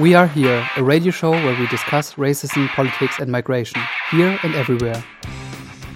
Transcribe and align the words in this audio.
We 0.00 0.14
Are 0.14 0.26
Here, 0.26 0.62
a 0.76 0.82
radio 0.82 1.12
show 1.12 1.30
where 1.30 1.56
we 1.60 1.66
discuss 1.66 2.14
racism, 2.14 2.68
politics 2.74 3.16
and 3.20 3.30
migration, 3.30 3.80
here 4.10 4.38
and 4.44 4.54
everywhere. 4.54 5.02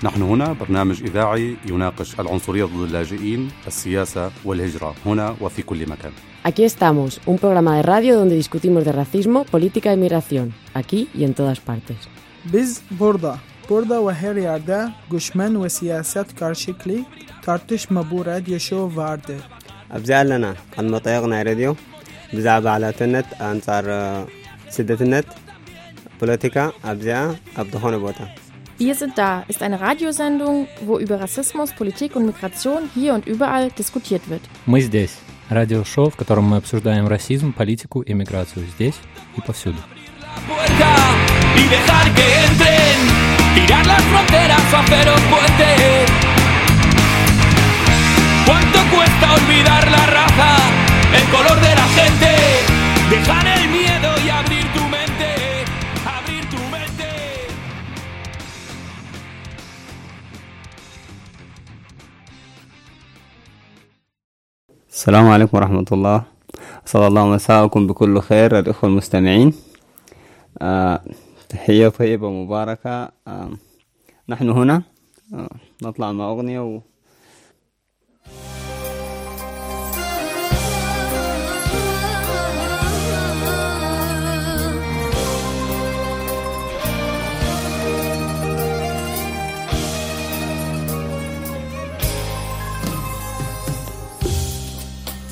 نحن 0.03 0.23
هنا 0.23 0.53
برنامج 0.53 1.03
إذاعي 1.03 1.57
يناقش 1.67 2.21
العنصرية 2.21 2.65
ضد 2.65 2.81
اللاجئين، 2.81 3.51
السياسة 3.67 4.31
والهجرة 4.45 4.95
هنا 5.07 5.37
وفي 5.41 5.63
كل 5.63 5.89
مكان. 5.89 6.13
Aquí 6.45 6.65
estamos, 6.65 7.21
un 7.27 7.39
programa 7.39 7.77
de 7.77 7.83
radio 7.83 8.17
donde 8.17 8.35
discutimos 8.35 8.85
de 8.85 8.93
racismo, 8.93 9.45
política 9.45 9.93
y 9.93 9.97
migración, 9.97 10.55
aquí 10.75 11.09
y 11.15 11.25
en 11.25 11.35
todas 11.35 11.61
partes. 11.61 11.97
Biz 12.45 12.83
burada, 12.91 13.39
burada 13.69 14.07
ve 14.07 14.15
her 14.15 14.37
yerde 14.37 14.89
göçmen 15.11 15.65
ve 15.65 15.69
siyaset 15.69 16.37
karşılıklı 16.37 16.99
tartışma 17.43 18.11
bu 18.11 18.27
radyo 18.27 18.59
show 18.59 18.97
vardır. 18.97 19.41
أبزال 19.97 20.29
لنا 20.29 20.55
قد 20.77 20.85
ብዛዕባ 22.36 22.66
ዓላትነት 22.78 23.30
ኣንጻር 23.50 23.88
ስደትነት 24.76 25.28
ፖለቲካ 26.20 26.58
ኣብዚኣ 26.92 27.22
ኣብ 27.62 27.68
ዝኾነ 27.76 27.98
ቦታ 28.06 28.22
Wir 28.84 28.96
sind 29.00 29.14
da 29.22 29.32
ist 29.52 29.62
eine 29.68 29.78
Radiosendung, 29.86 30.56
wo 30.88 30.94
über 31.06 31.16
Rassismus, 31.24 31.70
Politik 31.80 32.12
und 32.18 32.26
Migration 32.32 32.82
hier 32.98 33.12
und 33.18 33.24
überall 33.34 33.66
diskutiert 33.82 34.24
wird. 34.32 34.44
Мы 34.74 34.80
здесь. 34.88 35.16
Радиошоу, 35.58 36.08
в 36.12 36.16
котором 36.22 36.46
мы 36.52 36.56
обсуждаем 36.62 37.06
расизм, 37.16 37.52
политику 37.52 38.00
и 38.10 38.14
миграцию 38.14 38.66
здесь 38.74 38.98
и 39.38 39.42
повсюду. 39.42 39.82
y 41.62 41.64
dejar 41.76 42.06
que 42.18 42.26
entren, 42.46 42.98
tirar 43.56 43.86
las 43.86 44.04
fronteras 44.12 44.62
o 44.74 44.78
hacer 44.78 45.06
un 45.16 45.24
puente. 45.32 45.70
¿Cuánto 48.48 48.80
cuesta 48.96 49.34
olvidar 49.34 49.92
la 49.92 50.06
raza, 50.18 50.52
El 51.19 51.27
color 51.35 51.57
de 51.67 51.73
la 51.81 51.87
gente? 51.99 52.31
Dejar 53.15 53.47
el 53.59 53.65
miedo 53.77 54.11
y 54.25 54.29
abrir 54.41 54.67
tu 54.77 54.83
mente, 54.97 55.31
abrir 56.17 56.45
tu 56.53 56.61
mente. 56.75 57.11
السلام 64.91 65.29
عليكم 65.29 65.57
ورحمة 65.57 65.87
الله. 65.93 66.23
أسأل 66.87 67.03
الله 67.03 67.27
مساءكم 67.27 67.87
بكل 67.87 68.21
خير 68.21 68.59
الإخوة 68.59 68.91
المستمعين. 68.91 69.55
آه، 70.63 71.01
تحية 71.49 71.89
طيبة 71.89 72.31
مباركة. 72.31 73.13
آه، 73.29 73.51
نحن 74.29 74.51
هنا. 74.51 74.83
آه، 75.35 75.51
نطلع 75.83 76.13
مع 76.13 76.25
أغنية 76.29 76.61
و... 76.61 76.81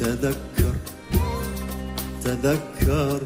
تذكر 0.02 0.74
تذكر 2.24 3.20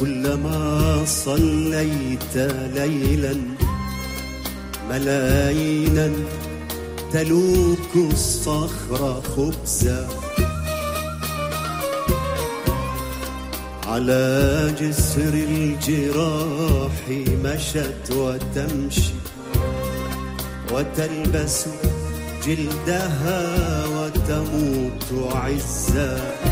كلما 0.00 1.04
صليت 1.06 2.36
ليلا 2.74 3.36
ملايينا 4.90 6.10
تلوك 7.12 7.92
الصخر 7.96 9.22
خبزا. 9.36 10.08
على 13.86 14.74
جسر 14.80 15.34
الجراح 15.34 17.08
مشت 17.44 18.10
وتمشي 18.10 19.14
وتلبس 20.72 21.66
جلدها 22.46 23.84
وتموت 24.24 25.34
عزا 25.34 26.43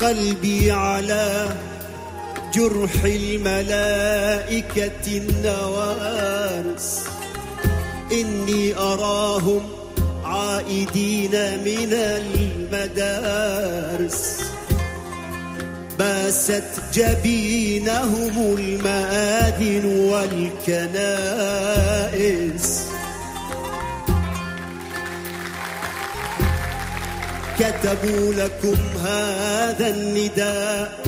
قلبي 0.00 0.70
على 0.70 1.48
جرح 2.54 3.04
الملائكة 3.04 4.90
النوارس. 5.08 7.00
إني 8.12 8.76
أراهم 8.76 9.68
عائدين 10.24 11.30
من 11.64 11.92
المدارس. 12.62 13.50
باست 15.98 16.64
جبينهم 16.94 18.56
المآذن 18.58 19.84
والكنائس. 20.64 21.10
كتبوا 27.60 28.34
لكم 28.34 28.76
هذا 29.04 29.88
النداء. 29.88 31.04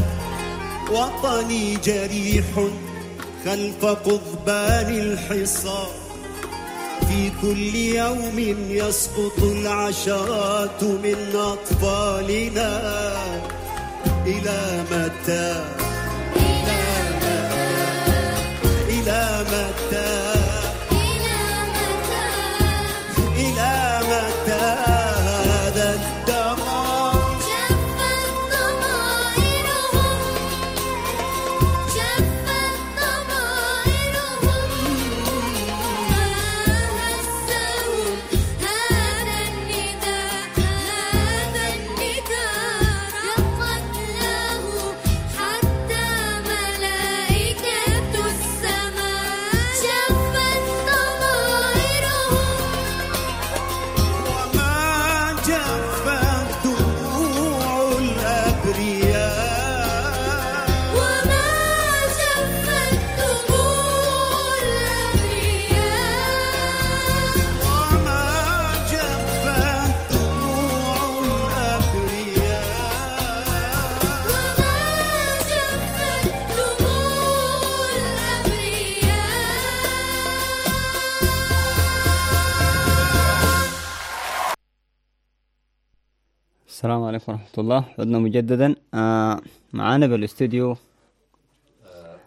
وطني 0.91 1.77
جريح 1.77 2.45
خلف 3.45 3.85
قضبان 3.85 4.89
الحصار. 4.99 5.91
في 7.09 7.31
كل 7.43 7.75
يوم 7.75 8.39
يسقط 8.71 9.43
العشرات 9.43 10.83
من 10.83 11.17
أطفالنا. 11.35 12.81
إلى 14.27 14.85
متى؟ 14.91 15.65
إلى 16.37 16.81
متى؟ 17.31 17.53
إلى 18.89 19.45
السلام 86.83 87.05
عليكم 87.05 87.33
ورحمة 87.33 87.59
الله. 87.59 87.85
عدنا 87.99 88.19
مجددا. 88.19 88.75
آه 88.95 89.41
معانا 89.73 90.07
بالاستوديو. 90.07 90.77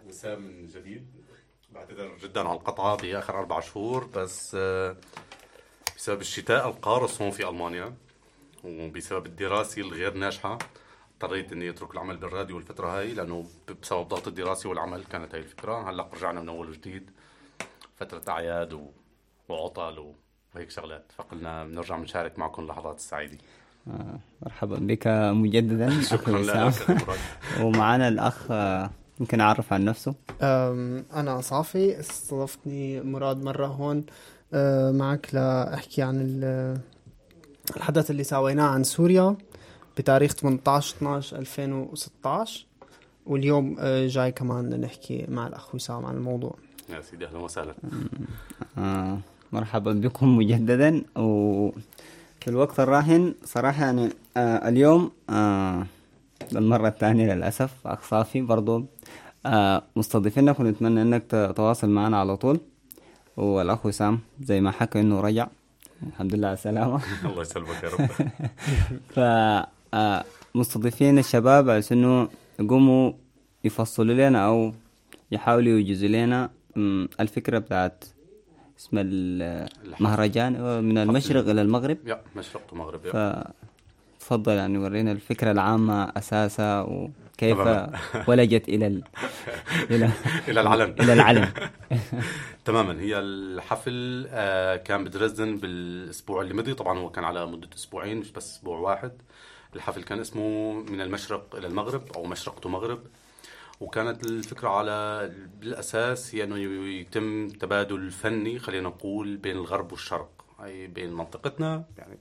وسام 0.08 0.42
من 0.42 0.66
جديد. 0.66 1.06
بعتذر 1.74 2.16
جدا 2.22 2.40
على 2.40 2.58
القطعة 2.58 2.96
بآخر 2.96 3.38
أربع 3.38 3.60
شهور 3.60 4.04
بس 4.04 4.54
آه، 4.54 4.96
بسبب 5.96 6.20
الشتاء 6.20 6.68
القارس 6.68 7.22
هون 7.22 7.30
في 7.30 7.48
ألمانيا 7.48 7.94
وبسبب 8.64 9.26
الدراسة 9.26 9.82
الغير 9.82 10.14
ناجحة 10.14 10.58
اضطريت 11.14 11.52
إني 11.52 11.70
أترك 11.70 11.94
العمل 11.94 12.16
بالراديو 12.16 12.58
الفترة 12.58 12.98
هاي 12.98 13.14
لأنه 13.14 13.46
بسبب 13.82 14.08
ضغط 14.08 14.28
الدراسة 14.28 14.68
والعمل 14.68 15.04
كانت 15.04 15.34
هاي 15.34 15.40
الفكرة 15.40 15.90
هلأ 15.90 16.08
رجعنا 16.14 16.40
من 16.40 16.48
أول 16.48 16.68
وجديد. 16.68 17.10
فترة 17.96 18.22
أعياد 18.28 18.72
و... 18.72 18.90
وعطل. 19.48 20.14
وهيك 20.54 20.70
شغلات. 20.70 21.12
فقلنا 21.16 21.64
بنرجع 21.64 21.96
بنشارك 21.96 22.38
معكم 22.38 22.62
اللحظات 22.62 22.96
السعيدة. 22.96 23.38
آه 23.38 23.65
مرحبا 24.42 24.76
بك 24.76 25.06
مجددا 25.32 26.00
شكراً 26.02 26.38
لك،. 26.42 26.74
ومعانا 27.60 28.08
الأخ 28.08 28.46
آه 28.50 28.90
يمكن 29.20 29.40
أعرف 29.40 29.72
عن 29.72 29.84
نفسه. 29.84 30.14
أنا 30.42 31.40
صافي 31.40 32.00
استضفتني 32.00 33.00
مراد 33.00 33.42
مرة 33.44 33.66
هون. 33.66 34.04
أه، 34.54 34.90
معك 34.92 35.28
لأحكي 35.34 36.02
عن 36.02 36.16
ال- 36.20 36.78
الحدث 37.76 38.10
اللي 38.10 38.24
سويناه 38.24 38.64
عن 38.64 38.84
سوريا 38.84 39.36
بتاريخ 39.98 40.32
18 40.32 40.96
12 40.96 41.36
2016 41.38 42.66
واليوم 43.26 43.76
جاي 44.06 44.32
كمان 44.32 44.80
نحكي 44.80 45.26
مع 45.28 45.46
الأخ 45.46 45.74
وسام 45.74 46.06
عن 46.06 46.14
الموضوع. 46.16 46.54
يا 46.90 47.00
سيدي 47.00 47.26
أهلا 47.26 47.38
وسهلا. 47.38 47.74
آه 48.78 49.18
مرحبا 49.52 49.92
بكم 49.92 50.36
مجددا. 50.38 51.02
وفي 52.46 52.52
الوقت 52.54 52.80
الراهن 52.80 53.34
صراحة 53.44 53.84
يعني 53.84 54.08
آه 54.36 54.68
اليوم 54.68 55.10
آه 55.30 55.86
للمرة 56.52 56.88
الثانية 56.88 57.34
للأسف 57.34 57.70
أخ 57.86 58.08
صافي 58.08 58.40
برضو 58.40 58.84
آه 59.46 59.82
مستضيفينك 59.96 60.60
ونتمنى 60.60 61.02
إنك 61.02 61.22
تتواصل 61.22 61.88
معنا 61.90 62.20
على 62.20 62.36
طول. 62.36 62.60
والأخ 63.36 63.86
وسام 63.86 64.18
زي 64.42 64.60
ما 64.60 64.70
حكى 64.70 65.00
إنه 65.00 65.20
رجع. 65.20 65.46
الحمد 66.06 66.34
لله 66.34 66.46
على 66.48 66.54
السلامة. 66.54 67.00
الله 67.30 67.42
يسلمك 67.42 67.82
يا 67.84 67.88
رب. 67.88 68.08
ف 69.14 69.18
آه، 69.94 70.24
مستضيفين 70.54 71.18
الشباب 71.18 71.70
على 71.70 71.82
إنه 71.92 72.28
يقوموا 72.60 73.12
يفصلوا 73.64 74.14
لنا 74.28 74.46
أو 74.46 74.72
يحاولوا 75.32 75.78
يوجزوا 75.78 76.08
لنا 76.08 76.50
مم، 76.76 77.08
الفكرة 77.20 77.58
بتاعت 77.58 78.04
اسم 78.78 78.98
المهرجان 78.98 80.52
من 80.84 80.98
المشرق 80.98 81.48
إلى 81.48 81.62
المغرب. 81.62 81.98
يا 82.06 82.20
مشرق 82.36 82.62
ومغرب 82.72 83.06
يا. 83.06 83.44
فتفضل 84.20 84.52
يعني 84.52 84.78
ورينا 84.78 85.12
الفكرة 85.12 85.50
العامة 85.50 86.04
اساسها 86.16 86.82
وكيف. 86.82 87.58
ولجت 88.28 88.68
إلى 88.68 88.86
ال... 88.86 89.02
إلى 89.90 90.10
إلى 90.48 90.60
العلن 90.60 90.94
إلى 91.00 91.12
العلن 91.12 91.48
تماما. 92.64 93.00
هي 93.00 93.18
الحفل 93.18 94.26
آه، 94.30 94.76
كان 94.76 95.04
بدريسدن 95.04 95.56
بالأسبوع 95.56 96.42
اللي 96.42 96.54
مضي. 96.54 96.74
طبعا 96.74 96.98
هو 96.98 97.10
كان 97.10 97.24
على 97.24 97.46
مدة 97.46 97.68
أسبوعين 97.76 98.16
مش 98.16 98.30
بس 98.32 98.50
أسبوع 98.56 98.78
واحد. 98.78 99.12
الحفل 99.76 100.02
كان 100.02 100.20
اسمه 100.20 100.72
من 100.72 101.00
المشرق 101.00 101.56
إلى 101.56 101.66
المغرب 101.66 102.02
أو 102.16 102.24
مشرق 102.24 102.66
مغرب. 102.66 102.98
وكانت 103.80 104.26
الفكرة 104.26 104.68
على 104.68 105.30
بالأساس 105.60 106.34
هي 106.34 106.44
انه 106.44 106.58
يتم 106.88 107.48
تبادل 107.48 108.10
فني 108.10 108.58
خلينا 108.58 108.88
نقول 108.88 109.36
بين 109.36 109.56
الغرب 109.56 109.92
والشرق. 109.92 110.44
أي 110.64 110.86
بين 110.86 111.12
منطقتنا 111.12 111.84
يعني 111.98 112.18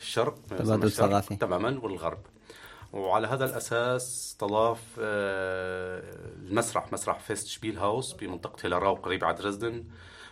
الشرق 0.00 0.38
تبادل 0.48 0.90
ثقافي. 0.90 1.36
تماما 1.36 1.80
والغرب. 1.82 2.18
وعلى 2.92 3.26
هذا 3.26 3.44
الأساس 3.44 4.02
استضاف 4.02 4.80
آه، 4.98 6.02
المسرح 6.36 6.92
مسرح 6.92 7.18
فيست 7.18 7.46
شبيل 7.46 7.78
هاوس 7.78 8.12
بمنطقة 8.12 8.56
هيلاراو 8.64 8.94
قريب 8.94 9.24
على 9.24 9.36
دريسدن 9.36 9.84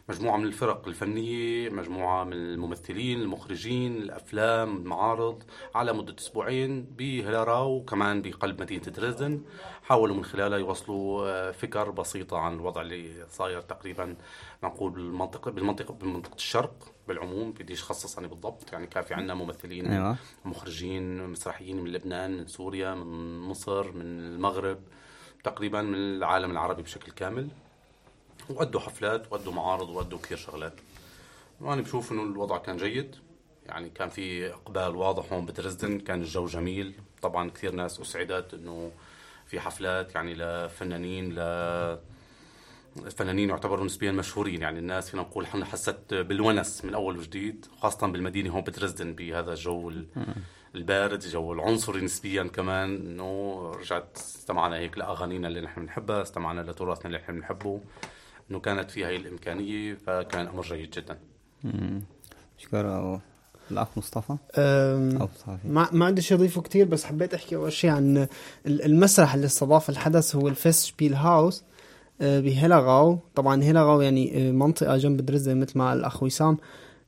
مجموعة 0.08 0.36
من 0.36 0.44
الفرق 0.44 0.88
الفنية 0.88 1.70
مجموعة 1.70 2.24
من 2.24 2.32
الممثلين 2.32 3.20
المخرجين 3.20 3.96
الأفلام 3.96 4.76
المعارض 4.76 5.42
على 5.74 5.92
مدة 5.92 6.14
أسبوعين 6.18 6.84
بهيلاراو 6.84 7.76
وكمان 7.76 8.22
بقلب 8.22 8.60
مدينة 8.60 8.82
دريسدن 8.82 9.42
حاولوا 9.82 10.16
من 10.16 10.24
خلالها 10.24 10.58
يوصلوا 10.58 11.28
آه، 11.28 11.50
فكر 11.50 11.90
بسيطة 11.90 12.38
عن 12.38 12.54
الوضع 12.54 12.80
اللي 12.80 13.26
صاير 13.30 13.60
تقريبا 13.60 14.16
نقول 14.64 14.90
بالمنطقة 14.90 15.50
بالمنطقة 15.50 15.94
بمنطقة 15.94 16.34
الشرق 16.36 16.94
بالعموم 17.08 17.52
بديش 17.52 17.82
خصص 17.82 18.18
أنا 18.18 18.26
بالضبط 18.26 18.72
يعني 18.72 18.86
كان 18.86 19.02
في 19.02 19.14
عندنا 19.14 19.34
ممثلين 19.34 19.86
أيوة. 19.86 20.16
مخرجين 20.44 21.28
مسرحيين 21.28 21.80
من 21.80 21.92
لبنان 21.92 22.36
من 22.36 22.46
سوريا 22.46 22.94
من 22.94 23.38
مصر 23.38 23.92
من 23.92 24.02
المغرب 24.20 24.78
تقريبا 25.44 25.82
من 25.82 25.94
العالم 25.94 26.50
العربي 26.50 26.82
بشكل 26.82 27.12
كامل 27.12 27.48
وأدوا 28.50 28.80
حفلات 28.80 29.32
وأدوا 29.32 29.52
معارض 29.52 29.88
وأدوا 29.90 30.18
كثير 30.18 30.36
شغلات. 30.38 30.74
وأنا 31.60 31.82
بشوف 31.82 32.12
إنه 32.12 32.22
الوضع 32.22 32.58
كان 32.58 32.76
جيد. 32.76 33.16
يعني 33.66 33.90
كان 33.90 34.08
في 34.08 34.52
إقبال 34.54 34.96
واضح 34.96 35.32
هون 35.32 35.46
بدريسدن 35.46 35.98
كان 36.00 36.20
الجو 36.20 36.46
جميل. 36.46 36.94
طبعا 37.22 37.50
كثير 37.50 37.72
ناس 37.74 38.00
أسعدت 38.00 38.54
إنه 38.54 38.90
في 39.46 39.60
حفلات 39.60 40.14
يعني 40.14 40.34
لفنانين 40.34 41.34
ل 41.34 41.38
الفنانين 43.06 43.48
يعتبروا 43.48 43.84
نسبيا 43.84 44.12
مشهورين. 44.12 44.62
يعني 44.62 44.78
الناس 44.78 45.10
فينا 45.10 45.22
نقول 45.22 45.44
إحنا 45.44 45.64
حست 45.64 46.14
بالونس 46.14 46.84
من 46.84 46.94
أول 46.94 47.18
وجديد 47.18 47.66
خاصة 47.80 48.06
بالمدينة 48.06 48.50
هون 48.50 48.60
بدريسدن 48.60 49.12
بهذا 49.12 49.50
الجو 49.52 49.88
ال- 49.90 50.06
البارد 50.74 51.22
الجو 51.22 51.52
العنصري 51.52 52.00
نسبيا 52.00 52.42
كمان. 52.42 52.96
إنه 52.96 53.60
رجعت 53.80 54.16
استمعنا 54.16 54.76
هيك 54.76 54.98
لأغانينا 54.98 55.48
اللي 55.48 55.60
نحن 55.60 55.80
بنحبها 55.80 56.22
استمعنا 56.22 56.60
لتراثنا 56.60 57.06
اللي 57.06 57.18
نحن 57.18 57.32
بنحبه. 57.32 57.80
إنه 58.50 58.60
كانت 58.60 58.90
في 58.90 59.04
هاي 59.04 59.16
الإمكانية 59.16 59.94
فكان 60.06 60.46
أمر 60.46 60.62
جيد 60.62 60.90
جدا. 60.90 61.18
شكرا. 62.58 63.20
الأخ 63.70 63.88
مصطفى؟ 63.98 64.36
صافي 65.46 65.58
ما 65.68 65.88
ما 65.92 66.04
عندي 66.04 66.22
شيء 66.22 66.36
أضيفه 66.36 66.60
كثير 66.62 66.86
بس 66.86 67.04
حبيت 67.04 67.34
أحكي 67.34 67.56
أول 67.56 67.72
شيء 67.72 67.90
عن 67.90 68.16
ال- 68.66 68.82
المسرح 68.84 69.34
اللي 69.34 69.46
استضاف 69.46 69.90
الحدث 69.90 70.36
هو 70.36 70.48
الفيست 70.48 70.86
شبيل 70.86 71.14
هاوس 71.14 71.64
آه، 72.20 72.40
بهيلاغاو 72.40 73.18
طبعا 73.34 73.62
هيلاغاو 73.62 74.00
يعني 74.00 74.48
آه، 74.48 74.52
منطقة 74.52 74.96
جنب 74.96 75.20
درزة 75.26 75.54
مثل 75.54 75.78
ما 75.78 75.92
الأخ 75.92 76.22
وسام. 76.22 76.56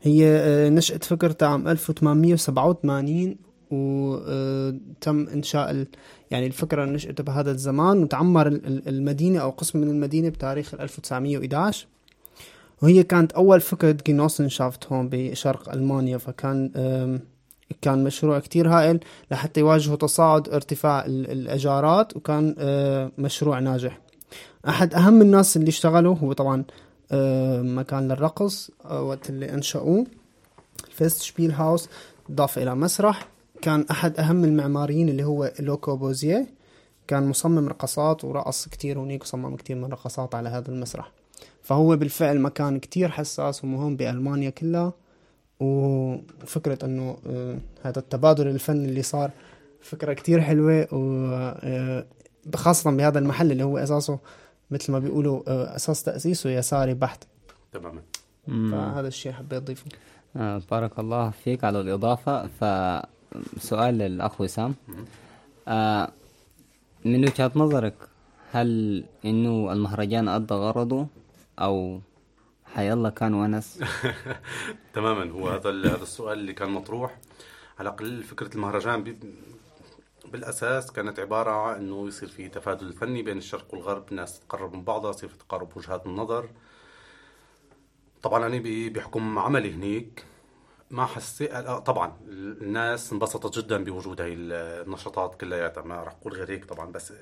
هي 0.02 0.26
آه، 0.26 0.68
نشأت 0.68 1.04
فكرتها 1.04 1.48
عام 1.48 1.68
1887 1.68 3.36
وتم 3.70 5.28
إنشاء 5.28 5.70
ال- 5.70 5.86
يعني 6.30 6.46
الفكرة 6.46 6.84
نشأت 6.84 7.20
بهذا 7.22 7.50
الزمان 7.50 8.02
وتعمر 8.02 8.46
ال- 8.46 8.66
ال- 8.66 8.88
المدينة 8.88 9.38
أو 9.40 9.50
قسم 9.50 9.78
من 9.78 9.88
المدينة 9.88 10.28
بتاريخ 10.28 10.74
1911 10.74 11.86
وهي 12.82 13.02
كانت 13.02 13.32
أول 13.32 13.60
فكرة 13.60 13.96
جينوسنشافت 14.06 14.86
هون 14.92 15.08
بشرق 15.12 15.72
ألمانيا 15.72 16.18
فكان 16.18 16.70
كان 17.82 18.04
مشروع 18.04 18.38
كتير 18.38 18.68
هائل 18.68 19.00
لحتى 19.30 19.60
يواجهوا 19.60 19.96
تصاعد 19.96 20.48
ارتفاع 20.48 21.06
ال- 21.06 21.30
الإيجارات 21.30 22.16
وكان 22.16 22.54
آه، 22.58 23.10
مشروع 23.18 23.58
ناجح. 23.58 24.00
أحد 24.68 24.94
أهم 24.94 25.22
الناس 25.22 25.56
اللي 25.56 25.68
اشتغلوا 25.68 26.14
هو 26.16 26.32
طبعا 26.32 26.64
آه، 27.12 27.62
مكان 27.62 28.08
للرقص 28.08 28.70
آه، 28.84 29.02
وقت 29.02 29.30
اللي 29.30 29.54
أنشأوه 29.54 30.06
فيست 30.90 31.22
شبيل 31.22 31.50
هاوس 31.50 31.88
ضاف 32.32 32.58
إلى 32.58 32.74
مسرح. 32.74 33.28
كان 33.62 33.86
أحد 33.90 34.18
أهم 34.20 34.44
المعماريين 34.44 35.08
اللي 35.08 35.24
هو 35.24 35.52
لوكو 35.60 35.96
بوزيه 35.96 36.46
كان 37.06 37.28
مصمم 37.28 37.68
رقصات 37.68 38.24
ورقص 38.24 38.68
كتير 38.68 38.98
هنيك 38.98 39.22
وصمم 39.22 39.56
كتير 39.56 39.76
من 39.76 39.84
رقصات 39.84 40.34
على 40.34 40.48
هذا 40.48 40.68
المسرح. 40.68 41.12
فهو 41.62 41.96
بالفعل 41.96 42.40
مكان 42.40 42.78
كتير 42.78 43.08
حساس 43.08 43.64
ومهم 43.64 43.96
بألمانيا 43.96 44.50
كلها. 44.50 44.92
وفكرة 45.60 46.84
إنه 46.84 47.16
آه، 47.26 47.58
هذا 47.82 47.98
التبادل 47.98 48.46
الفني 48.46 48.84
اللي 48.84 49.02
صار 49.02 49.30
فكرة 49.80 50.12
كتير 50.12 50.40
حلوة. 50.40 50.88
وخاصة 52.54 52.90
بهذا 52.90 53.18
المحل 53.18 53.52
اللي 53.52 53.64
هو 53.64 53.78
أساسه 53.78 54.18
مثل 54.70 54.92
ما 54.92 54.98
بيقولوا 54.98 55.42
آه، 55.48 55.76
أساس 55.76 56.02
تأسيسه 56.02 56.50
يساري 56.50 56.94
بحت. 56.94 57.24
تماما. 57.72 58.02
فهذا 58.46 59.08
الشيء 59.08 59.32
حبيت 59.32 59.62
أضيفه. 59.62 59.84
آه 60.36 60.62
بارك 60.70 60.98
الله 60.98 61.30
فيك 61.30 61.64
على 61.64 61.80
الإضافة. 61.80 62.48
فسؤال 63.56 63.98
للأخ 63.98 64.40
وسام. 64.40 64.74
آه 65.68 66.12
من 67.04 67.24
وجهة 67.24 67.52
نظرك 67.56 67.94
هل 68.52 69.04
إنه 69.24 69.72
المهرجان 69.72 70.28
أدى 70.28 70.54
غرضه 70.54 71.06
أو 71.58 72.00
حيالله 72.74 73.10
كان 73.10 73.34
ونس؟ 73.34 73.80
تماما. 74.94 75.30
هو 75.30 75.48
هذا 75.48 75.70
هذا 75.70 76.02
السؤال 76.02 76.38
اللي 76.38 76.52
كان 76.52 76.70
مطروح. 76.70 77.18
على 77.78 77.88
الأقل 77.88 78.22
فكرة 78.22 78.54
المهرجان 78.54 79.18
بالأساس 80.32 80.92
كانت 80.92 81.20
عبارة 81.20 81.50
عن 81.50 81.76
إنه 81.76 82.08
يصير 82.08 82.28
في 82.28 82.48
تفادل 82.48 82.92
فني 82.92 83.22
بين 83.22 83.38
الشرق 83.38 83.74
والغرب. 83.74 84.04
الناس 84.10 84.40
تقرب 84.40 84.74
من 84.74 84.84
بعضها 84.84 85.10
يصير 85.10 85.28
في 85.28 85.38
تقارب 85.38 85.76
وجهات 85.76 86.06
النظر. 86.06 86.48
طبعا 88.22 88.46
أنا 88.46 88.62
بحكم 88.90 89.38
عملي 89.38 89.72
هنيك 89.74 90.24
ما 90.90 91.06
حسيت 91.06 91.52
لا، 91.52 91.78
طبعا 91.78 92.16
الناس 92.28 93.12
انبسطت 93.12 93.58
جدا 93.58 93.84
بوجود 93.84 94.20
هاي 94.20 94.34
النشاطات 94.34 95.40
كلياتها. 95.40 95.82
ما 95.82 95.94
راح 95.94 96.12
أقول 96.12 96.32
غير 96.32 96.50
هيك 96.50 96.64
طبعا 96.64 96.92
بس 96.92 97.12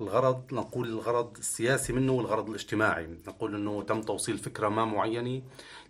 الغرض 0.00 0.42
نقول 0.52 0.88
الغرض 0.88 1.36
السياسي 1.38 1.92
منه 1.92 2.12
والغرض 2.12 2.48
الاجتماعي. 2.48 3.06
نقول 3.26 3.54
إنه 3.54 3.82
تم 3.82 4.00
توصيل 4.00 4.38
فكرة 4.38 4.68
ما 4.68 4.84
معينة. 4.84 5.42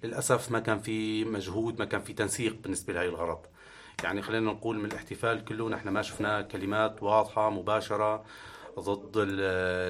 للأسف 0.04 0.50
ما 0.50 0.58
كان 0.58 0.78
في 0.78 1.24
مجهود 1.24 1.78
ما 1.78 1.84
كان 1.84 2.00
في 2.00 2.12
تنسيق 2.12 2.56
بالنسبة 2.62 2.92
لهي 2.92 3.08
الغرض. 3.08 3.38
يعني 4.04 4.22
خلينا 4.22 4.52
نقول 4.52 4.78
من 4.78 4.84
الاحتفال 4.84 5.44
كله 5.44 5.68
نحن 5.68 5.88
ما 5.88 6.02
شفنا 6.02 6.42
كلمات 6.42 7.02
واضحة 7.02 7.50
مباشرة. 7.50 8.24
ضد 8.78 9.16
ال- 9.16 9.40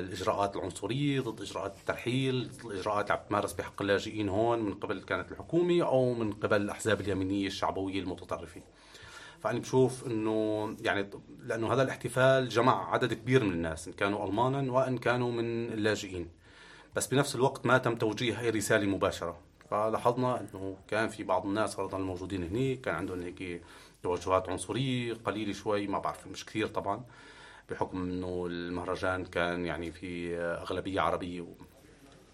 الإجراءات 0.04 0.56
العنصرية 0.56 1.20
ضد 1.20 1.40
إجراءات 1.40 1.76
الترحيل 1.78 2.48
ضد 2.50 2.66
الاجراءات 2.70 3.04
اللي 3.10 3.20
عم 3.20 3.26
تمارس 3.28 3.52
بحق 3.52 3.82
اللاجئين 3.82 4.28
هون 4.28 4.58
من 4.58 4.74
قبل 4.74 5.00
كانت 5.02 5.32
الحكومة 5.32 5.82
أو 5.82 6.14
من 6.14 6.32
قبل 6.32 6.62
الأحزاب 6.62 7.00
اليمينية 7.00 7.46
الشعبوية 7.46 8.00
المتطرفه 8.00 8.60
فأنا 9.40 9.58
بشوف 9.58 10.06
إنه 10.06 10.76
يعني 10.80 11.10
لأنه 11.40 11.72
هذا 11.72 11.82
الاحتفال 11.82 12.48
جمع 12.48 12.92
عدد 12.92 13.12
كبير 13.14 13.44
من 13.44 13.52
الناس 13.52 13.88
إن 13.88 13.92
كانوا 13.92 14.26
ألمانا 14.26 14.72
وإن 14.72 14.98
كانوا 14.98 15.32
من 15.32 15.72
اللاجئين. 15.72 16.28
بس 16.96 17.06
بنفس 17.06 17.34
الوقت 17.34 17.66
ما 17.66 17.78
تم 17.78 17.96
توجيه 17.96 18.40
أي 18.40 18.50
رسالة 18.50 18.86
مباشرة. 18.86 19.38
فلاحظنا 19.70 20.40
إنه 20.40 20.76
كان 20.88 21.08
في 21.08 21.22
بعض 21.24 21.46
الناس 21.46 21.74
فرضا 21.74 21.98
الموجودين 21.98 22.42
هناك 22.42 22.80
كان 22.80 22.94
عندهم 22.94 23.20
هيك 23.22 23.62
توجهات 24.02 24.48
عنصرية 24.48 25.14
قليلة 25.14 25.52
شوي 25.52 25.86
ما 25.86 25.98
بعرف 25.98 26.26
مش 26.26 26.46
كثير 26.46 26.66
طبعا. 26.66 27.04
بحكم 27.70 28.02
إنه 28.02 28.46
المهرجان 28.50 29.24
كان 29.24 29.66
يعني 29.66 29.92
في 29.92 30.36
أغلبية 30.38 31.00
عربية. 31.00 31.46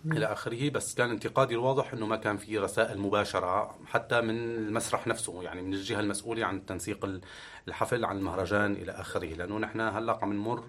إلى 0.07 0.27
آخره 0.27 0.69
بس 0.71 0.95
كان 0.95 1.11
انتقادي 1.11 1.55
الواضح 1.55 1.93
إنه 1.93 2.07
ما 2.07 2.17
كان 2.17 2.37
في 2.37 2.59
رسائل 2.59 2.99
مباشرة 2.99 3.79
حتى 3.87 4.21
من 4.21 4.31
المسرح 4.55 5.07
نفسه 5.07 5.43
يعني 5.43 5.63
من 5.63 5.75
الجهة 5.75 6.01
المسؤولة 6.01 6.47
عن 6.47 6.67
تنسيق 6.67 7.05
ال- 7.05 7.21
الحفل 7.69 8.05
عن 8.05 8.17
المهرجان 8.17 8.73
إلى 8.73 8.93
آخره 8.93 9.27
لأنه 9.35 9.59
نحن 9.59 9.81
هلأ 9.81 10.19
عم 10.23 10.33
نمر 10.33 10.65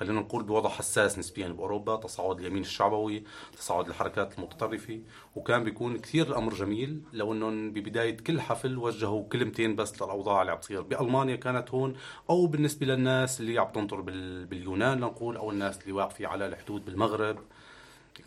خلينا 0.00 0.20
نقول 0.20 0.42
بوضع 0.42 0.68
حساس 0.68 1.18
نسبيا 1.18 1.48
بأوروبا 1.48 1.96
تصاعد 1.96 2.38
اليمين 2.40 2.62
الشعبوي 2.62 3.24
تصاعد 3.58 3.88
الحركات 3.88 4.38
المتطرفة 4.38 5.00
وكان 5.36 5.64
بيكون 5.64 5.98
كثير 5.98 6.26
الأمر 6.28 6.54
جميل 6.54 7.00
لو 7.12 7.32
إنهم 7.32 7.70
ببداية 7.72 8.16
كل 8.16 8.40
حفل 8.40 8.78
وجهوا 8.78 9.24
كلمتين 9.28 9.76
بس 9.76 10.02
للأوضاع 10.02 10.40
اللي 10.40 10.52
عم 10.52 10.58
تصير. 10.58 10.82
بألمانيا 10.82 11.36
كانت 11.36 11.70
هون 11.70 11.94
أو 12.30 12.46
بالنسبة 12.46 12.86
للناس 12.86 13.40
اللي 13.40 13.58
عم 13.58 13.68
تنطر 13.72 14.00
بال- 14.00 14.46
باليونان 14.46 15.00
نقول 15.00 15.36
أو 15.36 15.50
الناس 15.50 15.80
اللي 15.82 15.92
واقفة 15.92 16.26
على 16.26 16.46
الحدود 16.46 16.84
بالمغرب. 16.84 17.38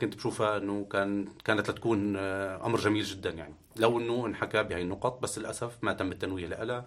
كنت 0.02 0.16
بشوفها 0.16 0.58
إنه 0.58 0.86
كان 0.92 1.26
كانت 1.46 1.70
لتكون 1.70 2.16
آه، 2.18 2.66
أمر 2.66 2.80
جميل 2.80 3.04
جدا 3.04 3.30
يعني. 3.30 3.54
لو 3.76 4.00
إنه 4.00 4.26
انحكى 4.26 4.64
بهي 4.64 4.82
النقط 4.82 5.22
بس 5.22 5.40
للأسف 5.40 5.78
ما 5.82 5.94
تم 5.94 6.12
التنوية 6.12 6.48
لها. 6.48 6.86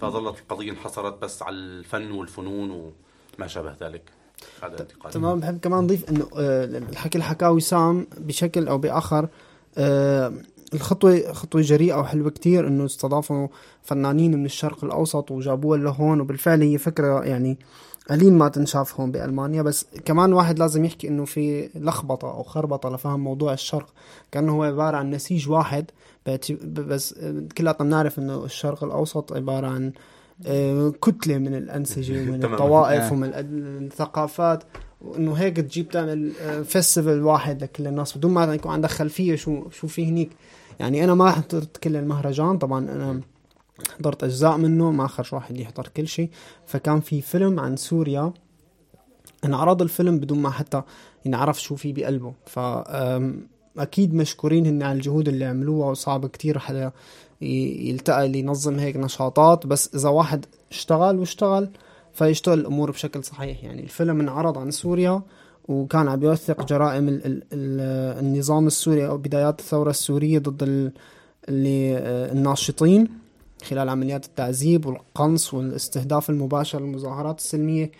فظلت 0.00 0.38
القضية 0.40 0.70
انحصرت 0.70 1.22
بس 1.22 1.42
على 1.42 1.56
الفن 1.56 2.10
والفنون 2.10 2.70
وما 3.38 3.46
شابه 3.46 3.76
ذلك. 3.80 4.10
هذا 4.62 4.72
اعتقادي 4.72 5.14
تمام. 5.14 5.40
بحب 5.40 5.58
كمان 5.58 5.84
نضيف 5.84 6.10
إنه 6.10 6.26
آه، 6.36 6.64
الحكي 6.64 7.18
اللي 7.18 7.24
حكاه 7.24 7.52
وسام 7.52 8.06
بشكل 8.18 8.68
أو 8.68 8.78
بآخر 8.78 9.28
آه، 9.78 10.32
الخطوة 10.74 11.32
خطوة 11.32 11.62
جريئة 11.62 11.94
وحلوة 11.94 12.30
كتير 12.30 12.68
إنه 12.68 12.84
استضافوا 12.84 13.48
فنانين 13.82 14.38
من 14.38 14.44
الشرق 14.44 14.84
الأوسط 14.84 15.30
وجابوها 15.30 15.78
لهون 15.78 16.20
وبالفعل 16.20 16.62
هي 16.62 16.78
فكرة 16.78 17.24
يعني 17.24 17.58
قليل 18.10 18.32
ما 18.32 18.48
تنشاف 18.48 19.00
هون 19.00 19.12
بألمانيا. 19.12 19.62
بس 19.62 19.86
كمان 20.04 20.32
واحد 20.32 20.58
لازم 20.58 20.84
يحكي 20.84 21.08
إنه 21.08 21.24
في 21.24 21.70
لخبطة 21.74 22.30
أو 22.30 22.42
خربطة 22.42 22.88
لفهم 22.88 23.20
موضوع 23.20 23.52
الشرق 23.52 23.88
كأنه 24.32 24.52
هو 24.52 24.62
عبارة 24.62 24.96
عن 24.96 25.10
نسيج 25.10 25.48
واحد 25.48 25.90
بس 26.62 27.14
كلنا 27.58 27.72
بنعرف 27.72 28.18
إنه 28.18 28.44
الشرق 28.44 28.84
الأوسط 28.84 29.32
عبارة 29.32 29.66
عن 29.66 29.92
كتلة 31.02 31.38
من 31.38 31.54
الأنسجة 31.54 32.12
ومن. 32.22 32.44
الطوائف 32.44 33.02
آه. 33.02 33.12
ومن 33.12 33.30
الثقافات. 33.34 34.64
وانه 35.00 35.32
هيك 35.32 35.56
تجيب 35.56 35.88
تعمل 35.88 36.32
آه، 36.40 36.62
فيستيفال 36.62 37.22
واحد 37.22 37.62
لكل 37.62 37.86
الناس. 37.86 38.18
بدون 38.18 38.30
ما 38.32 38.54
يكون 38.54 38.72
عندك 38.72 38.90
خلفية 38.90 39.36
شو 39.36 39.70
شو 39.70 39.86
في 39.86 40.06
هنيك. 40.06 40.30
يعني 40.80 41.04
أنا 41.04 41.14
ما 41.14 41.30
حضرت 41.30 41.76
كل 41.76 41.96
المهرجان. 41.96 42.58
طبعا 42.58 42.78
أنا 42.78 43.20
حضرت 43.98 44.24
أجزاء 44.24 44.56
منه 44.56 44.90
ما 44.90 45.04
اخرش 45.04 45.32
واحد 45.32 45.56
يحضر 45.60 45.88
كل 45.96 46.08
شيء. 46.08 46.30
فكان 46.66 47.00
في 47.00 47.20
فيلم 47.20 47.60
عن 47.60 47.76
سوريا. 47.76 48.32
انعرض 49.44 49.82
الفيلم 49.82 50.18
بدون 50.18 50.38
ما 50.38 50.50
حتى 50.50 50.82
ينعرف 51.26 51.62
شو 51.62 51.76
في 51.76 51.92
بقلبه. 51.92 52.32
ف 52.46 52.58
أكيد 53.78 54.14
مشكورين 54.14 54.66
هن 54.66 54.82
على 54.82 54.96
الجهود 54.96 55.28
اللي 55.28 55.44
عملوها 55.44 55.90
وصعب 55.90 56.26
كتير 56.26 56.58
حدا 56.58 56.92
يلتقى 57.88 58.26
اللي 58.26 58.38
ينظم 58.38 58.78
هيك 58.78 58.96
نشاطات 58.96 59.66
بس 59.66 59.94
إذا 59.94 60.08
واحد 60.08 60.46
اشتغل 60.70 61.18
واشتغل 61.18 61.70
فيشتغل 62.12 62.58
الأمور 62.58 62.90
بشكل 62.90 63.24
صحيح. 63.24 63.64
يعني 63.64 63.82
الفيلم 63.82 64.20
انعرض 64.20 64.58
عن 64.58 64.70
سوريا 64.70 65.22
وكان 65.68 66.08
عم 66.08 66.22
يوثق 66.22 66.66
جرائم 66.66 67.08
ال 67.08 67.26
ال 67.26 67.42
ال 67.52 67.80
النظام 68.24 68.66
السوري 68.66 69.06
أو 69.06 69.18
بدايات 69.18 69.60
الثورة 69.60 69.90
السورية 69.90 70.38
ضد 70.38 70.62
ال 70.62 70.92
اللي 71.48 71.96
آه، 71.96 72.32
الناشطين 72.32 73.08
خلال 73.64 73.88
عمليات 73.88 74.24
التعذيب 74.24 74.86
والقنص 74.86 75.54
والاستهداف 75.54 76.30
المباشر 76.30 76.80
للمظاهرات 76.80 77.38
السلمية. 77.38 77.90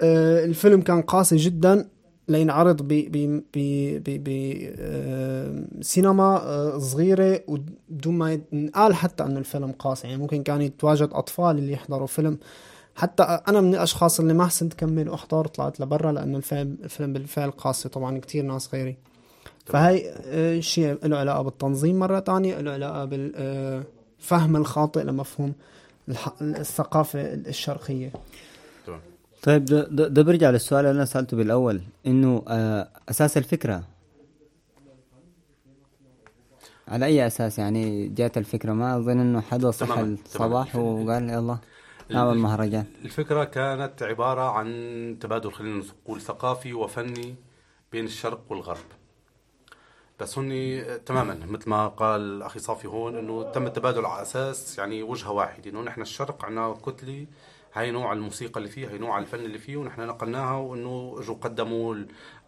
آه، 0.00 0.44
الفيلم 0.44 0.80
كان 0.80 1.02
قاسي 1.02 1.36
جدا. 1.36 1.88
لينعرض 2.28 2.82
ب 2.82 2.88
ب 2.88 3.42
ب 3.54 3.58
ب 4.04 4.24
ب 4.24 4.58
آه، 4.78 5.64
سينما 5.80 6.42
آه، 6.42 6.78
صغيرة 6.78 7.40
وبدون 7.48 8.14
ما 8.14 8.38
ينقال 8.52 8.94
حتى 8.94 9.24
إنه 9.24 9.38
الفيلم 9.38 9.72
قاسي. 9.72 10.06
يعني 10.06 10.22
ممكن 10.22 10.42
كان 10.42 10.62
يتواجد 10.62 11.08
أطفال 11.12 11.58
اللي 11.58 11.72
يحضروا 11.72 12.06
فيلم. 12.06 12.38
حتى 12.94 13.22
أنا 13.22 13.60
من 13.60 13.74
الأشخاص 13.74 14.20
اللي 14.20 14.34
ما 14.34 14.46
حسنت 14.46 14.74
كمل 14.74 15.08
وأحضر 15.08 15.46
طلعت 15.46 15.80
لبرا 15.80 16.12
لأنه 16.12 16.38
الفيلم 16.38 16.76
الفيلم 16.84 17.12
بالفعل 17.12 17.50
قاسي. 17.50 17.88
طبعا 17.88 18.18
كتير 18.18 18.44
ناس 18.44 18.74
غيري. 18.74 18.96
فهي 19.66 20.14
آه، 20.26 20.60
شيء 20.60 21.06
له 21.06 21.16
علاقة 21.16 21.42
بالتنظيم 21.42 21.98
مرة 21.98 22.18
تانية 22.18 22.60
له 22.60 22.70
علاقة 22.70 23.04
بالفهم 23.04 24.56
الخاطئ 24.56 25.02
لمفهوم 25.02 25.52
الثقافة 26.40 27.20
الشرقية. 27.34 28.12
طيب 29.42 29.64
ده, 29.64 29.88
ده, 29.88 30.08
ده 30.08 30.22
برجع 30.22 30.50
للسؤال 30.50 30.86
اللي 30.86 30.96
أنا 30.96 31.04
سألته 31.04 31.36
بالأول 31.36 31.82
إنه 32.06 32.44
آه 32.48 32.88
أساس 33.08 33.36
الفكرة. 33.36 33.82
على 36.88 37.06
أي 37.06 37.26
أساس؟ 37.26 37.58
يعني 37.58 38.08
جات 38.08 38.38
الفكرة؟ 38.38 38.72
ما 38.72 38.96
أظن 38.96 39.20
إنه 39.20 39.40
صحى 39.70 39.86
تماماً، 39.86 40.16
الصباح 40.26 40.76
وقال 40.76 41.30
يلا 41.30 41.58
نعمل 42.10 42.38
مهرجان 42.38 42.84
الفكرة 43.04 43.44
كانت 43.44 44.02
عبارة 44.02 44.50
عن 44.50 45.16
تبادل 45.20 45.52
خلينا 45.52 45.84
نقول 46.04 46.20
ثقافي 46.20 46.72
وفني 46.72 47.34
بين 47.92 48.04
الشرق 48.04 48.40
والغرب. 48.48 48.86
بس 50.20 50.38
هن 50.38 50.82
تماما 51.06 51.38
مثل 51.46 51.70
ما 51.70 51.88
قال 51.88 52.42
أخي 52.42 52.58
صافي 52.58 52.88
هون 52.88 53.18
إنه 53.18 53.42
تم 53.42 53.66
التبادل 53.66 54.06
على 54.06 54.22
أساس 54.22 54.78
يعني 54.78 55.02
وجهة 55.02 55.30
واحدة 55.30 55.70
إنه 55.70 55.82
نحن 55.82 56.00
الشرق 56.02 56.44
عندنا 56.44 56.74
كتلة 56.86 57.26
هاي 57.74 57.90
نوع 57.90 58.12
الموسيقى 58.12 58.58
اللي 58.58 58.68
فيه 58.68 58.88
هاي 58.88 58.98
نوع 58.98 59.18
الفن 59.18 59.38
اللي 59.38 59.58
فيه 59.58 59.76
ونحن 59.76 60.00
نقلناها 60.00 60.56
وإنه 60.56 61.16
اجوا 61.18 61.34
قدموا 61.34 61.96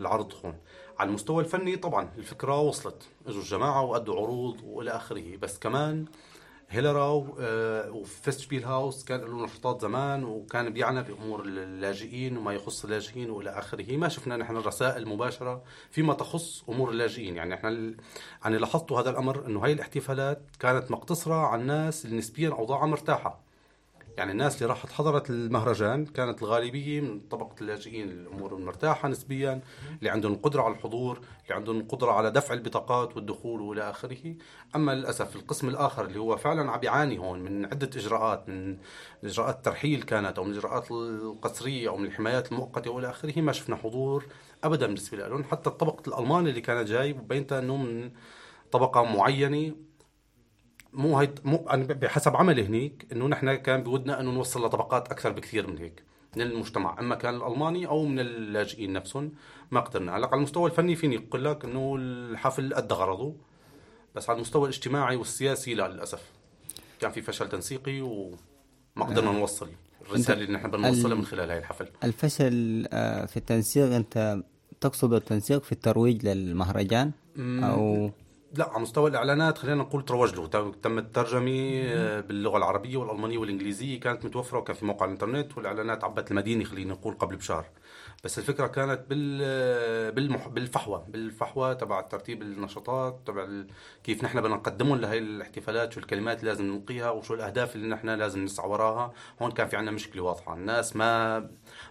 العرض 0.01 0.33
هون. 0.45 0.55
على 0.99 1.09
المستوى 1.09 1.45
الفني 1.45 1.77
طبعا 1.77 2.11
الفكرة 2.19 2.61
وصلت 2.61 3.09
إجوا 3.27 3.41
الجماعة 3.41 3.83
وأدوا 3.83 4.17
عروض 4.17 4.61
وإلى 4.65 4.91
آخره. 4.91 5.37
بس 5.37 5.59
كمان 5.59 6.05
هيلراو 6.71 7.37
آه، 7.41 7.91
وفيستشبيل 7.91 8.65
هاوس 8.65 9.05
كان 9.05 9.21
له 9.21 9.45
نشاطات 9.45 9.81
زمان 9.83 10.25
وكان 10.25 10.71
بيعنى 10.71 11.03
بأمور 11.03 11.43
اللاجئين 11.43 12.37
وما 12.37 12.53
يخص 12.53 12.85
اللاجئين 12.85 13.31
وإلى 13.31 13.51
آخره. 13.51 13.97
ما 13.97 14.09
شفنا 14.09 14.37
نحن 14.37 14.57
الرسائل 14.57 15.09
مباشرة 15.09 15.63
فيما 15.91 16.15
تخص 16.15 16.65
أمور 16.69 16.91
اللاجئين. 16.91 17.37
يعني 17.37 17.55
إحنا 17.55 17.95
يعني 18.45 18.59
لاحظتوا 18.59 19.01
هذا 19.01 19.11
الأمر 19.11 19.47
إنه 19.47 19.65
هاي 19.65 19.73
الاحتفالات 19.73 20.43
كانت 20.61 20.91
مقتصرة 20.91 21.35
على 21.35 21.63
الناس 21.63 22.05
اللي 22.05 22.17
نسبيا 22.17 22.49
اوضاعها 22.49 22.87
مرتاحة. 22.87 23.45
يعني 24.19 24.33
الناس 24.33 24.57
اللي 24.57 24.67
راحت 24.67 24.93
حضرت 24.93 25.31
المهرجان 25.31 26.07
كانت 26.07 26.43
الغالبية 26.43 27.01
من 27.01 27.21
طبقة 27.21 27.55
اللاجئين 27.61 28.11
الأمور 28.11 28.57
المرتاحة 28.57 29.09
نسبيا 29.09 29.61
اللي 29.99 30.11
عندهم 30.11 30.33
القدرة 30.33 30.63
على 30.63 30.75
الحضور 30.75 31.21
اللي 31.45 31.55
عندهم 31.55 31.81
القدرة 31.81 32.13
على 32.13 32.31
دفع 32.31 32.55
البطاقات 32.55 33.17
والدخول 33.17 33.61
وإلى 33.61 33.91
آخره. 33.91 34.35
أما 34.77 34.93
للأسف 34.93 35.37
القسم 35.37 35.69
الآخر 35.69 36.05
اللي 36.05 36.19
هو 36.21 36.37
فعلا 36.37 36.71
عم 36.71 36.81
يعاني 36.83 37.19
هون 37.19 37.41
من 37.41 37.65
عدة 37.65 37.91
إجراءات 37.97 38.49
من 38.49 38.77
إجراءات 39.25 39.57
الترحيل 39.57 40.03
كانت 40.03 40.39
أو 40.39 40.45
من 40.45 40.51
الإجراءات 40.51 40.91
القسرية 40.91 41.89
أو 41.89 41.97
من 41.97 42.07
الحمايات 42.07 42.53
المؤقتة 42.53 42.91
وإلى 42.91 43.11
آخره 43.11 43.41
ما 43.41 43.53
شفنا 43.53 43.77
حضور 43.77 44.25
أبدا 44.65 44.87
بالنسبة 44.87 45.29
لهم. 45.29 45.45
حتى 45.45 45.71
طبقة 45.71 46.09
الألمان 46.09 46.47
اللي 46.47 46.61
كانت 46.61 46.89
جاي 46.89 47.13
بينتها 47.13 47.59
أنه 47.59 47.77
من 47.77 48.11
طبقة 48.73 49.03
معينة 49.03 49.75
مو 50.95 51.19
هي 51.19 51.35
مو 51.45 51.57
أنا 51.71 51.85
بحسب 51.85 52.37
عملي 52.37 52.67
هنيك 52.67 53.07
إنه 53.13 53.27
نحن 53.27 53.55
كان 53.55 53.83
بودنا 53.83 54.21
إنه 54.21 54.31
نوصل 54.31 54.65
لطبقات 54.65 55.09
أكثر 55.09 55.33
بكثير 55.33 55.67
من 55.67 55.79
هيك 55.79 56.03
من 56.37 56.43
المجتمع. 56.43 57.01
أما 57.01 57.15
كان 57.15 57.35
الألماني 57.35 57.87
أو 57.87 58.05
من 58.05 58.19
اللاجئين 58.21 58.93
نفسهم 58.93 59.33
ما 59.71 59.81
قدرنا. 59.81 60.13
على 60.13 60.31
المستوى 60.33 60.71
الفني 60.71 60.97
فيني 60.97 61.17
أقول 61.17 61.45
لك 61.45 61.65
إنه 61.65 61.97
الحفل 61.99 62.75
أدى 62.75 62.95
غرضه 62.95 63.35
بس 64.15 64.31
على 64.31 64.37
المستوى 64.37 64.63
الاجتماعي 64.63 65.17
والسياسي 65.17 65.75
لا 65.75 65.89
للأسف. 65.89 66.23
كان 67.01 67.11
في 67.11 67.23
فشل 67.23 67.49
تنسيقي 67.49 68.01
وما 68.01 69.05
قدرنا 69.07 69.33
نوصل 69.33 69.69
الرسالة 70.07 70.43
اللي 70.43 70.53
نحن 70.53 70.71
بدنا 70.71 70.89
نوصلها 70.89 71.15
من 71.15 71.25
خلال 71.25 71.51
هاي 71.51 71.59
الحفل. 71.59 71.89
الفشل 72.05 72.87
آه، 72.93 73.27
في 73.27 73.37
التنسيق 73.37 73.93
أنت 73.93 74.43
تقصد 74.81 75.13
التنسيق 75.13 75.63
في 75.63 75.73
الترويج 75.73 76.27
للمهرجان؟ 76.27 77.13
أو 77.39 78.11
لا 78.57 78.71
على 78.71 78.83
مستوى 78.83 79.11
الإعلانات 79.11 79.59
خلينا 79.59 79.83
نقول 79.83 80.05
تروج 80.05 80.35
له. 80.35 80.47
تم- 80.47 80.99
الترجمة 80.99 81.83
آه، 81.85 82.21
باللغة 82.21 82.57
العربية 82.57 82.97
والألمانية 82.97 83.39
والإنجليزية 83.39 84.01
كانت 84.01 84.25
متوفرة 84.25 84.59
وكان 84.59 84.77
في 84.77 84.85
موقع 84.85 85.07
الإنترنت 85.07 85.57
والإعلانات 85.57 86.05
عبت 86.05 86.31
المدينة 86.31 86.65
خلينا 86.65 86.93
نقول 86.93 87.15
قبل 87.15 87.37
بشهر. 87.37 87.65
بس 88.25 88.39
الفكرة 88.39 88.67
كانت 88.67 89.01
بال 89.09 89.41
آه، 89.43 90.11
بالمح... 90.11 90.49
بالفحوى 90.49 91.05
بالفحوى 91.09 91.75
تبع 91.75 92.01
ترتيب 92.01 92.43
النشاطات 92.43 93.21
تبع 93.27 93.45
ال... 93.45 93.67
كيف 94.05 94.25
نحن 94.25 94.41
بدنا 94.41 94.55
نقدمهم 94.57 95.01
لهي 95.01 95.19
الاحتفالات 95.19 95.93
شو 95.93 96.01
الكلمات 96.01 96.41
اللي 96.41 96.51
لازم 96.51 96.65
نلقيها 96.65 97.11
وشو 97.11 97.35
الأهداف 97.35 97.77
اللي 97.77 97.89
نحن 97.89 98.09
لازم 98.09 98.45
نسعى 98.45 98.69
وراها. 98.69 99.13
هون 99.43 99.51
كان 99.51 99.69
في 99.69 99.77
عندنا 99.77 99.95
مشكلة 99.95 100.23
واضحة. 100.23 100.55
الناس 100.55 100.97
ما 100.97 101.39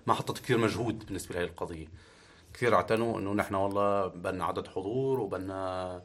ما 0.07 0.13
حطت 0.13 0.37
كثير 0.37 0.57
مجهود 0.57 1.05
بالنسبة 1.05 1.35
لهي 1.35 1.43
القضية. 1.43 1.87
كثير 2.53 2.75
اعتنوا 2.75 3.19
إنه 3.19 3.33
نحن 3.33 3.55
والله 3.55 4.07
بدنا 4.07 4.45
عدد 4.45 4.67
حضور 4.67 5.19
وبدنا 5.19 6.01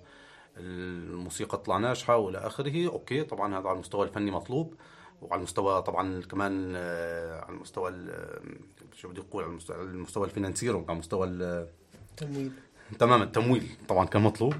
الموسيقى 0.58 1.58
تطلع 1.58 1.78
ناجحه 1.78 2.16
والى 2.16 2.38
آخره 2.38 2.88
أوكي 2.88 3.22
طبعا 3.24 3.58
هذا 3.58 3.68
على 3.68 3.74
المستوى 3.74 4.04
الفني 4.06 4.30
مطلوب 4.30 4.74
وعلى 5.22 5.38
المستوى 5.38 5.82
طبعا 5.82 6.20
كمان 6.22 6.72
آه، 6.76 7.40
على 7.44 7.56
المستوى 7.56 7.90
ال- 7.90 8.58
شو 8.94 9.08
بدي 9.08 9.20
أقول 9.20 9.42
على 9.44 9.50
المستوى, 9.50 9.76
على 9.76 9.84
المستوى 9.86 10.24
ال 10.24 10.29
finanziell 10.29 10.78
على 10.88 10.92
المستوى 10.92 11.26
ال- 11.26 11.68
تمويل. 12.16 12.50
تمام 12.98 13.22
التمويل 13.22 13.66
طبعا 13.88 14.04
كان 14.06 14.22
مطلوب. 14.22 14.54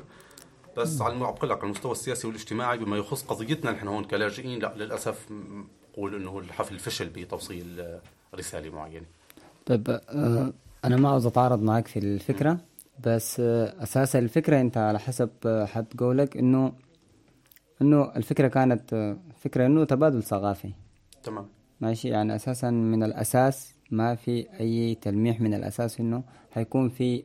بس 0.76 1.02
على 1.02 1.19
بقول 1.19 1.50
لك 1.50 1.57
على 1.59 1.64
المستوى 1.67 1.93
السياسي 1.93 2.26
والاجتماعي 2.26 2.78
بما 2.78 2.97
يخص 2.97 3.25
قضيتنا 3.25 3.71
نحن 3.73 3.88
هون 3.88 4.05
كلاجئين 4.05 4.59
لا 4.59 4.75
للأسف 4.76 5.26
بقول 5.95 6.14
إنه 6.14 6.38
الحفل 6.38 6.78
فشل 6.78 7.09
بتوصيل 7.09 7.81
آه، 7.81 8.00
رسالة 8.35 8.71
معينة. 8.71 9.07
طيب 9.67 9.90
آه، 9.90 10.52
أنا 10.85 10.97
ما 10.97 11.09
عاوز 11.09 11.26
أتعارض 11.26 11.62
معك 11.62 11.87
في 11.87 11.99
الفكرة. 11.99 12.59
بس 13.07 13.40
آه، 13.40 13.83
أساس 13.83 14.17
الفكرة 14.17 14.61
أنت 14.61 14.76
على 14.76 14.99
حسب 14.99 15.31
آه، 15.47 15.64
حد 15.64 15.87
قولك 15.99 16.37
إنه 16.37 16.73
إنه 17.83 18.12
الفكرة 18.17 18.49
كانت 18.49 18.93
آه، 18.93 19.17
فكرة 19.40 19.67
إنه 19.67 19.85
تبادل 19.85 20.23
ثقافي. 20.23 20.73
تمام. 21.23 21.47
ماشي؟ 21.81 22.09
يعني 22.09 22.35
أساسا 22.37 22.71
من 22.71 23.02
الأساس 23.02 23.75
ما 23.90 24.14
في 24.14 24.47
أي 24.61 24.95
تلميح 24.95 25.40
من 25.40 25.55
الأساس 25.55 26.00
إنه 26.00 26.23
حيكون 26.50 26.88
في 26.88 27.23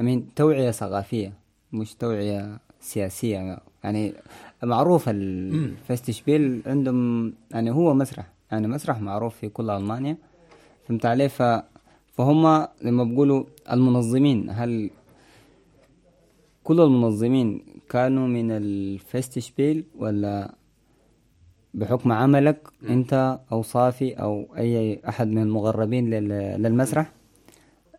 امين 0.00 0.34
توعية 0.36 0.70
ثقافية 0.70 1.32
مش 1.72 1.94
توعية 1.94 2.58
سياسية. 2.80 3.58
يعني 3.84 4.14
معروف 4.62 5.08
الفستشبيل 5.08 6.62
عندهم 6.66 7.32
يعني 7.50 7.70
هو 7.70 7.94
مسرح. 7.94 8.26
يعني 8.52 8.68
مسرح 8.68 9.00
معروف 9.00 9.36
في 9.36 9.48
كل 9.48 9.70
ألمانيا. 9.70 10.16
فهمت 10.88 11.06
علي؟ 11.06 11.28
ف 11.28 11.42
فهم 12.24 12.66
لما 12.82 13.04
بيقولوا 13.04 13.44
المنظمين 13.72 14.50
هل 14.50 14.90
كل 16.64 16.80
المنظمين 16.80 17.64
كانوا 17.90 18.26
من 18.28 18.50
الفستشبيل 18.50 19.84
ولا 19.98 20.54
بحكم 21.74 22.12
عملك 22.12 22.68
انت 22.88 23.40
أو 23.52 23.62
صافي 23.62 24.12
أو 24.14 24.56
اي 24.56 25.00
احد 25.08 25.28
من 25.28 25.42
المغربين 25.42 26.10
لل- 26.10 26.62
للمسرح 26.62 27.12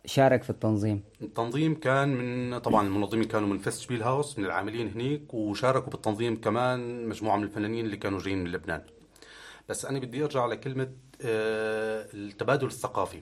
شارك 0.06 0.42
في 0.42 0.50
التنظيم؟ 0.50 1.00
التنظيم 1.22 1.74
كان 1.74 2.08
من 2.14 2.58
طبعا 2.58 2.86
المنظمين 2.86 3.24
كانوا 3.24 3.48
من 3.48 3.58
فيستشبيل 3.58 4.02
هاوس 4.02 4.38
من 4.38 4.44
العاملين 4.44 4.88
هنيك 4.88 5.34
وشاركوا 5.34 5.90
بالتنظيم 5.90 6.36
كمان 6.40 7.08
مجموعة 7.08 7.36
من 7.36 7.44
الفنانين 7.44 7.84
اللي 7.84 7.96
كانوا 7.96 8.18
جايين 8.18 8.44
من 8.44 8.52
لبنان. 8.52 8.82
بس 9.68 9.84
أنا 9.84 9.98
بدي 9.98 10.24
أرجع 10.24 10.46
لكلمة 10.46 10.88
آه، 11.24 12.06
التبادل 12.14 12.66
الثقافي. 12.66 13.20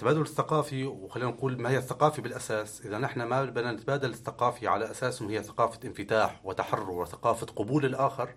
التبادل 0.00 0.20
الثقافي 0.20 0.86
وخلينا 0.86 1.30
نقول 1.30 1.60
ما 1.60 1.70
هي 1.70 1.78
الثقافه 1.78 2.22
بالأساس. 2.22 2.86
إذا 2.86 2.98
نحن 2.98 3.22
ما 3.22 3.44
بدنا 3.44 3.72
نتبادل 3.72 4.10
الثقافه 4.10 4.68
على 4.68 4.90
أساس 4.90 5.22
إنه 5.22 5.30
هي 5.30 5.42
ثقافة 5.42 5.80
انفتاح 5.84 6.40
وتحرر 6.44 6.90
وثقافة 6.90 7.46
قبول 7.46 7.84
الآخر 7.84 8.34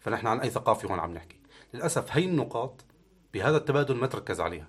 فنحن 0.00 0.26
عن 0.26 0.40
أي 0.40 0.50
ثقافه 0.50 0.88
هون 0.88 0.98
عم 0.98 1.14
نحكي. 1.14 1.40
للأسف 1.74 2.16
هي 2.16 2.24
النقاط 2.24 2.84
بهذا 3.34 3.56
التبادل 3.56 3.96
ما 3.96 4.06
تركز 4.06 4.40
عليها. 4.40 4.68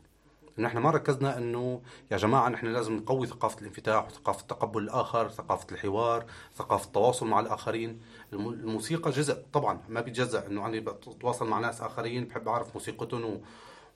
إحنا 0.66 0.80
ما 0.80 0.92
ركزنا 0.92 1.38
إنه 1.38 1.82
يا 2.12 2.18
جماعة 2.18 2.50
نحن 2.50 2.68
لازم 2.68 2.96
نقوي 2.96 3.28
ثقافة 3.28 3.60
الانفتاح 3.62 4.06
وثقافة 4.08 4.46
تقبل 4.48 4.84
الآخر، 4.84 5.30
ثقافة 5.30 5.68
الحوار، 5.72 6.26
ثقافة 6.56 6.86
التواصل 6.86 7.28
مع 7.28 7.40
الآخرين، 7.40 8.02
الم- 8.34 8.50
الموسيقى 8.50 9.12
جزء 9.12 9.44
طبعا 9.54 9.82
ما 9.90 10.02
بيتجزأ 10.02 10.48
إنه 10.48 10.66
أنا 10.66 10.80
بتواصل 10.80 11.48
مع 11.48 11.60
ناس 11.60 11.82
آخرين 11.82 12.26
بحب 12.26 12.48
أعرف 12.48 12.74
موسيقتهم. 12.74 13.42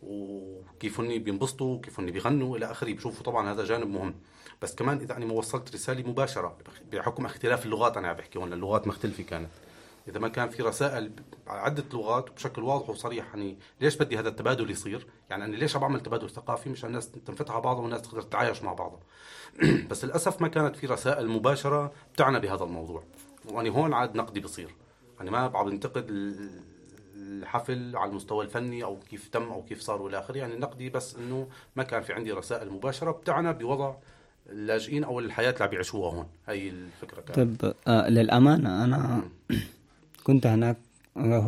وكيف 0.03 0.99
هن 0.99 1.17
بينبسطوا 1.17 1.75
وكيف 1.75 1.99
هن 1.99 2.12
بيغنوا 2.12 2.58
إلى 2.58 2.71
آخره. 2.71 2.93
بشوفوا 2.93 3.23
طبعا 3.23 3.51
هذا 3.51 3.65
جانب 3.65 3.88
مهم. 3.88 4.15
بس 4.62 4.75
كمان 4.75 4.97
إذا 4.97 5.17
أنا 5.17 5.25
ما 5.25 5.34
وصلت 5.34 5.75
رسالة 5.75 6.10
مباشرة 6.10 6.58
بحكم 6.91 7.25
اختلاف 7.25 7.65
اللغات 7.65 7.97
أنا 7.97 8.08
عم 8.08 8.15
بحكي 8.15 8.39
هون 8.39 8.53
اللغات 8.53 8.88
مختلفه 8.88 9.23
كانت. 9.23 9.49
إذا 10.08 10.19
ما 10.19 10.27
كان 10.27 10.49
في 10.49 10.63
رسائل 10.63 11.12
على 11.47 11.62
عدة 11.62 11.84
لغات 11.93 12.29
وبشكل 12.29 12.63
واضح 12.63 12.89
وصريح 12.89 13.25
يعني 13.25 13.58
ليش 13.81 13.97
بدي 13.97 14.19
هذا 14.19 14.29
التبادل 14.29 14.71
يصير؟ 14.71 15.08
يعني 15.29 15.45
أنا 15.45 15.55
ليش 15.55 15.75
عم 15.75 15.81
بعمل 15.81 15.99
تبادل 15.99 16.29
ثقافي 16.29 16.69
مشان 16.69 16.89
الناس 16.89 17.12
تنفتح 17.12 17.53
على 17.53 17.62
بعضها 17.62 17.81
والناس 17.81 18.01
تقدر 18.01 18.21
تتعايش 18.21 18.63
مع 18.63 18.73
بعضها 18.73 18.99
بس 19.89 20.05
للأسف 20.05 20.41
ما 20.41 20.47
كانت 20.47 20.75
في 20.75 20.88
رسائل 20.88 21.29
مباشرة 21.29 21.91
بتعنى 22.13 22.39
بهذا 22.39 22.63
الموضوع. 22.63 23.03
وأنا 23.45 23.69
هون 23.69 23.93
عاد 23.93 24.15
نقدي 24.15 24.39
بصير. 24.39 24.75
يعني 25.17 25.31
ما 25.31 25.38
عم 25.38 25.69
بنتقد 25.69 26.12
الحفل 27.39 27.95
على 27.95 28.10
المستوى 28.10 28.45
الفني 28.45 28.84
أو 28.84 29.00
كيف 29.10 29.28
تم 29.28 29.43
أو 29.43 29.63
كيف 29.63 29.82
صار 29.82 30.02
والى 30.02 30.19
آخره. 30.19 30.38
يعني 30.38 30.56
نقدي 30.56 30.89
بس 30.89 31.15
إنه 31.15 31.48
ما 31.76 31.84
كان 31.84 32.02
في 32.02 32.13
عندي 32.13 32.32
رسائل 32.32 32.69
مباشرة 32.71 33.12
بتعنى 33.12 33.54
بوضع 33.54 33.95
اللاجئين 34.50 35.04
أو 35.04 35.19
الحياة 35.19 35.52
اللي 35.52 35.63
عم 35.63 35.74
يعيشوها 35.74 36.13
هون. 36.13 36.28
هي 36.48 36.69
الفكرة 36.69 37.21
كانت. 37.21 37.36
طيب 37.36 37.74
آه 37.88 38.10
للأمانة 38.10 38.84
أنا 38.84 39.24
كنت 40.26 40.48
هناك 40.48 40.78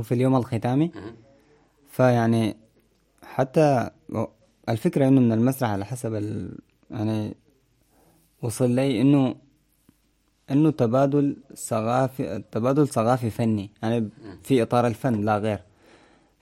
في 0.04 0.12
اليوم 0.12 0.36
الختامي. 0.36 0.92
فيعني 1.90 2.58
حتى 3.24 3.90
الفكرة 4.70 5.08
إنه 5.08 5.22
من 5.22 5.32
المسرح 5.32 5.70
على 5.70 5.86
حسب 5.86 6.14
ال... 6.16 6.58
يعني 6.92 7.36
وصل 8.42 8.72
لي 8.72 9.02
إنه 9.02 9.36
إنه 10.52 10.72
تبادل 10.72 11.38
ثقافي 11.56 12.44
تبادل 12.52 12.88
ثقافي 12.88 13.30
فني. 13.30 13.72
يعني 13.84 14.10
في 14.44 14.62
إطار 14.62 14.88
الفن 14.88 15.22
لا 15.22 15.38
غير. 15.38 15.60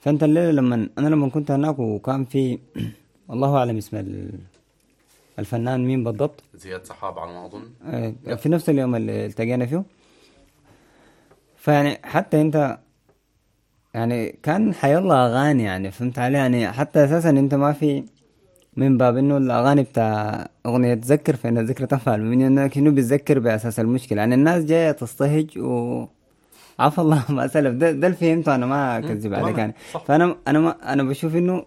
فأنت 0.06 0.24
الليلة 0.24 0.52
لما 0.52 0.90
أنا 0.98 1.08
لما 1.08 1.30
كنت 1.30 1.52
هناك 1.52 1.80
وكان 1.80 2.26
في 2.26 2.60
الله 3.34 3.58
أعلم 3.58 3.78
اسم 3.78 3.98
ال- 3.98 4.40
الفنان 5.40 5.86
مين 5.88 6.04
بالضبط. 6.04 6.44
زياد 6.56 6.86
سحاب 6.86 7.20
على 7.20 7.32
ما 7.32 7.46
أظن. 7.46 7.62
آه، 7.86 8.36
في 8.36 8.50
نفس 8.50 8.70
اليوم 8.70 8.96
اللي 8.96 9.26
التقينا 9.26 9.66
فيه. 9.66 9.84
فيعني 11.58 11.98
حتى 12.04 12.42
انت 12.42 12.78
يعني 13.94 14.32
كان 14.44 14.74
حيلا 14.74 15.26
أغاني 15.26 15.64
يعني 15.64 15.92
فهمت 15.92 16.20
علي؟ 16.20 16.38
يعني 16.38 16.72
حتى 16.72 17.06
أساسا 17.06 17.30
أنت 17.30 17.54
ما 17.56 17.74
في 17.74 18.04
من 18.78 18.98
باب 18.98 19.18
إنه 19.18 19.38
الأغاني 19.38 19.84
بتاع 19.84 20.48
أغنية 20.66 20.94
تذكر 20.94 21.36
فإن 21.36 21.58
الذكرى 21.58 21.88
تنفع 21.88 22.16
المؤمنين 22.16 22.60
إنه 22.60 22.92
بتذكر 22.92 23.40
بأساس 23.40 23.80
المشكلة. 23.80 24.18
يعني 24.20 24.36
الناس 24.36 24.64
جاية 24.66 24.92
تصطهج 24.92 25.58
و 25.60 26.06
عفى 26.80 27.02
الله 27.02 27.24
ما 27.32 27.48
سلف 27.48 27.74
ده, 27.76 27.92
ده 27.92 28.08
اللي 28.08 28.18
فهمته 28.18 28.56
أنا 28.56 28.66
ما 28.66 28.98
اكذب 28.98 29.34
عليك 29.34 29.58
يعني. 29.58 29.74
فانا 30.06 30.36
أنا 30.48 30.60
ما 30.60 30.94
أنا 30.94 31.04
بشوف 31.04 31.36
إنه 31.36 31.66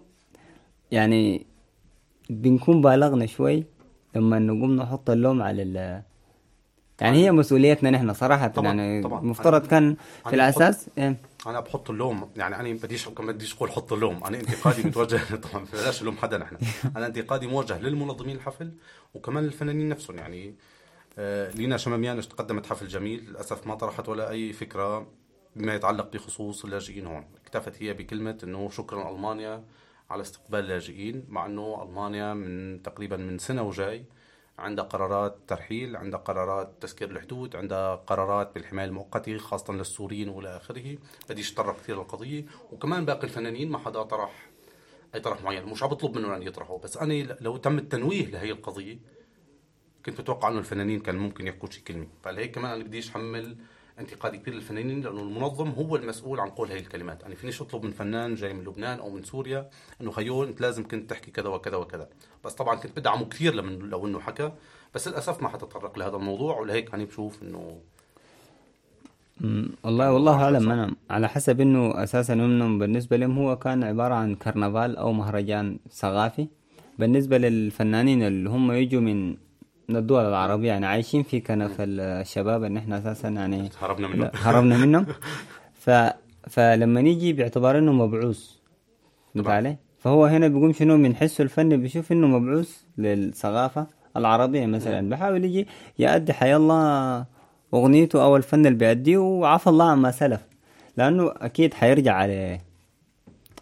يعني 0.91 1.45
بنكون 2.29 2.81
بالغنا 2.81 3.25
شوي 3.25 3.63
لما 4.15 4.39
نقوم 4.39 4.75
نحط 4.75 5.09
اللوم 5.09 5.41
على 5.41 5.61
ال 5.61 6.01
يعني 7.01 7.25
هي 7.25 7.31
مسؤوليتنا 7.31 7.89
نحن 7.91 8.13
صراحة 8.13 8.47
طبعاً، 8.47 8.67
يعني 8.67 9.03
طبعاً. 9.03 9.19
المفترض 9.21 9.67
كان 9.67 9.95
في 10.23 10.27
أنا 10.27 10.35
الأساس 10.35 10.87
إيه، 10.97 11.15
أنا 11.47 11.59
بحط 11.59 11.89
اللوم 11.89 12.29
يعني 12.35 12.55
أنا 12.55 12.73
بديش 12.83 13.07
ما 13.07 13.31
بديش 13.31 13.55
أقول 13.55 13.71
حط 13.71 13.93
اللوم. 13.93 14.23
أنا 14.23 14.39
انتقادي 14.39 14.83
متوجه 14.83 15.19
طبعا 15.51 15.65
بلاش 15.73 16.01
اللوم 16.01 16.17
حدا 16.17 16.37
نحن. 16.37 16.57
أنا 16.95 17.05
انتقادي 17.05 17.47
موجه 17.47 17.79
للمنظمين 17.79 18.35
الحفل 18.35 18.71
وكمان 19.13 19.43
للفنانين 19.43 19.89
نفسهم. 19.89 20.17
يعني 20.17 20.55
لينا 21.55 21.77
شماميان 21.77 22.21
قدمت 22.21 22.65
حفل 22.65 22.87
جميل. 22.87 23.29
للأسف 23.29 23.67
ما 23.67 23.75
طرحت 23.75 24.09
ولا 24.09 24.29
أي 24.29 24.53
فكرة 24.53 25.07
بما 25.55 25.75
يتعلق 25.75 26.11
بخصوص 26.13 26.65
اللاجئين 26.65 27.05
هون. 27.07 27.27
اكتفت 27.43 27.83
هي 27.83 27.93
بكلمة 27.93 28.37
إنه 28.43 28.69
شكرا 28.69 29.11
ألمانيا 29.11 29.63
على 30.09 30.21
استقبال 30.21 30.59
اللاجئين 30.59 31.25
مع 31.29 31.45
إنه 31.45 31.83
ألمانيا 31.83 32.33
من 32.33 32.81
تقريبا 32.83 33.17
من 33.17 33.37
سنة 33.37 33.63
وجاي 33.63 34.05
عندها 34.59 34.85
قرارات 34.85 35.37
ترحيل 35.47 35.95
عندها 35.95 36.19
قرارات 36.19 36.73
تسكير 36.81 37.11
الحدود 37.11 37.55
عندها 37.55 37.95
قرارات 37.95 38.55
بالحماية 38.55 38.85
المؤقتة 38.85 39.37
خاصة 39.37 39.73
للسوريين 39.73 40.29
وإلى 40.29 40.57
آخره. 40.57 40.97
بديش 41.29 41.53
تطرق 41.53 41.77
كثير 41.77 41.95
للقضية 41.97 42.45
وكمان 42.71 43.05
باقي 43.05 43.23
الفنانين 43.23 43.71
ما 43.71 43.77
حدا 43.77 44.03
طرح 44.03 44.49
أي 45.15 45.19
طرح 45.19 45.43
معين. 45.43 45.65
مش 45.65 45.83
عم 45.83 45.89
بطلب 45.89 46.17
منهم 46.17 46.31
أن 46.31 46.43
يطرحوا 46.43 46.79
بس 46.79 46.97
أنا 46.97 47.37
لو 47.41 47.57
تم 47.57 47.77
التنويه 47.77 48.25
لهي 48.25 48.51
القضية 48.51 48.99
كنت 50.09 50.19
متوقع 50.19 50.49
أنه 50.49 50.59
الفنانين 50.59 50.99
كان 50.99 51.15
ممكن 51.15 51.47
يحكوا 51.47 51.69
شي 51.69 51.81
كلمة. 51.81 52.07
فلهيك 52.23 52.55
كمان 52.55 52.71
أنا 52.71 52.83
بديش 52.83 53.11
حمل 53.11 53.55
انتقادي 53.99 54.37
كبير 54.37 54.53
للفنانين 54.53 55.01
لأنه 55.01 55.21
المنظم 55.21 55.69
هو 55.69 55.95
المسؤول 55.95 56.39
عن 56.39 56.49
قول 56.49 56.71
هذه 56.71 56.79
الكلمات. 56.79 57.21
يعني 57.21 57.35
فينيش 57.35 57.61
أطلب 57.61 57.83
من 57.83 57.91
فنان 57.91 58.35
جاي 58.35 58.53
من 58.53 58.63
لبنان 58.63 58.99
أو 58.99 59.09
من 59.09 59.23
سوريا 59.23 59.69
أنه 60.01 60.11
خيول 60.11 60.47
أنت 60.47 60.61
لازم 60.61 60.87
كنت 60.87 61.09
تحكي 61.09 61.31
كذا 61.31 61.47
وكذا 61.47 61.77
وكذا. 61.77 62.09
بس 62.45 62.53
طبعا 62.53 62.75
كنت 62.75 62.99
بدعمه 62.99 63.25
كثير 63.25 63.55
لمن 63.55 63.79
لو 63.79 64.07
إنه 64.07 64.19
حكى 64.19 64.51
بس 64.95 65.07
للأسف 65.07 65.41
ما 65.41 65.49
حتطرق 65.49 65.99
لهذا 65.99 66.15
الموضوع 66.15 66.59
ولهيك 66.59 66.89
يعني 66.89 67.05
بشوف 67.05 67.43
إنه 67.43 67.79
والله 69.83 70.13
والله 70.13 70.43
أعلم 70.43 70.71
أنا 70.71 70.95
على 71.09 71.29
حسب 71.29 71.61
إنه 71.61 72.03
أساسا 72.03 72.33
انهم 72.33 72.79
بالنسبة 72.79 73.17
لهم 73.17 73.39
هو 73.39 73.55
كان 73.55 73.83
عبارة 73.83 74.13
عن 74.13 74.35
كرنفال 74.35 74.97
أو 74.97 75.13
مهرجان 75.13 75.79
ثقافي. 75.91 76.47
بالنسبة 76.99 77.37
للفنانين 77.37 78.23
اللي 78.23 78.49
هم 78.49 78.71
يجوا 78.71 79.01
من 79.01 79.37
من 79.89 79.95
الدول 79.95 80.25
العربية 80.25 80.67
يعني 80.67 80.85
عايشين 80.85 81.23
في 81.23 81.39
كنف 81.39 81.75
الشباب 81.79 82.63
إن 82.63 82.77
إحنا 82.77 82.97
أساسا 82.97 83.29
يعني 83.29 83.69
هربنا 83.81 84.07
منهم. 84.07 84.29
هربنا 84.33 84.77
منهم. 84.77 85.05
ف 85.83 85.89
فلما 86.49 87.01
نيجي 87.01 87.33
باعتبار 87.33 87.77
إنه 87.77 87.93
مبعوث 87.93 88.49
فهمت 89.35 89.47
علي؟ 89.47 89.77
فهو 89.99 90.25
هنا 90.25 90.47
بيقوم 90.47 90.73
شنو؟ 90.73 90.97
من 90.97 91.15
حسه 91.15 91.41
الفني 91.41 91.77
بيشوف 91.77 92.11
إنه 92.11 92.27
مبعوث 92.27 92.81
للثقافة 92.97 93.87
العربية 94.17 94.65
مثلا. 94.65 95.09
بحاول 95.09 95.45
يجي 95.45 95.67
يأدي 95.99 96.33
حي 96.33 96.55
الله 96.55 97.25
أغنيته 97.73 98.23
أو 98.23 98.37
الفن 98.37 98.65
اللي 98.65 98.77
بيأديه 98.77 99.17
وعفى 99.17 99.67
الله 99.67 99.91
عما 99.91 100.11
سلف. 100.11 100.41
لأنه 100.97 101.33
أكيد 101.37 101.73
حيرجع 101.73 102.13
على 102.13 102.59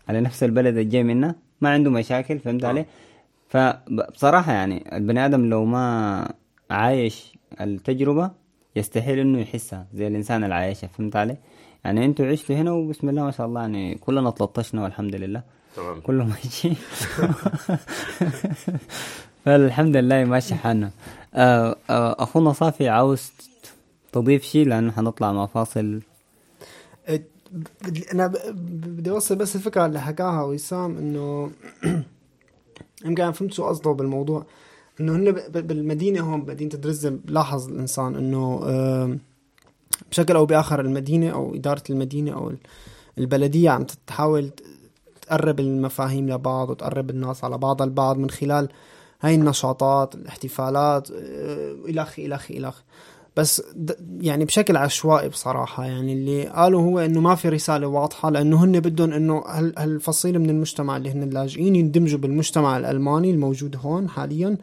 على 0.10 0.22
نفس 0.22 0.44
البلد 0.44 0.68
اللي 0.68 0.84
جاي 0.84 1.04
منه 1.04 1.36
ما 1.62 1.70
عنده 1.70 1.92
مشاكل 1.92 2.40
فهمت 2.40 2.66
علي؟ 2.66 2.86
فبصراحة 3.50 4.52
يعني 4.52 4.98
البني 4.98 5.26
آدم 5.26 5.46
لو 5.46 5.66
ما 5.66 6.30
عايش 6.72 7.34
التجربة 7.62 8.32
يستحيل 8.76 9.20
إنه 9.20 9.40
يحسها 9.40 9.88
زي 9.94 10.08
الإنسان 10.08 10.44
اللي 10.44 10.56
عايشها 10.56 10.88
فهمت 10.88 11.16
علي؟ 11.16 11.38
يعني 11.86 12.06
أنتوا 12.06 12.26
عشتوا 12.26 12.56
هنا 12.56 12.72
وبسم 12.72 13.10
الله 13.10 13.24
ما 13.24 13.32
شاء 13.32 13.48
الله 13.48 13.62
يعني 13.62 13.96
كلنا 13.96 14.30
تلطشنا 14.32 14.84
والحمد 14.84 15.16
لله 15.16 15.42
تمام. 15.76 16.00
كله 16.02 16.26
ماشي 16.26 16.74
فالحمد 19.46 19.98
لله 19.98 20.24
ماشي 20.26 20.56
حالنا 20.56 20.92
آه، 21.34 21.76
آه، 21.90 22.16
أخونا 22.24 22.54
صافي 22.54 22.90
عاوز 22.90 23.32
تضيف 24.12 24.44
شيء 24.44 24.68
لأنه 24.68 24.92
حنطلع 24.92 25.32
مع 25.32 25.46
فاصل 25.46 26.02
بدي- 27.82 28.12
أنا 28.14 28.28
بدي 28.54 29.10
أوصل 29.12 29.36
بس 29.36 29.56
الفكرة 29.56 29.86
اللي 29.86 30.02
حكاها 30.02 30.44
وسام 30.44 30.98
إنه 30.98 31.52
يمكن 33.06 33.24
أنا 33.24 33.32
فهمت 33.32 33.54
شو 33.54 33.66
قصده 33.66 33.92
بالموضوع. 33.92 34.46
إنه 35.00 35.16
هن 35.16 35.32
بالمدينة 35.62 36.22
هون 36.22 36.40
مدينه 36.40 36.70
درزة 36.72 37.10
بلاحظ 37.10 37.68
الإنسان 37.70 38.16
إنه 38.16 38.60
بشكل 40.12 40.36
أو 40.36 40.46
بآخر 40.46 40.80
المدينة 40.82 41.30
أو 41.30 41.56
إدارة 41.56 41.84
المدينة 41.90 42.32
أو 42.34 42.50
ال- 42.50 42.58
البلدية 43.18 43.70
عم 43.70 43.86
تحاول 44.08 44.50
تقرب 45.22 45.60
المفاهيم 45.60 46.30
لبعض 46.30 46.70
وتقرب 46.70 47.10
الناس 47.10 47.44
على 47.44 47.58
بعض 47.58 47.82
البعض 47.82 48.18
من 48.18 48.30
خلال 48.30 48.70
هاي 49.22 49.36
النشاطات 49.36 50.16
الاحتفالات 50.16 51.12
آه، 51.12 51.76
الخ 51.90 52.20
الخ 52.20 52.52
الخ 52.52 52.82
بس 53.38 53.64
يعني 54.20 54.46
بشكل 54.46 54.78
عشوائي 54.78 55.30
بصراحة 55.30 55.86
يعني 55.86 56.14
اللي 56.14 56.46
قالوا 56.48 56.82
هو 56.82 57.00
إنه 57.00 57.22
ما 57.22 57.36
في 57.36 57.50
رسالة 57.50 57.88
واضحة 57.88 58.30
لأنه 58.30 58.64
هن 58.64 58.80
بدهم 58.80 59.12
إنه 59.14 59.44
هال- 59.48 59.74
هالفصيلة 59.80 60.40
من 60.40 60.50
المجتمع 60.50 60.98
اللي 60.98 61.12
هن 61.12 61.24
اللاجئين 61.24 61.76
يندمجوا 61.76 62.20
بالمجتمع 62.20 62.78
الألماني 62.78 63.32
الموجود 63.32 63.76
هون 63.82 64.10
حاليا. 64.10 64.58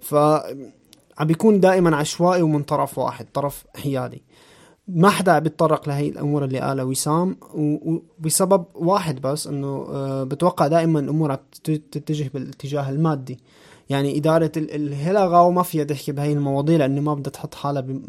ف 0.00 0.14
عم 0.14 1.26
بيكون 1.26 1.60
دائما 1.60 1.96
عشوائي 1.96 2.42
ومن 2.42 2.62
طرف 2.62 2.98
واحد 2.98 3.26
طرف 3.34 3.64
حيادي. 3.76 4.22
ما 4.88 5.08
حدا 5.10 5.38
بيتطرق 5.38 5.88
لهي 5.88 6.08
الأمور 6.08 6.44
اللي 6.44 6.58
قالها 6.60 6.84
وسام 6.84 7.36
وبسبب 7.54 8.64
واحد 8.74 9.20
بس 9.20 9.46
إنه 9.46 9.86
آه، 9.90 10.24
بتوقع 10.24 10.66
دائما 10.66 11.00
الأمور 11.00 11.34
تتجه 11.64 12.30
بالاتجاه 12.34 12.90
المادي. 12.90 13.38
يعني 13.90 14.18
إدارة 14.18 14.52
ال- 14.56 14.74
الهلغاو 14.74 15.50
ما 15.50 15.62
فيها 15.62 15.84
تحكي 15.84 16.12
بهي 16.12 16.32
المواضيع 16.32 16.76
لأنه 16.76 17.00
ما 17.00 17.14
بدها 17.14 17.30
تحط 17.32 17.54
حالها 17.54 17.80
ب... 17.82 18.00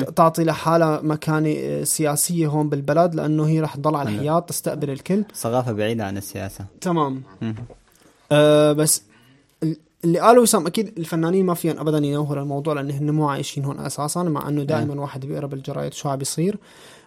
ت- 0.00 0.10
تعطي 0.16 0.44
لحالها 0.44 1.00
مكانة 1.02 1.54
آه، 1.58 1.84
سياسية 1.84 2.46
هون 2.46 2.68
بالبلد 2.68 3.14
لأنه 3.14 3.46
هي 3.46 3.60
رح 3.60 3.76
تضل 3.76 3.96
على 3.96 4.08
الحياط 4.10 4.48
تستقبل 4.48 4.90
الكل. 4.90 5.24
ثقافة 5.34 5.72
بعيدة 5.72 6.04
عن 6.06 6.16
السياسة. 6.16 6.64
تمام. 6.80 7.22
آه 8.32 8.72
بس 8.72 9.02
ال- 9.62 9.76
اللي 10.04 10.18
قالوا 10.18 10.42
وسام 10.42 10.66
أكيد 10.66 10.98
الفنانين 10.98 11.46
ما 11.46 11.54
فيهم 11.54 11.78
ابدا 11.78 11.98
ينوهوا 11.98 12.36
الموضوع 12.36 12.74
لأن 12.74 12.90
هن 12.90 13.10
مو 13.10 13.28
عايشين 13.28 13.64
هون 13.64 13.78
أساسا 13.80 14.22
مع 14.22 14.48
إنه 14.48 14.62
دائما 14.62 15.00
واحد 15.00 15.26
بيقرا 15.26 15.46
بالجرايد 15.46 15.92
شو 15.94 16.08
عم 16.08 16.16
بيصير. 16.18 16.56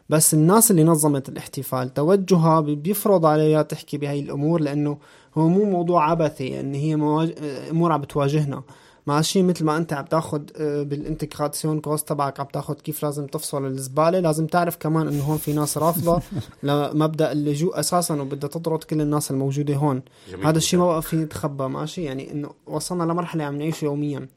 بس 0.10 0.34
الناس 0.34 0.72
اللي 0.72 0.84
نظمت 0.84 1.30
الاحتفال 1.30 1.94
توجهها 1.94 2.60
بي- 2.62 2.76
بيفرض 2.76 3.26
عليها 3.26 3.62
تحكي 3.62 3.98
بهاي 3.98 4.20
الأمور 4.20 4.62
لأنه 4.62 4.98
هو 5.38 5.48
مو 5.48 5.66
موضوع 5.66 6.10
عبثي 6.10 6.60
ان 6.60 6.74
هي 6.74 6.96
مواج... 6.96 7.34
آه، 7.42 7.70
امور 7.70 7.92
عم 7.92 8.02
بتواجهنا 8.02 8.64
ماشي 9.08 9.44
مثل 9.44 9.66
ما 9.66 9.78
انت 9.78 9.94
عم 9.94 10.06
تاخذ 10.06 10.42
بال 10.60 11.82
Integrationskurs 11.82 12.10
تبعك 12.10 12.40
عم 12.40 12.46
تاخذ 12.46 12.74
كيف 12.74 13.04
لازم 13.04 13.28
تفصل 13.28 13.66
الزبالة. 13.66 14.20
لازم 14.20 14.48
تعرف 14.48 14.78
كمان 14.78 15.08
إنه 15.08 15.24
هون 15.24 15.38
في 15.38 15.54
ناس 15.54 15.78
رافضة 15.78 16.22
لمبدأ 16.64 17.32
اللجوء 17.32 17.80
أساسا 17.80 18.22
وبدها 18.22 18.50
تطرد 18.50 18.84
كل 18.84 19.02
الناس 19.02 19.32
الموجودة 19.32 19.76
هون. 19.76 20.02
جميل 20.32 20.46
هذا 20.46 20.58
الشيء 20.58 20.80
ما 20.80 20.86
بقى 20.88 21.02
فيه 21.02 21.18
يتخبى 21.18 21.64
ماشي؟ 21.64 22.04
يعني 22.04 22.32
إنه 22.32 22.50
وصلنا 22.68 23.04
لمرحلة 23.04 23.44
عم 23.44 23.58
نعيشه 23.58 23.86
يوميا. 23.86 24.28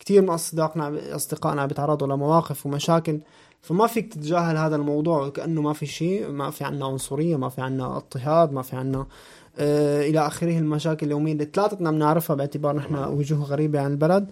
كثير 0.00 0.22
من 0.22 0.30
اصدقائنا 0.30 1.16
أصدقائنا 1.16 1.62
عم 1.62 1.68
بيتعرضوا 1.68 2.06
لمواقف 2.06 2.66
ومشاكل 2.66 3.20
فما 3.64 3.86
فيك 3.86 4.12
تتجاهل 4.12 4.56
هذا 4.56 4.76
الموضوع 4.76 5.26
وكانه 5.26 5.62
ما 5.62 5.72
في 5.72 5.86
شيء 5.86 6.28
ما 6.28 6.50
في 6.50 6.64
عنا 6.64 6.86
عنصرية 6.86 7.36
ما 7.36 7.48
في 7.48 7.60
عنا 7.60 7.96
اضطهاد 7.96 8.52
ما 8.52 8.62
في 8.62 8.76
عنا 8.76 9.06
آه 9.58 10.02
إلى 10.08 10.26
آخره 10.26 10.58
المشاكل 10.58 11.06
اليومية 11.06 11.32
اللي 11.32 11.48
ثلاثتنا 11.52 11.90
بنعرفها 11.90 12.36
باعتبار 12.36 12.76
نحن 12.76 12.94
وجوه 12.96 13.44
غريبة 13.44 13.80
عن 13.80 13.90
البلد. 13.90 14.30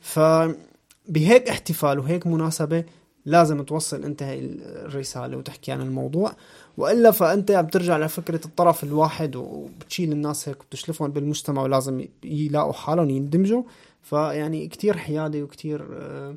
فبهيك 0.00 1.48
احتفال 1.48 1.98
وهيك 1.98 2.26
مناسبة 2.26 2.84
لازم 3.26 3.62
توصل 3.62 4.04
أنت 4.04 4.22
هاي 4.22 4.40
الرسالة 4.62 5.36
وتحكي 5.36 5.72
عن 5.72 5.80
الموضوع. 5.80 6.32
وإلا 6.78 7.10
فأنت 7.10 7.50
عم 7.50 7.66
ترجع 7.66 7.98
لفكرة 7.98 8.40
الطرف 8.44 8.84
الواحد 8.84 9.36
وبتشيل 9.36 10.12
الناس 10.12 10.48
هيك 10.48 10.60
وبتشلفهم 10.60 11.10
بالمجتمع 11.10 11.62
ولازم 11.62 12.06
يلاقوا 12.24 12.72
حالهم 12.72 13.10
يندمجوا. 13.10 13.62
فيعني 14.02 14.68
كتير 14.68 14.96
حيادي 14.96 15.42
وكتير 15.42 15.86
آه، 15.92 16.34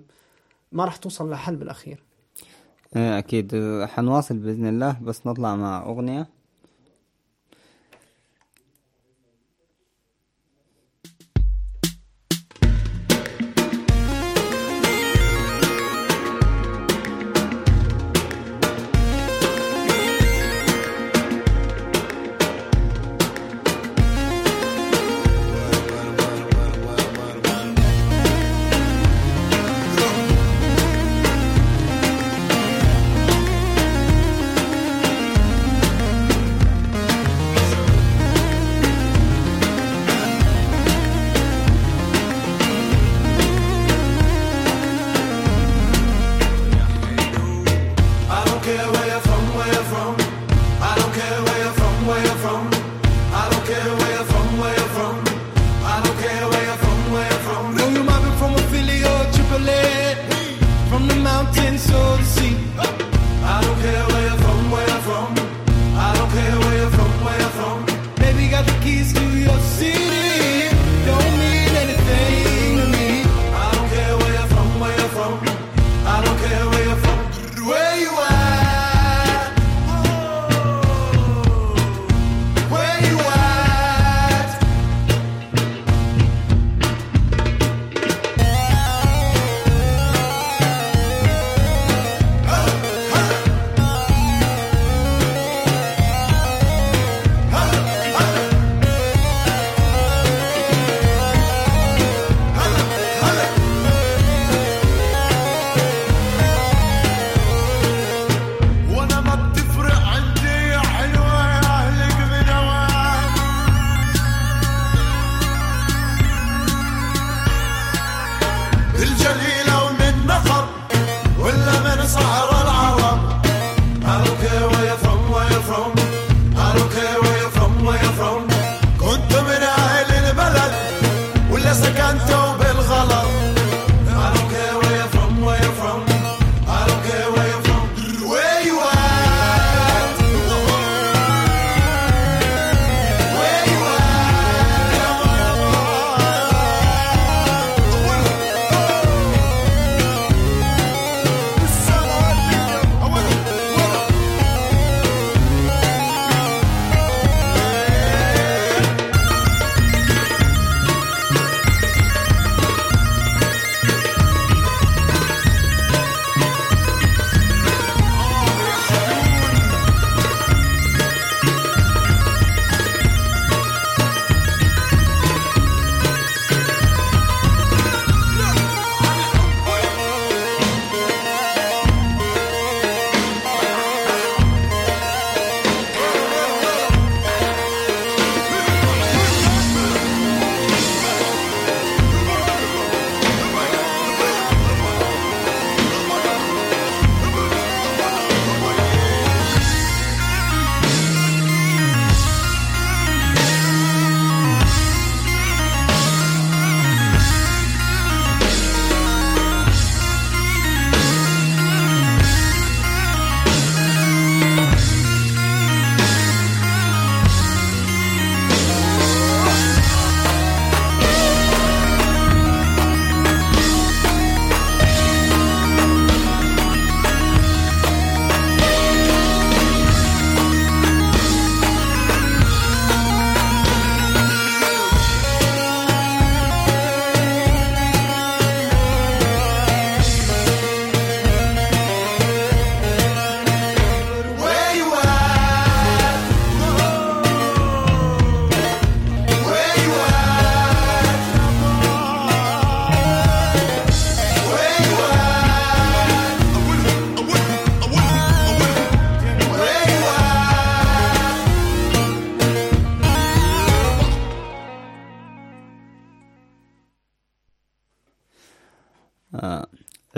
ما 0.72 0.86
رح 0.86 0.96
توصل 0.96 1.32
لحل 1.32 1.56
بالأخير. 1.56 2.07
إيه، 2.96 3.18
أكيد. 3.18 3.54
آه، 3.56 3.86
حنواصل 3.86 4.38
بإذن 4.38 4.66
الله. 4.66 5.00
بس 5.02 5.28
نطلع 5.28 5.56
مع 5.56 5.84
أغنية. 5.84 6.37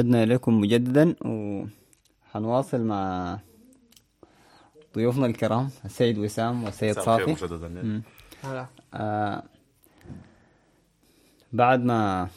عدنا 0.10 0.24
إليكم 0.24 0.60
مجددا 0.62 1.16
وحنواصل 1.26 2.82
مع 2.82 3.40
ضيوفنا 4.96 5.26
الكرام 5.26 5.70
السيد 5.86 6.18
وسام 6.18 6.64
والسيد 6.64 7.00
صافي. 7.00 7.32
هلا. 8.44 8.66
آه 8.94 9.44
بعد 11.54 11.84
ما 11.84 12.28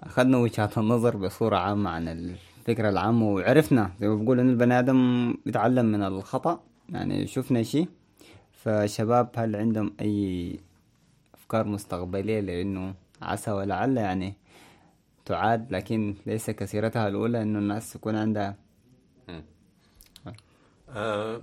أخذنا 0.00 0.38
وجهات 0.38 0.78
النظر 0.78 1.16
بصورة 1.16 1.56
عامة 1.56 1.90
عن 1.90 2.08
الفكرة 2.08 2.88
العامة 2.88 3.28
وعرفنا 3.28 3.90
زي 4.00 4.08
ما 4.08 4.14
بقول 4.16 4.40
إن 4.40 4.48
البني 4.50 4.78
آدم 4.78 5.34
بيتعلم 5.46 5.86
من 5.86 6.02
الخطأ 6.02 6.60
يعني 6.88 7.26
شفنا 7.26 7.62
شيء 7.62 7.88
فشباب 8.52 9.28
هل 9.36 9.56
عندهم 9.56 9.92
أي 10.00 10.56
أفكار 11.34 11.66
مستقبلية 11.66 12.40
لأنه 12.40 12.94
عسى 13.22 13.50
ولعل 13.50 13.96
يعني 13.96 14.34
تعاد 15.28 15.72
لكن 15.72 16.14
ليس 16.26 16.50
كثيرتها 16.50 17.08
الأولى 17.08 17.42
إنه 17.42 17.58
الناس 17.58 17.96
يكون 17.96 18.16
عندها. 18.16 18.56
آه، 20.88 21.42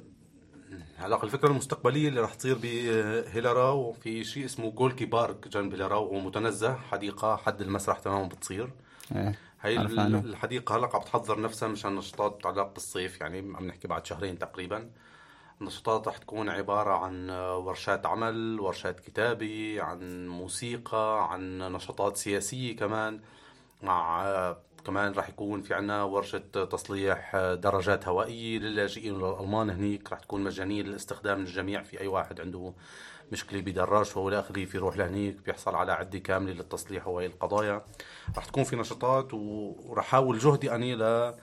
هلا 0.97 1.23
الفكرة 1.23 1.47
المستقبلية 1.47 2.09
اللي 2.09 2.21
راح 2.21 2.33
تصير 2.33 2.57
بهيلارا 2.57 3.69
وفي 3.69 4.23
شيء 4.23 4.45
اسمه 4.45 4.71
جولكي 4.71 5.05
بارك 5.05 5.47
جنب 5.47 5.71
هيلارا 5.71 5.95
وهو 5.95 6.19
متنزه 6.19 6.73
حديقة 6.73 7.35
حد 7.35 7.61
المسرح 7.61 7.99
تماما 7.99 8.27
بتصير. 8.27 8.71
إيه، 9.15 9.35
هي. 9.61 9.77
الحديقة 9.77 10.77
هلأ 10.77 10.89
عم 10.93 10.99
بتحضر 10.99 11.41
نفسها 11.41 11.67
مشان 11.67 11.95
نشاطات 11.95 12.31
بتعلق 12.35 12.73
بالصيف 12.73 13.21
يعني 13.21 13.37
عم 13.37 13.67
نحكي 13.67 13.87
بعد 13.87 14.05
شهرين 14.05 14.39
تقريبا. 14.39 14.89
النشاطات 15.61 16.07
رح 16.07 16.17
تكون 16.17 16.49
عبارة 16.49 16.93
عن 16.93 17.29
ورشات 17.29 18.05
عمل 18.05 18.59
ورشات 18.59 18.99
كتابة 18.99 19.77
عن 19.79 20.27
موسيقى 20.27 21.33
عن 21.33 21.57
نشاطات 21.57 22.17
سياسية 22.17 22.75
كمان. 22.75 23.21
مع 23.85 24.55
كمان 24.85 25.13
رح 25.13 25.29
يكون 25.29 25.61
في 25.61 25.73
عنا 25.73 26.03
ورشة 26.03 26.37
تصليح 26.71 27.35
درجات 27.53 28.07
هوائية 28.07 28.59
للاجئين 28.59 29.21
والألمان 29.21 29.69
هنيك. 29.69 30.13
رح 30.13 30.19
تكون 30.19 30.43
مجانية 30.43 30.83
للاستخدام 30.83 31.39
للجميع. 31.39 31.83
في 31.83 32.01
أي 32.01 32.07
واحد 32.07 32.41
عنده 32.41 32.73
مشكلة 33.31 33.61
بدراج 33.61 34.11
وهو 34.15 34.29
الآخري 34.29 34.65
في 34.65 34.77
يروح 34.77 34.97
لهنيك. 34.97 35.37
بيحصل 35.45 35.75
على 35.75 35.91
عدة 35.91 36.19
كاملة 36.19 36.53
للتصليح 36.53 37.07
وهي 37.07 37.25
القضايا. 37.25 37.85
رح 38.37 38.45
تكون 38.45 38.63
في 38.63 38.75
نشاطات 38.75 39.33
ورح 39.33 40.05
أحاول 40.05 40.39
جهدي 40.39 40.75
أني 40.75 40.95
ل 40.95 41.33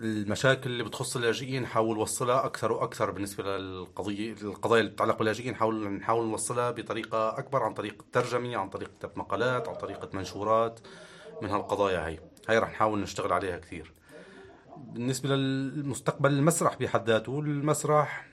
المشاكل 0.00 0.70
اللي 0.70 0.84
بتخص 0.84 1.16
اللاجئين 1.16 1.62
نحاول 1.62 1.96
نوصلها 1.96 2.44
أكثر 2.44 2.72
وأكثر 2.72 3.10
بالنسبة 3.10 3.58
للقضية 3.58 4.32
القضايا 4.42 4.80
اللي 4.80 4.92
بتتعلق 4.92 5.18
باللاجئين. 5.18 5.52
نحاول 5.52 5.88
نحاول 5.88 6.26
نوصلها 6.26 6.70
بطريقة 6.70 7.38
أكبر 7.38 7.62
عن 7.62 7.74
طريق 7.74 7.94
الترجمه 8.00 8.56
عن 8.56 8.68
طريق 8.68 8.90
كتابه 8.98 9.12
مقالات 9.16 9.68
عن 9.68 9.74
طريقة 9.74 10.08
منشورات. 10.12 10.80
من 11.42 11.50
هالقضايا 11.50 12.08
هي. 12.08 12.18
هي 12.48 12.58
رح 12.58 12.70
نحاول 12.70 13.00
نشتغل 13.00 13.32
عليها 13.32 13.58
كثير. 13.58 13.92
بالنسبة 14.76 15.28
للمستقبل 15.28 16.30
المسرح 16.30 16.76
بحد 16.76 17.10
ذاته 17.10 17.40
المسرح 17.40 18.26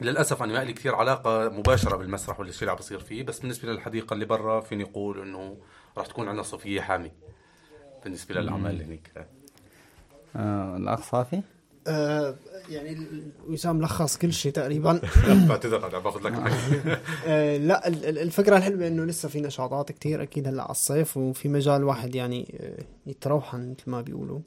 للأسف 0.00 0.42
أنا 0.42 0.52
ما 0.52 0.64
لي 0.64 0.72
كثير 0.72 0.94
علاقة 0.94 1.48
مباشرة 1.48 1.96
بالمسرح 1.96 2.40
والشيء 2.40 2.60
اللي 2.60 2.70
عم 2.70 2.76
بصير 2.76 2.98
فيه 2.98 3.22
بس 3.22 3.40
بالنسبة 3.40 3.72
للحديقة 3.72 4.14
اللي 4.14 4.24
برا 4.24 4.60
فيني 4.60 4.84
أقول 4.84 5.20
إنه 5.20 5.56
رح 5.98 6.06
تكون 6.06 6.28
عندنا 6.28 6.42
صفيه 6.42 6.80
حامي 6.80 7.12
بالنسبة 8.04 8.34
للأعمال 8.34 8.70
اللي 8.70 8.84
هنيك. 8.84 9.26
آه 10.36 10.76
الأخ 10.76 11.02
صافي؟ 11.02 11.42
آه 11.86 12.34
يعني 12.68 12.96
وسام 13.48 13.82
لخص 13.82 14.16
كل 14.16 14.32
شيء 14.32 14.52
تقريبا. 14.52 15.00
بعتذر 15.48 15.86
أنا 15.88 15.98
باخذ 15.98 16.20
لك. 16.20 16.32
آه 17.26 17.56
لا 17.56 17.88
ال- 17.88 18.04
ال- 18.06 18.18
الفكرة 18.18 18.56
الحلوة 18.56 18.86
إنه 18.86 19.04
لسه 19.04 19.28
في 19.28 19.40
نشاطات 19.40 19.92
كتير 19.92 20.22
أكيد 20.22 20.48
هلأ 20.48 20.62
على 20.62 20.70
الصيف 20.70 21.16
وفي 21.16 21.48
مجال 21.48 21.84
واحد 21.84 22.14
يعني 22.14 22.54
آه، 22.60 22.84
يتروحن 23.10 23.70
مثل 23.70 23.90
ما 23.90 24.00
بيقولوا. 24.00 24.38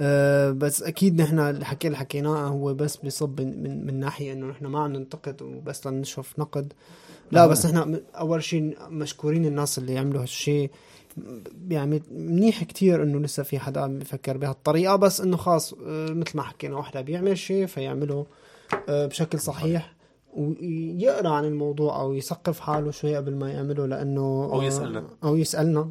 آه 0.00 0.50
بس 0.50 0.82
أكيد 0.82 1.20
نحن 1.22 1.38
الحكي 1.38 1.86
اللي 1.86 1.98
حكيناه 1.98 2.46
هو 2.48 2.74
بس 2.74 2.96
بيصب 2.96 3.40
من, 3.40 3.86
من, 3.86 4.00
ناحية 4.00 4.32
إنه 4.32 4.46
نحن 4.46 4.66
ما 4.66 4.80
عم 4.84 4.92
ننتقد 4.92 5.42
وبس 5.42 5.86
لنشوف 5.86 6.38
نقد. 6.38 6.72
لا 7.30 7.46
بس 7.46 7.66
نحن 7.66 8.00
أول 8.14 8.42
شيء 8.44 8.76
مشكورين 8.88 9.44
الناس 9.46 9.78
اللي 9.78 9.98
عملوا 9.98 10.22
هالشيء. 10.22 10.70
يعني 11.68 12.02
منيح 12.10 12.64
كتير 12.64 13.02
إنه 13.02 13.18
لسه 13.18 13.42
في 13.42 13.58
حدا 13.58 13.80
عم 13.80 13.98
بيفكر 13.98 14.36
بهالطريقة 14.36 14.96
بس 14.96 15.20
إنه 15.20 15.36
خاص 15.36 15.72
آه، 15.72 16.10
مثل 16.10 16.36
ما 16.36 16.42
حكينا 16.42 16.76
واحدة 16.76 17.00
بيعمل 17.00 17.38
شيء 17.38 17.66
فيعمله 17.66 18.26
آه، 18.88 19.06
بشكل 19.06 19.40
صحيح. 19.40 19.94
ويقرأ 20.36 21.28
عن 21.28 21.44
الموضوع 21.44 22.00
أو 22.00 22.14
يثقف 22.14 22.60
حاله 22.60 22.90
شوي 22.90 23.16
قبل 23.16 23.34
ما 23.34 23.50
يعمله 23.50 23.86
لأنه 23.86 24.50
أو 24.52 24.62
يسألنا. 24.62 25.04
أو 25.24 25.36
يسألنا. 25.36 25.90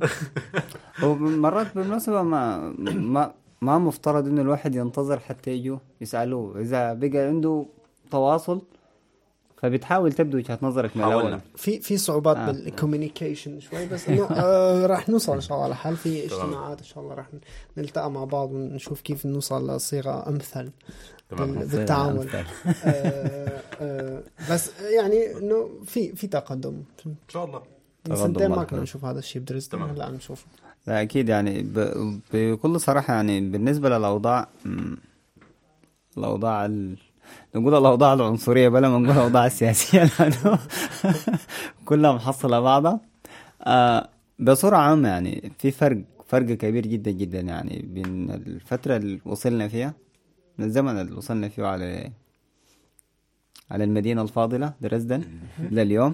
ومرات 1.04 1.76
بالمناسبة 1.76 2.22
ما 2.22 2.70
ما 2.80 3.34
ما 3.62 3.78
مفترض 3.78 4.28
إنه 4.28 4.42
الواحد 4.42 4.76
ينتظر 4.76 5.20
حتى 5.20 5.52
يجوا 5.52 5.78
يسألوه. 6.02 6.60
إذا 6.62 6.94
بقى 6.94 7.18
عنده 7.18 7.66
تواصل 8.12 8.62
فبتحاول 9.64 10.14
تبدو 10.14 10.38
وجهة 10.38 10.60
نظرك 10.62 10.98
من. 10.98 11.04
الأول 11.04 11.40
في 11.56 11.80
في 11.80 11.98
صعوبات 11.98 12.38
آه. 12.38 12.52
بالكوميونيكيشن 12.52 13.60
شوي 13.60 13.86
بس 13.86 14.10
إنه 14.10 14.24
آه 14.24 14.86
راح 14.94 15.10
نوصل 15.10 15.34
إن 15.34 15.42
شاء 15.42 15.54
الله 15.54 15.66
على 15.66 15.76
حل 15.76 15.96
في. 15.96 16.26
اجتماعات 16.26 16.80
إن 16.80 16.86
شاء 16.86 17.04
الله 17.04 17.16
راح 17.16 17.28
نلتقى 17.78 18.12
مع 18.12 18.24
بعض 18.24 18.52
ونشوف 18.52 19.02
كيف 19.02 19.26
نوصل 19.26 19.76
لصيغة 19.76 20.30
أمثل 20.30 20.72
بالتعامل. 21.32 22.30
آه 22.86 23.62
آه 23.82 24.24
بس 24.52 24.72
يعني 24.80 25.38
إنه 25.38 25.70
في 25.86 26.16
في 26.16 26.28
تقدم 26.28 26.84
إن 27.06 27.16
شاء 27.30 27.46
الله 27.46 27.62
من 28.10 28.16
سنتين 28.16 28.48
ما. 28.48 28.64
كنا 28.64 28.82
نشوف 28.82 29.06
هذا 29.06 29.20
الشيء 29.20 29.42
تمام. 29.44 29.90
هلأ 29.90 30.06
عم 30.06 30.14
نشوفه 30.14 30.46
لا 30.88 31.02
أكيد 31.02 31.30
يعني 31.30 31.62
ب... 31.62 31.80
بكل 32.34 32.80
صراحة 32.80 33.14
يعني 33.14 33.42
بالنسبة 33.42 33.90
للأوضاع 33.90 34.48
الأوضاع 36.18 36.66
ال... 36.66 36.98
نقول 37.56 37.76
الأوضاع 37.76 38.14
العنصرية 38.14 38.70
بلا 38.70 38.90
ما 38.90 38.98
نقول 38.98 39.18
الأوضاع 39.18 39.46
السياسية 39.46 40.04
لأنه 40.20 40.60
كلها 41.86 42.14
محصلة 42.14 42.60
بعضها. 42.60 43.00
آه 43.62 44.10
بصورة 44.40 44.78
عامة 44.78 45.10
يعني 45.10 45.52
في 45.60 45.72
فرق 45.72 46.02
فرق 46.28 46.46
كبير 46.46 46.88
جدا 46.88 47.12
جدا 47.12 47.40
يعني 47.40 47.86
بين 47.94 48.32
الفترة 48.32 48.98
اللي 48.98 49.20
وصلنا 49.26 49.68
فيها 49.68 49.94
من 50.58 50.66
الزمن 50.66 51.02
اللي 51.02 51.14
وصلنا 51.16 51.50
فيه 51.50 51.66
على 51.66 52.12
على 53.72 53.84
المدينة 53.84 54.22
الفاضلة 54.22 54.74
درزدن 54.82 55.24
لليوم. 55.60 56.14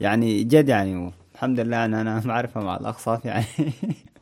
يعني 0.00 0.44
جد 0.44 0.68
يعني 0.68 1.12
الحمد 1.34 1.60
لله 1.60 1.84
أنا 1.84 2.00
أنا 2.00 2.22
معرفة 2.26 2.60
مع 2.60 2.76
الأخ 2.76 2.98
صافي 2.98 3.28
يعني. 3.28 3.44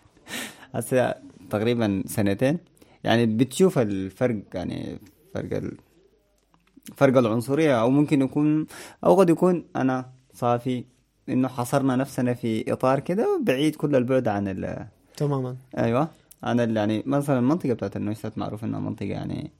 هسه 0.74 1.14
تقريبا 1.50 2.02
سنتين. 2.06 2.58
يعني 3.04 3.26
بتشوف 3.26 3.78
الفرق 3.78 4.42
يعني 4.54 4.98
فرق. 5.34 5.62
فرق 6.96 7.18
العنصرية 7.18 7.80
أو 7.80 7.90
ممكن 7.90 8.22
يكون 8.22 8.66
أو 9.04 9.14
قد 9.14 9.30
يكون 9.30 9.64
أنا 9.76 10.06
صافي 10.34 10.84
إنه 11.28 11.48
حصرنا 11.48 11.96
نفسنا 11.96 12.34
في 12.34 12.72
إطار 12.72 13.00
كده 13.00 13.40
بعيد 13.42 13.76
كل 13.76 13.96
البعد 13.96 14.28
عن 14.28 14.48
ال... 14.48 14.86
تماما. 15.16 15.56
أيوه. 15.78 16.08
أنا 16.44 16.64
اللي 16.64 16.80
يعني 16.80 17.02
مثلا 17.06 17.38
المنطقة 17.38 17.72
بتاعت 17.72 17.96
النويسات 17.96 18.38
معروف 18.38 18.64
إنها 18.64 18.80
منطقة 18.80 19.06
يعني 19.06 19.50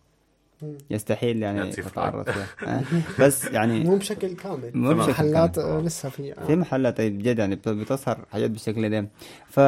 يستحيل 0.90 1.42
يعني 1.42 1.70
تتعرض 1.72 2.30
فيها. 2.30 2.46
آه. 2.78 2.82
بس 3.20 3.44
يعني 3.44 3.84
مو 3.84 3.96
بشكل 3.96 4.28
كامل. 4.36 4.70
مو 4.74 4.94
بشكل 4.94 5.10
محلات 5.10 5.56
كامل. 5.56 5.68
آه، 5.68 5.80
لسه 5.80 6.08
في 6.08 6.34
في 6.46 6.56
محلات 6.56 6.96
طيب 6.96 7.18
جد 7.18 7.38
يعني 7.38 7.54
بت- 7.54 7.68
بتظهر 7.68 8.18
حاجات 8.32 8.50
بالشكل 8.50 8.90
ده. 8.90 9.08
ف 9.48 9.60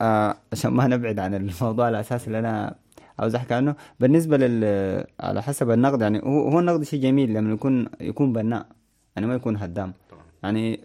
آه 0.00 0.36
عشان 0.52 0.70
ما 0.70 0.86
نبعد 0.86 1.18
عن 1.18 1.34
الموضوع 1.34 1.88
الأساسي 1.88 2.26
اللي 2.26 2.38
أنا 2.38 2.74
عاوز 3.18 3.34
احكي 3.34 3.54
عنه. 3.54 3.74
بالنسبة 4.00 4.36
لل 4.36 4.64
على 5.20 5.42
حسب 5.42 5.70
النقد 5.70 6.00
يعني 6.00 6.20
هو 6.22 6.48
هو 6.48 6.60
النقد 6.60 6.82
شيء 6.82 7.00
جميل 7.02 7.34
لما 7.34 7.52
يكون 7.52 7.86
يكون 8.00 8.32
بناء 8.32 8.66
يعني 9.16 9.26
ما 9.28 9.34
يكون 9.34 9.56
هدام. 9.56 9.92
يعني 10.42 10.80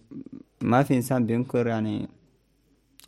ما 0.61 0.83
في 0.83 0.95
إنسان 0.95 1.25
بينكر 1.25 1.67
يعني 1.67 2.07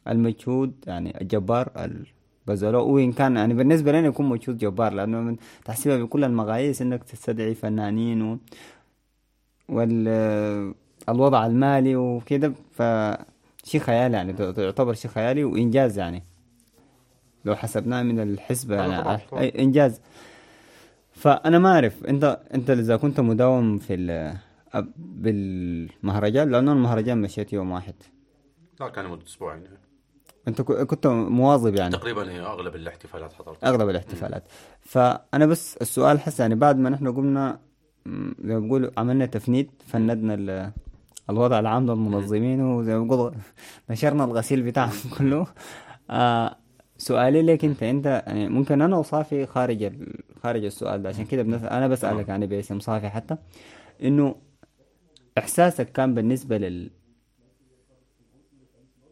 المجهود 0.08 0.73
يعني 0.88 1.21
الجبار 1.21 1.69
ال- 1.77 2.05
بذلوه 2.47 2.82
وإن 2.82 3.12
كان 3.12 3.36
يعني 3.36 3.53
بالنسبة 3.53 3.91
لنا 3.91 4.08
يكون 4.08 4.25
مجهود 4.29 4.58
جبار 4.58 4.93
لأنه 4.93 5.19
من 5.21 5.36
تحسبها 5.65 5.97
بكل 5.97 6.23
المقاييس 6.23 6.82
إنك 6.82 7.03
تستدعي 7.03 7.55
فنانين 7.55 8.21
و 8.21 8.38
والوضع 11.08 11.45
المالي 11.45 11.95
وكده 11.95 12.53
فشي 12.71 13.79
خيالي 13.79 14.17
يعني 14.17 14.36
يعتبر 14.58 14.93
شي 14.93 15.08
خيالي 15.08 15.43
وإنجاز 15.43 15.99
يعني. 15.99 16.23
لو 17.45 17.56
حسبناه 17.56 18.04
من 18.04 18.19
الحسبة. 18.19 18.75
يعني 18.75 19.60
إنجاز. 19.63 20.02
فأنا 21.12 21.60
ما 21.60 21.73
أعرف. 21.73 22.06
أنت 22.06 22.39
أنت 22.54 22.69
إذا 22.69 22.97
كنت 22.97 23.19
مداوم 23.19 23.78
في 23.78 23.95
بالمهرجان 24.97 26.49
لأنه 26.52 26.71
المهرجان 26.71 27.21
مشيت 27.21 27.54
يوم 27.54 27.71
واحد. 27.71 27.93
لا 28.80 28.89
كان 28.89 29.06
مدة 29.10 29.23
أسبوعين. 29.25 29.63
أنت 30.47 30.62
ك- 30.62 30.71
كنت 30.86 31.08
مواظب 31.08 31.75
يعني. 31.75 31.91
تقريبا 31.91 32.32
هي 32.32 32.39
أغلب 32.41 32.75
الاحتفالات 32.75 33.34
حضرتها. 33.34 33.69
أغلب 33.69 33.89
الاحتفالات. 33.89 34.43
فأنا 34.82 35.45
بس 35.45 35.78
السؤال 35.78 36.19
حس 36.19 36.39
يعني 36.39 36.56
بعد 36.56 36.78
ما 36.78 36.89
نحن 36.89 37.12
قمنا 37.12 37.60
م، 38.06 38.32
زي 38.43 38.54
ما 38.54 38.67
بقولوا 38.67 38.89
عملنا 38.97 39.25
تفنيد 39.25 39.69
فندنا 39.88 40.34
ال- 40.34 40.71
الوضع 41.30 41.60
العام 41.60 41.86
للمنظمين 41.86 42.62
وزي 42.62 42.97
ما 42.97 43.04
بقول 43.06 43.34
نشرنا 43.89 44.23
الغسيل 44.23 44.62
بتاعهم 44.62 45.10
كله. 45.17 45.47
آه 46.10 46.56
سؤالي 46.99 47.41
لك 47.41 47.65
انت 47.65 47.83
انت 47.83 48.23
يعني 48.27 48.49
ممكن 48.49 48.81
أنا 48.81 48.97
وصافي 48.97 49.45
خارج 49.45 49.83
ال... 49.83 50.13
خارج 50.43 50.65
السؤال 50.65 51.01
ده 51.03 51.09
عشان 51.09 51.25
كده 51.25 51.43
بنسأل 51.43 51.69
أنا 51.69 51.88
بسألك 51.88 52.27
يعني 52.27 52.47
باسم 52.47 52.79
صافي 52.79 53.09
حتى. 53.09 53.38
انه 54.03 54.35
احساسك 55.38 55.91
كان 55.91 56.13
بالنسبة 56.13 56.57
لل 56.57 56.89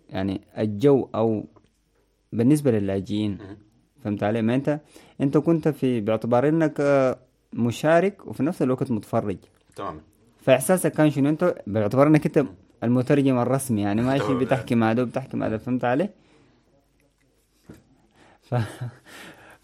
يعني 0.10 0.42
الجو 0.58 1.10
أو 1.16 1.46
بالنسبة 2.34 2.72
للاجئين 2.72 3.38
فهمت 4.04 4.24
علي؟ 4.24 4.42
ما 4.42 4.56
انت 4.56 4.80
انت 5.22 5.38
كنت 5.38 5.68
في 5.68 6.02
باعتبار 6.02 6.48
انك 6.50 6.80
آه، 6.80 7.18
مشارك 7.54 8.28
وفي 8.28 8.44
نفس 8.44 8.62
الوقت 8.62 8.92
متفرج. 8.92 9.38
تمام. 9.76 10.02
فاحساسك 10.42 10.92
كان 10.92 11.10
شنو 11.10 11.30
انت؟ 11.30 11.56
باعتبار 11.68 12.08
انك 12.08 12.26
انت 12.26 12.46
المترجم 12.84 13.40
الرسمي 13.40 13.82
يعني 13.82 14.02
ماشي. 14.02 14.34
بتحكي 14.34 14.76
مع 14.76 14.94
ده 14.94 15.04
وبتحكي 15.04 15.38
مع 15.38 15.48
ده 15.48 15.58
فهمت 15.58 15.86
علي؟ 15.86 16.10
ف... 18.50 18.56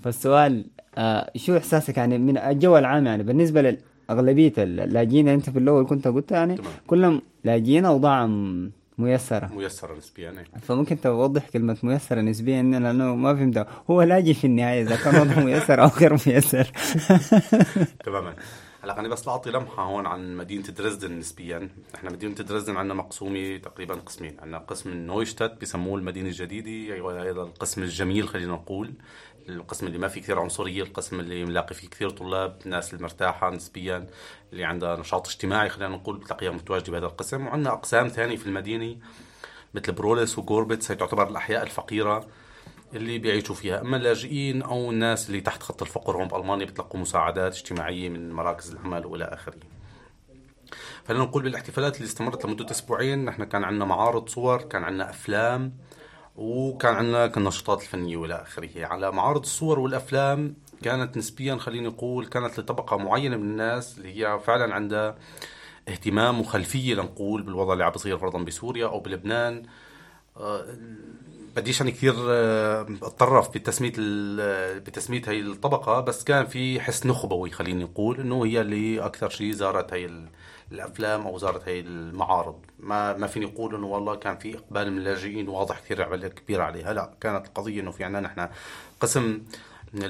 فالسؤال 0.03 0.65
آه 0.97 1.31
شو 1.35 1.57
إحساسك 1.57 1.97
يعني 1.97 2.17
من 2.17 2.37
الجو 2.37 2.77
العام 2.77 3.05
يعني 3.05 3.23
بالنسبة 3.23 3.77
لأغلبية 4.09 4.53
اللاجئين 4.57 5.27
أنت 5.27 5.49
في 5.49 5.59
الأول 5.59 5.87
كنت 5.87 6.07
قلت 6.07 6.31
يعني 6.31 6.57
كلهم 6.87 7.21
لاجئين 7.43 7.85
اوضاعهم 7.85 8.71
ميسرة. 8.97 9.49
ميسرة 9.55 9.97
نسبيا 9.97 10.29
إيه. 10.29 10.59
فممكن 10.61 11.01
توضح 11.01 11.49
كلمة 11.49 11.77
ميسرة 11.83 12.21
نسبيا 12.21 12.61
لأنه 12.61 13.15
ما 13.15 13.35
فهمت 13.35 13.67
هو 13.89 14.01
لاجئ 14.01 14.33
في 14.33 14.47
النهاية 14.47 14.81
إذا 14.81 14.95
كان 14.95 15.21
وضعه 15.21 15.43
ميسر 15.43 15.83
أو 15.83 15.87
غير 15.87 16.13
ميسر. 16.13 16.71
تماما. 18.05 18.33
هلأ 18.83 18.93
خليني 18.93 19.09
بس 19.09 19.27
أعطي 19.27 19.51
لمحة 19.51 19.83
هون 19.83 20.05
عن 20.05 20.37
مدينة 20.37 20.63
دريسدن 20.63 21.19
نسبيا. 21.19 21.69
إحنا 21.95 22.11
مدينة 22.11 22.35
دريسدن 22.35 22.77
عندنا 22.77 22.93
مقسومة 22.93 23.57
تقريبا 23.57 23.95
قسمين. 23.95 24.37
عندنا 24.39 24.57
قسم 24.57 24.93
نويشتات 24.93 25.61
بسموه 25.61 25.97
المدينة 25.97 26.27
الجديدة 26.27 26.93
أيوة 26.93 27.29
هذا 27.29 27.41
القسم 27.41 27.83
الجميل 27.83 28.27
خلينا 28.27 28.53
نقول. 28.53 28.93
القسم 29.49 29.87
اللي 29.87 29.97
ما 29.97 30.07
فيه 30.07 30.21
كثير 30.21 30.39
عنصرية 30.39 30.83
القسم 30.83 31.19
اللي 31.19 31.45
ملاقي 31.45 31.75
فيه 31.75 31.89
كثير 31.89 32.09
طلاب 32.09 32.59
الناس 32.65 32.93
المرتاحة 32.93 33.49
نسبيا 33.49 34.07
اللي 34.53 34.63
عندها 34.63 34.95
نشاط 34.95 35.27
اجتماعي 35.27 35.69
خلينا 35.69 35.95
نقول 35.95 36.17
بتلاقيها 36.17 36.51
متواجده 36.51 36.91
بهذا 36.91 37.05
القسم. 37.05 37.47
وعندنا 37.47 37.73
أقسام 37.73 38.07
ثانية 38.07 38.35
في 38.35 38.45
المدينة 38.45 38.97
مثل 39.73 39.91
بروليس 39.91 40.39
وجوربتس 40.39 40.91
هي 40.91 40.97
تعتبر 40.97 41.27
الأحياء 41.27 41.63
الفقيرة. 41.63 42.27
اللي 42.95 43.17
بيعيشوا 43.17 43.55
فيها. 43.55 43.81
أما 43.81 43.97
اللاجئين 43.97 44.61
أو 44.61 44.91
الناس 44.91 45.29
اللي 45.29 45.41
تحت 45.41 45.63
خط 45.63 45.81
الفقر 45.81 46.17
هون 46.17 46.27
بألمانيا 46.27 46.65
بتلقوا 46.65 46.99
مساعدات 46.99 47.55
اجتماعية 47.55 48.09
من 48.09 48.31
مراكز 48.31 48.71
العمل 48.71 49.05
وإلى 49.05 49.23
آخره. 49.25 49.55
خلينا 51.07 51.23
نقول 51.23 51.43
بالاحتفالات 51.43 51.95
اللي 51.95 52.05
استمرت 52.05 52.45
لمدة 52.45 52.71
أسبوعين. 52.71 53.25
نحن 53.25 53.43
كان 53.43 53.63
عندنا 53.63 53.85
معارض 53.85 54.29
صور 54.29 54.61
كان 54.61 54.83
عندنا 54.83 55.09
أفلام 55.09 55.73
وكان 56.35 56.95
عندنا 56.95 57.37
النشاطات 57.37 57.81
الفنية 57.81 58.17
وإلى 58.17 58.41
آخره. 58.41 58.85
على 58.85 59.11
معارض 59.11 59.41
الصور 59.41 59.79
والأفلام 59.79 60.55
كانت 60.83 61.17
نسبيا 61.17 61.55
خليني 61.55 61.87
أقول 61.87 62.25
كانت 62.25 62.59
لطبقة 62.59 62.97
معينة 62.97 63.37
من 63.37 63.43
الناس 63.43 63.97
اللي 63.97 64.25
هي 64.25 64.39
فعلا 64.39 64.73
عندها 64.75 65.15
اهتمام 65.87 66.41
وخلفية 66.41 66.93
لنقول 66.95 67.41
بالوضع 67.43 67.73
اللي 67.73 67.83
عم 67.83 67.91
بيصير 67.91 68.17
فرضا 68.17 68.39
بسوريا 68.43 68.85
أو 68.85 68.99
بلبنان. 68.99 69.63
آه، 70.37 70.65
بديش 71.55 71.79
يعني 71.79 71.91
كثير 71.91 72.13
آه، 72.29 72.81
أتطرف 73.03 73.49
بتسمية 73.49 73.93
ال- 73.97 74.79
بتسمية 74.79 75.21
هي 75.27 75.39
الطبقة 75.39 75.99
بس 75.99 76.23
كان 76.23 76.45
في 76.45 76.79
حس 76.81 77.05
نخبوي 77.05 77.49
خليني 77.49 77.83
نقول 77.83 78.19
إنه 78.19 78.45
هي 78.45 78.61
اللي 78.61 79.05
أكثر 79.05 79.29
شيء 79.29 79.51
زارت 79.51 79.93
هي 79.93 80.05
ال- 80.05 80.29
الأفلام 80.71 81.27
أو 81.27 81.37
زارت 81.37 81.67
هي 81.67 81.79
المعارض. 81.79 82.59
ما 82.79 83.17
ما 83.17 83.27
فيني 83.27 83.45
أقول 83.45 83.75
إنه 83.75 83.87
والله 83.87 84.15
كان 84.15 84.37
في 84.37 84.57
إقبال 84.57 84.91
من 84.91 84.97
اللاجئين 84.97 85.49
واضح 85.49 85.79
كثير 85.79 86.27
كبير 86.27 86.61
عليها 86.61 86.93
لا 86.93 87.13
كانت 87.21 87.45
القضية 87.47 87.81
إنه 87.81 87.91
في 87.91 88.03
عندنا 88.03 88.21
نحن 88.27 88.47
قسم 88.99 89.41
من 89.93 90.09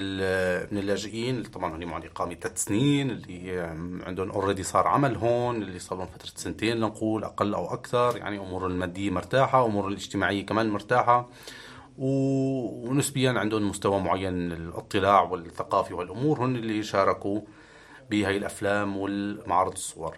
من 0.71 0.77
اللاجئين 0.79 1.35
اللي 1.35 1.49
طبعا 1.49 1.75
هن 1.75 1.85
معهم 1.85 2.03
اقامه 2.03 2.33
ثلاث 2.33 2.63
سنين 2.63 3.09
اللي 3.09 3.61
عندهم 4.05 4.31
اوريدي 4.31 4.63
صار 4.63 4.87
عمل 4.87 5.15
هون 5.15 5.61
اللي 5.61 5.79
صار 5.79 5.97
لهم 5.97 6.07
فترة 6.07 6.31
سنتين 6.35 6.77
لنقول 6.77 7.23
أقل 7.23 7.53
أو 7.53 7.73
أكثر 7.73 8.17
يعني 8.17 8.39
امورهم 8.39 8.71
المادية 8.71 9.09
مرتاحة 9.09 9.65
امورهم 9.65 9.89
الاجتماعية 9.89 10.45
كمان 10.45 10.69
مرتاحة. 10.69 11.29
ونسبيا 11.97 13.31
عندهم 13.31 13.69
مستوى 13.69 13.99
معين 13.99 14.33
من 14.33 14.51
الاطلاع 14.51 15.21
والثقافي 15.21 15.93
والأمور 15.93 16.45
هن 16.45 16.55
اللي 16.55 16.83
شاركوا 16.83 17.41
بهي 18.09 18.37
الأفلام 18.37 18.97
والمعارض 18.97 19.71
الصور. 19.71 20.17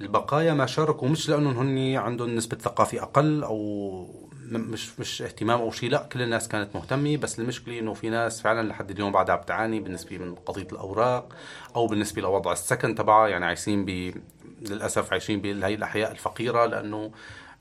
البقايا 0.00 0.54
ما 0.54 0.66
شاركوا 0.66 1.08
مش 1.08 1.28
لأنهم 1.28 1.58
هن 1.58 1.96
عندهم 1.96 2.36
نسبة 2.36 2.56
ثقافة 2.56 3.02
أقل 3.02 3.44
أو 3.44 4.25
مش 4.50 5.00
مش 5.00 5.22
اهتمام 5.22 5.60
أو 5.60 5.70
شيء 5.70 5.90
لا 5.90 6.08
كل 6.12 6.22
الناس 6.22 6.48
كانت 6.48 6.76
مهتمة 6.76 7.16
بس 7.16 7.38
المشكلة 7.38 7.78
إنه 7.78 7.94
في 7.94 8.10
ناس 8.10 8.40
فعلا 8.40 8.68
لحد 8.68 8.90
اليوم 8.90 9.12
بعدها 9.12 9.36
بتعاني 9.36 9.80
بالنسبة 9.80 10.18
من 10.18 10.34
قضية 10.34 10.66
الأوراق 10.72 11.32
أو 11.76 11.86
بالنسبة 11.86 12.22
لوضع 12.22 12.52
السكن 12.52 12.94
تبعها. 12.94 13.28
يعني 13.28 13.44
عايشين 13.46 13.84
ب 13.84 14.14
للأسف 14.62 15.12
عايشين 15.12 15.40
بهي 15.40 15.74
الأحياء 15.74 16.12
الفقيرة 16.12 16.66
لأنه 16.66 17.10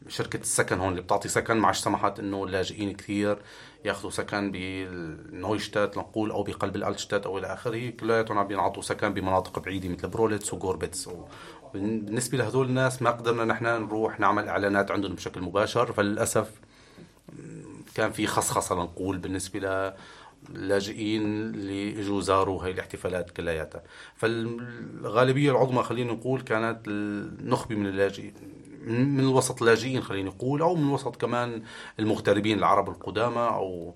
شركة 0.08 0.38
السكن 0.38 0.80
هون 0.80 0.90
اللي 0.92 1.02
بتعطي 1.02 1.28
سكن 1.30 1.58
معش 1.58 1.80
سمحت 1.80 2.20
إنه 2.20 2.44
اللاجئين 2.44 2.94
كثير 2.94 3.38
ياخذوا 3.86 4.12
سكن 4.12 4.52
بال 4.52 4.81
Neustadt 4.81 5.98
نقول 5.98 6.32
أو 6.32 6.44
بقلب 6.44 6.76
ال 6.76 6.81
Altstadt 6.81 7.26
أو 7.26 7.38
إلى 7.38 7.48
آخره. 7.54 7.90
كلياتهم 7.90 8.38
عم 8.38 8.48
بينعطوا 8.48 8.82
سكن 8.82 9.14
بمناطق 9.14 9.60
بعيدة 9.60 9.90
مثل 9.90 10.08
Prohlis 10.08 10.54
و 10.54 10.60
Gorbitz 10.61 11.08
و- 11.08 11.26
بالنسبة 11.74 12.38
لهذول 12.38 12.68
الناس 12.68 13.02
ما 13.02 13.12
قدرنا 13.12 13.46
نحن 13.46 13.66
نروح 13.66 14.20
نعمل 14.20 14.48
إعلانات 14.48 14.92
عندهم 14.92 15.16
بشكل 15.16 15.42
مباشر. 15.42 15.92
فللأسف 15.94 16.52
كان 17.96 18.12
في 18.12 18.28
خصخصة 18.28 18.76
نقول 18.76 19.18
بالنسبة 19.18 19.94
للاجئين 20.50 21.22
اللي 21.26 22.02
اجوا 22.02 22.22
زاروا 22.22 22.64
هاي 22.64 22.72
الاحتفالات 22.72 23.30
كلياتها 23.32 23.84
فالغالبية 24.16 25.52
العظمى 25.52 25.84
خلينا 25.84 26.14
نقول 26.14 26.42
كانت 26.42 26.88
النخبه 26.88 27.76
من 27.76 27.88
اللاجئين 27.88 28.34
من 28.86 29.18
من 29.18 29.26
وسط 29.28 29.62
اللاجئين 29.62 30.02
خلينا 30.02 30.30
نقول 30.30 30.62
أو 30.62 30.76
من 30.76 30.90
وسط 30.90 31.16
كمان 31.16 31.64
المغتربين 32.00 32.58
العرب 32.58 32.90
القدامى 32.90 33.38
أو 33.48 33.96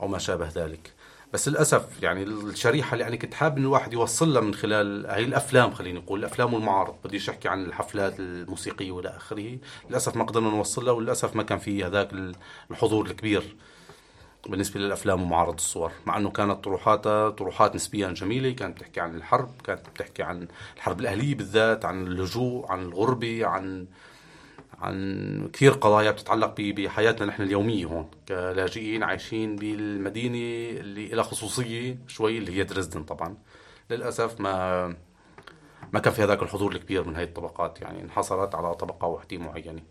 أو 0.00 0.08
ما 0.08 0.18
شابه 0.18 0.48
ذلك. 0.48 0.92
بس 1.32 1.48
للأسف 1.48 2.02
يعني 2.02 2.22
الشريحة 2.22 2.92
اللي 2.92 3.06
أنا 3.06 3.16
كنت 3.16 3.34
حابب 3.34 3.56
إن 3.56 3.62
الواحد 3.62 3.92
يوصل 3.92 4.34
لها 4.34 4.40
من 4.42 4.54
خلال 4.54 5.06
هي 5.06 5.24
الأفلام 5.24 5.74
خلينا 5.74 6.00
نقول 6.00 6.18
الأفلام 6.20 6.54
والمعارض. 6.54 6.94
بديش 7.04 7.28
احكي 7.28 7.48
عن 7.48 7.64
الحفلات 7.64 8.20
الموسيقية 8.20 8.90
وإلى 8.92 9.08
آخره. 9.08 9.58
للأسف 9.90 10.16
ما 10.16 10.24
قدرنا 10.24 10.50
نوصل 10.50 10.84
لها 10.84 10.92
وللأسف 10.92 11.36
ما 11.36 11.42
كان 11.42 11.58
في 11.58 11.84
هذاك 11.84 12.08
الحضور 12.70 13.06
الكبير 13.06 13.56
بالنسبة 14.48 14.80
للأفلام 14.80 15.22
ومعارض 15.22 15.54
الصور. 15.54 15.92
مع 16.06 16.16
أنه 16.16 16.30
كانت 16.30 16.64
طروحاتها 16.64 17.30
طروحات 17.30 17.74
نسبيا 17.74 18.08
جميلة 18.08 18.50
كانت 18.50 18.76
بتحكي 18.78 19.00
عن 19.00 19.14
الحرب 19.14 19.50
كانت 19.64 19.88
بتحكي 19.88 20.22
عن 20.22 20.48
الحرب 20.76 21.00
الأهلية 21.00 21.34
بالذات 21.34 21.84
عن 21.84 22.06
اللجوء 22.06 22.66
عن 22.72 22.82
الغربة 22.82 23.46
عن 23.46 23.86
عن 24.80 25.50
كثير 25.52 25.72
قضايا 25.72 26.10
بتتعلق 26.10 26.54
بحياتنا 26.60 27.26
نحن 27.26 27.42
اليومية 27.42 27.84
هون 27.86 28.06
كلاجئين 28.28 29.02
عايشين 29.02 29.56
بالمدينة 29.56 30.80
اللي 30.80 31.08
لها 31.08 31.22
خصوصية 31.22 31.98
شوي 32.08 32.38
اللي 32.38 32.52
هي 32.52 32.64
دريسدن 32.64 33.02
طبعا. 33.04 33.36
للأسف 33.90 34.40
ما 34.40 34.86
ما 35.92 36.00
كان 36.00 36.12
في 36.12 36.22
هذاك 36.22 36.42
الحضور 36.42 36.72
الكبير 36.72 37.08
من 37.08 37.16
هاي 37.16 37.24
الطبقات 37.24 37.80
يعني 37.80 38.02
انحصرت 38.02 38.54
على 38.54 38.74
طبقة 38.74 39.06
واحدة 39.06 39.38
معينة. 39.38 39.82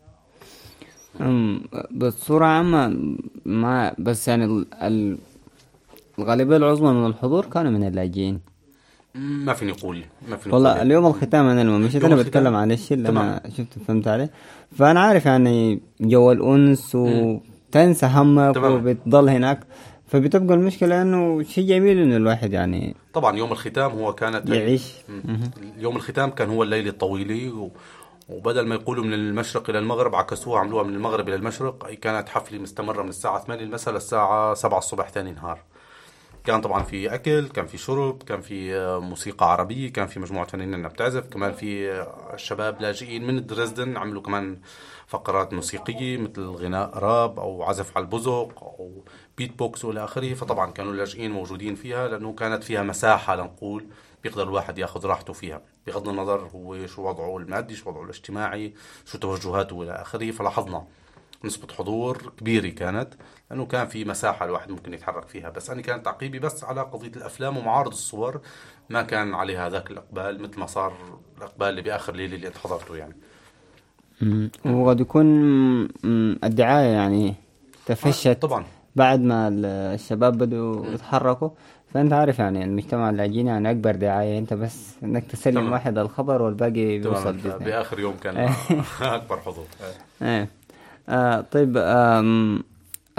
أم، 1.22 1.62
بصورة 1.92 2.46
عامة 2.46 3.16
ما 3.46 3.96
بس 4.00 4.28
يعني 4.28 4.46
ال- 4.46 4.74
ال- 4.74 5.18
الغالبية 6.20 6.58
العظمى 6.58 6.92
من 6.94 7.06
الحضور 7.06 7.46
كانوا 7.46 7.72
من 7.72 7.88
اللاجئين. 7.88 8.42
ما 9.20 9.54
فيني 9.54 9.72
أقول 9.72 10.04
ما 10.30 10.38
فيني 10.38 10.56
والله 10.56 10.72
أقول 10.72 10.82
اليوم 10.82 11.06
الختام 11.08 11.46
أنا 11.48 11.62
لما 11.62 11.78
مشيت 11.78 12.04
أنا. 12.04 12.16
بتكلم 12.16 12.56
عن 12.56 12.72
الشيء 12.72 12.98
اللي 12.98 13.08
تمام. 13.10 13.26
أنا 13.26 13.42
شفته 13.50 13.82
فهمت 13.88 14.08
عليه 14.08 14.30
فأنا 14.78 15.00
عارف 15.00 15.26
يعني 15.26 15.82
جو 16.02 16.32
الأنس 16.32 16.96
وتنسى 16.96 18.06
همك 18.06 18.56
تمام. 18.56 18.72
وبتضل 18.74 19.30
هناك 19.30 19.60
فبتبقى 20.08 20.56
المشكلة 20.56 21.02
إنه 21.02 21.44
شيء 21.44 21.68
جميل 21.68 21.98
إنه 22.00 22.16
الواحد 22.16 22.54
يعني 22.54 22.96
طبعا 23.14 23.38
يوم 23.38 23.52
الختام 23.52 23.92
هو 23.92 24.14
كانت 24.14 24.50
يعيش. 24.50 24.94
يوم 25.78 25.96
الختام 25.96 26.30
كان 26.30 26.50
هو 26.50 26.64
الليلة 26.64 26.90
الطويلة 26.90 27.54
و... 27.54 27.70
وبدل 28.30 28.68
ما 28.68 28.76
يقولوا 28.76 29.04
من 29.04 29.14
المشرق 29.14 29.70
إلى 29.70 29.80
المغرب 29.80 30.16
عكسوها 30.16 30.60
عملوها 30.60 30.84
من 30.84 30.94
المغرب 30.94 31.28
إلى 31.28 31.36
المشرق 31.36 31.90
كانت 32.02 32.30
حفلة 32.30 32.60
مستمرة 32.60 33.04
من 33.04 33.10
الساعة 33.10 33.44
8 33.46 33.64
المساء 33.64 33.94
للساعة 33.94 34.54
7 34.54 34.78
الصبح 34.78 35.10
ثاني 35.10 35.32
نهار 35.32 35.60
كان 36.44 36.62
طبعا 36.62 36.84
في 36.84 37.14
أكل 37.14 37.48
كان 37.48 37.66
في 37.66 37.78
شرب 37.78 38.24
كان 38.24 38.42
في 38.42 38.76
آه، 38.76 39.00
موسيقى 39.00 39.52
عربية 39.52 39.94
كان 39.94 40.08
في 40.08 40.20
مجموعة 40.20 40.48
فنانين 40.48 40.88
بتعزف 40.88 41.28
كمان 41.28 41.52
في 41.52 41.92
آه، 41.92 42.34
الشباب 42.34 42.82
لاجئين 42.82 43.28
من 43.28 43.46
دريسدن 43.46 43.98
عملوا 43.98 44.22
كمان 44.22 44.60
فقرات 45.08 45.54
موسيقية 45.54 46.18
مثل 46.18 46.42
غناء 46.42 46.98
راب 46.98 47.40
أو 47.40 47.64
عزف 47.64 47.98
على 47.98 48.04
البزق 48.04 48.64
أو 48.64 49.04
بيت 49.38 49.58
بوكس 49.58 49.86
وإلى 49.86 50.04
آخره. 50.04 50.34
فطبعا 50.34 50.72
كانوا 50.72 50.92
اللاجئين 50.92 51.32
موجودين 51.32 51.76
فيها 51.76 52.08
لأنه 52.08 52.34
كانت 52.34 52.64
فيها 52.64 52.84
مساحة 52.84 53.36
لنقول 53.36 53.86
بيقدر 54.24 54.44
الواحد 54.44 54.78
يأخذ 54.78 55.06
راحته 55.06 55.34
فيها. 55.34 55.62
بغض 55.88 56.10
النظر 56.10 56.50
هو 56.56 56.88
شو 56.88 57.02
وضعه 57.10 57.38
المادي 57.38 57.76
شو 57.76 57.90
وضعه 57.90 58.04
الاجتماعي 58.04 58.74
شو 59.06 59.18
توجهاته 59.18 59.76
والى 59.76 59.92
آخره 59.92 60.32
فلاحظنا 60.32 60.86
نسبة 61.44 61.68
حضور 61.74 62.32
كبيرة 62.38 62.70
كانت 62.70 63.14
لأنه 63.52 63.66
كان 63.66 63.88
في 63.88 64.06
مساحة 64.06 64.46
الواحد 64.46 64.72
ممكن 64.72 64.94
يتحرك 64.94 65.28
فيها. 65.28 65.50
بس 65.50 65.70
أنا 65.70 65.82
كان 65.82 66.04
تعقيبي 66.04 66.40
بس 66.40 66.64
على 66.64 66.82
قضية 66.82 67.08
الأفلام 67.16 67.58
ومعارض 67.58 67.92
الصور 67.92 68.42
ما 68.90 69.02
كان 69.02 69.34
عليها 69.34 69.70
ذاك 69.70 69.92
الإقبال 69.92 70.42
مثل 70.42 70.60
ما 70.60 70.66
صار 70.66 70.94
الإقبال 71.38 71.68
اللي 71.70 71.82
بآخر 71.82 72.16
ليلة 72.16 72.36
اللي 72.36 72.48
أنت 72.48 72.58
حضرته 72.58 72.96
يعني. 72.96 73.16
وقد 74.66 75.00
يكون 75.00 75.26
الدعاية 76.44 76.88
يعني 76.88 77.36
تفشت 77.86 78.28
طبعا. 78.42 78.66
بعد 78.96 79.20
ما 79.20 79.48
ال- 79.48 79.66
الشباب 79.66 80.38
بدوا 80.38 80.86
يتحركوا. 80.88 81.50
فأنت 81.94 82.14
عارف 82.14 82.40
يعني 82.40 82.64
المجتمع 82.64 83.10
اللاجئين 83.10 83.48
يعني 83.48 83.72
أكبر 83.72 83.96
دعاية. 83.96 84.40
أنت 84.40 84.54
بس 84.54 84.96
إنك 85.04 85.24
تسلم 85.24 85.54
تمام. 85.56 85.72
واحد 85.72 85.98
الخبر 85.98 86.42
والباقي 86.42 87.00
بيوصل. 87.00 87.38
بآخر 87.38 88.00
يوم 88.00 88.16
كان. 88.18 88.38
أكبر 89.02 89.40
حضور. 89.40 89.66
إيه 90.22 90.50
آه 91.10 91.42
طيب 91.42 91.78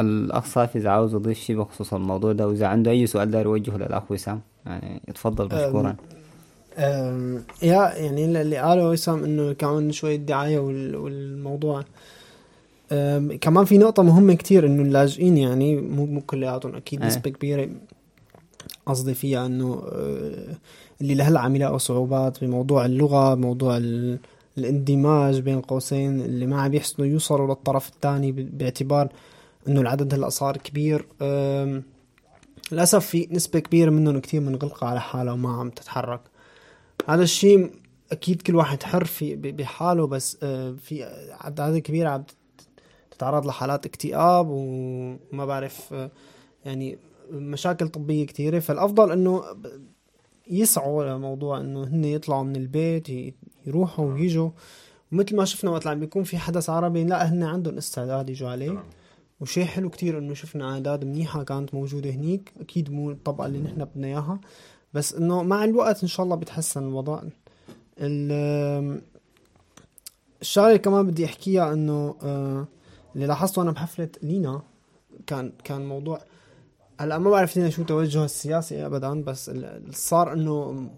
الاخ 0.01 0.45
صافي 0.47 0.79
إذا 0.79 0.91
عاوز 0.91 1.15
يضيف 1.15 1.39
شيء 1.39 1.57
بخصوص 1.59 1.95
الموضوع 1.95 2.33
ده 2.33 2.49
وإذا 2.49 2.67
عنده 2.67 2.91
أي 2.91 3.07
سؤال 3.07 3.31
داير 3.31 3.47
يوجهه 3.47 3.77
للأخ 3.77 4.11
وسام. 4.11 4.41
يعني 4.67 5.01
يتفضل 5.09 5.45
مشكورا. 5.47 5.97
أم، 6.79 7.43
يا 7.63 7.95
يعني 7.95 8.25
اللي 8.41 8.57
قاله 8.57 8.89
وسام 8.89 9.25
إنه 9.25 9.53
كمان 9.53 9.93
شوية 9.93 10.17
دعاية 10.17 10.59
وال- 10.59 10.97
والموضوع. 10.97 11.83
كمان 13.41 13.65
في 13.65 13.79
نقطة 13.79 14.03
مهمة 14.03 14.35
كتير 14.35 14.67
إنه 14.67 14.83
اللاجئين 14.83 15.37
يعني 15.39 15.77
مو 15.77 16.07
مو 16.07 16.21
كلياتهم 16.21 16.75
أكيد 16.75 17.01
إيه. 17.01 17.09
نسبة 17.09 17.31
كبيرة 17.31 17.69
قصدي 18.87 19.15
فيها 19.15 19.47
إنه 19.47 19.83
أه، 19.93 20.57
اللي 21.01 21.15
لهلا 21.15 21.41
عم 21.41 21.57
يلاقوا 21.57 21.79
صعوبات 21.79 22.45
بموضوع 22.45 22.87
اللغة 22.87 23.35
بموضوع 23.35 23.77
الاندماج 24.61 25.41
بين 25.41 25.61
قوسين 25.61 26.21
اللي 26.21 26.47
ما 26.47 26.63
عم 26.63 26.75
يحسنوا 26.75 27.09
يوصلوا 27.09 27.47
للطرف 27.47 27.89
الثاني 27.89 28.33
باعتبار 28.33 29.09
إنه 29.69 29.81
العدد 29.81 30.15
هلا 30.15 30.29
صار 30.29 30.57
كبير. 30.57 31.07
للأسف 32.73 33.07
في 33.07 33.29
نسبة 33.31 33.59
كبيرة 33.59 33.91
منهم 33.91 34.19
كتير 34.21 34.41
منغلقة 34.41 34.87
على 34.87 35.01
حالها 35.01 35.33
وما 35.33 35.53
عم 35.53 35.71
تتحرك. 35.71 36.21
هذا 37.09 37.23
الشيء 37.23 37.71
أكيد 38.13 38.43
كل 38.43 38.55
واحد 38.57 38.83
حر 38.83 39.05
في 39.05 39.37
بحاله 39.37 40.07
بس 40.07 40.39
آه، 40.43 40.73
في 40.83 41.05
عدد 41.41 41.79
كبير 41.79 42.07
عم 42.07 42.25
تتعرض 43.11 43.47
لحالات 43.47 43.87
اكتئاب 43.87 44.47
وما 44.51 45.47
بعرف 45.47 45.93
آه، 45.93 46.11
يعني 46.65 46.99
مشاكل 47.31 47.89
طبية 47.89 48.27
كثيرة. 48.27 48.59
فالأفضل 48.59 49.13
إنه 49.13 49.43
يسعوا 50.51 51.05
لموضوع 51.05 51.61
إنه 51.61 51.85
هن 51.85 52.05
يطلعوا 52.05 52.45
من 52.45 52.57
البيت 52.57 53.35
يروحوا 53.67 54.13
ويجوا. 54.13 54.51
ومثل 55.13 55.37
ما 55.37 55.45
شفنا 55.45 55.71
وقت 55.71 55.87
عم 55.87 56.01
بيكون 56.01 56.23
في 56.25 56.39
حدث 56.39 56.71
عربي 56.71 57.05
لا 57.05 57.29
هن 57.29 57.43
عندهم 57.43 57.77
استعداد 57.77 58.31
يجوا 58.31 58.49
عليه. 58.49 58.85
وشيء 59.41 59.65
حلو 59.65 59.91
كتير 59.91 60.19
إنه 60.19 60.35
شفنا 60.35 60.73
أعداد 60.73 61.05
منيحة 61.05 61.43
كانت 61.43 61.75
موجودة 61.75 62.11
هنيك. 62.11 62.53
أكيد 62.61 62.91
مو 62.91 63.11
الطبقة 63.11 63.47
اللي 63.47 63.59
نحن 63.59 63.85
بدنا 63.85 64.07
إياها. 64.07 64.41
بس 64.95 65.15
إنه 65.15 65.43
مع 65.43 65.65
الوقت 65.65 66.03
إن 66.03 66.09
شاء 66.09 66.25
الله 66.25 66.37
بيتحسن 66.37 66.89
الوضع. 66.89 67.23
ال- 67.99 69.01
الشغلة 70.41 70.67
اللي 70.67 70.79
كمان 70.79 71.07
بدي 71.07 71.25
أحكيها 71.25 71.73
إنه 71.73 72.15
آه، 72.23 72.67
اللي 73.15 73.27
لاحظته 73.27 73.63
أنا 73.63 73.71
بحفلة 73.71 74.09
لينا 74.23 74.63
كان 75.27 75.53
كان 75.65 75.87
موضوع 75.87 76.21
هلأ 77.01 77.19
ما 77.19 77.31
بعرف 77.31 77.57
لينا 77.57 77.71
شو 77.71 77.83
توجهه 77.83 78.25
السياسي 78.25 78.87
ابدا 78.87 79.23
بس 79.23 79.51
صار 79.91 80.33
إنه 80.33 80.89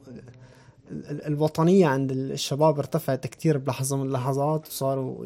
ال- 0.90 1.10
ال- 1.10 1.26
الوطنية 1.26 1.86
عند 1.86 2.12
الشباب 2.12 2.78
ارتفعت 2.78 3.26
كتير 3.26 3.58
بلحظة 3.58 3.96
من 3.96 4.06
اللحظات 4.06 4.66
وصاروا 4.66 5.24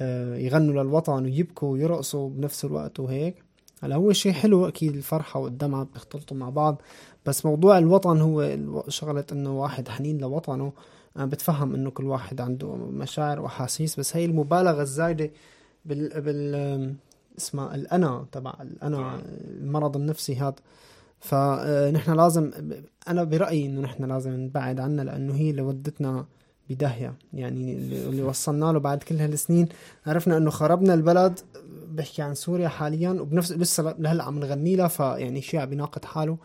آه، 0.00 0.36
يغنوا 0.36 0.82
للوطن 0.82 1.24
ويبكوا 1.24 1.68
ويرقصوا 1.72 2.30
بنفس 2.30 2.64
الوقت 2.64 3.00
وهيك. 3.00 3.34
هلا 3.82 3.96
هو 3.96 4.12
شيء 4.12 4.32
حلو 4.32 4.68
أكيد 4.68 4.96
الفرحة 4.96 5.40
والدمعة 5.40 5.86
بيختلطوا 5.92 6.36
مع 6.36 6.50
بعض 6.50 6.82
بس 7.26 7.46
موضوع 7.46 7.78
الوطن 7.78 8.20
هو 8.20 8.56
شغلة 8.88 9.24
إنه 9.32 9.60
واحد 9.60 9.88
حنين 9.88 10.18
لوطنه. 10.18 10.72
أنا 11.16 11.26
بتفهم 11.26 11.74
إنه 11.74 11.90
كل 11.90 12.04
واحد 12.04 12.40
عنده 12.40 12.74
مشاعر 12.74 13.40
وأحاسيس 13.40 13.98
بس 14.00 14.16
هي 14.16 14.24
المبالغة 14.24 14.82
الزايدة 14.82 15.30
بال 15.84 16.20
بال 16.20 16.94
اسمها 17.38 17.74
الأنا 17.74 18.26
تبع 18.32 18.54
الأنا 18.60 19.22
المرض 19.50 19.96
النفسي 19.96 20.36
هذا. 20.36 20.54
فنحن 21.20 22.12
لازم 22.12 22.50
أنا 23.08 23.24
برأيي 23.24 23.66
إنه 23.66 23.80
نحن 23.80 24.04
لازم 24.04 24.30
نبعد 24.30 24.80
عنها 24.80 25.04
لأنه 25.04 25.34
هي 25.34 25.50
اللي 25.50 25.62
ودتنا 25.62 26.26
بداهية. 26.70 27.14
يعني 27.32 27.72
اللي 27.76 28.22
وصلنا 28.22 28.72
له 28.72 28.78
بعد 28.78 29.02
كل 29.02 29.16
هالسنين 29.16 29.68
عرفنا 30.06 30.36
إنه 30.36 30.50
خربنا 30.50 30.94
البلد 30.94 31.40
بحكي 31.88 32.22
عن 32.22 32.34
سوريا 32.34 32.68
حاليا 32.68 33.10
وبنفس 33.10 33.52
لسه 33.52 33.94
لهلأ 33.98 34.24
عم 34.24 34.38
نغني 34.38 34.76
لها 34.76 34.88
فيعني 34.88 35.42
شيء 35.42 35.60
عم 35.60 35.68
بيناقض 35.68 36.04
حاله. 36.04 36.38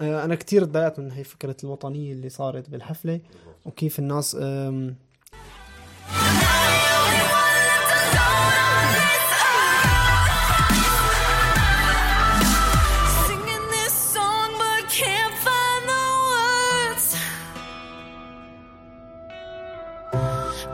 آه، 0.00 0.24
أنا 0.24 0.34
كتير 0.34 0.64
تضايقت 0.64 1.00
من 1.00 1.10
هي 1.12 1.24
فكرة 1.24 1.56
الوطنية 1.64 2.12
اللي 2.12 2.28
صارت 2.28 2.70
بالحفلة 2.70 3.20
وكيف 3.64 3.98
الناس 3.98 4.36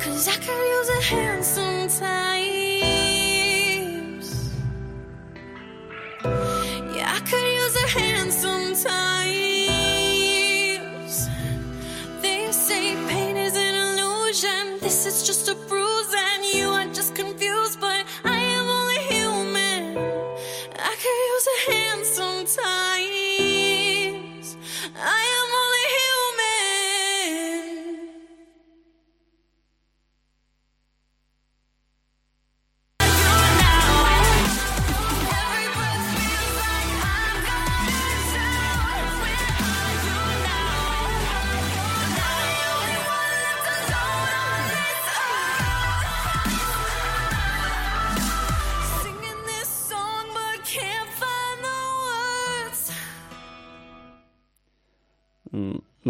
Cause 0.01 0.28
I 0.28 0.36
could 0.36 0.66
use 0.78 0.88
a 0.88 1.03
hand 1.03 1.45
sometimes. 1.45 2.03
Yeah, 6.95 7.16
I 7.16 7.20
could 7.28 7.49
use 7.62 7.76
a 7.76 7.88
hand 7.99 8.32
sometimes. 8.32 8.82
They 12.22 12.53
say 12.53 12.95
pain 13.09 13.36
is 13.36 13.57
an 13.57 13.74
illusion. 13.74 14.78
This 14.80 15.07
is 15.07 15.26
just 15.26 15.49
a 15.49 15.51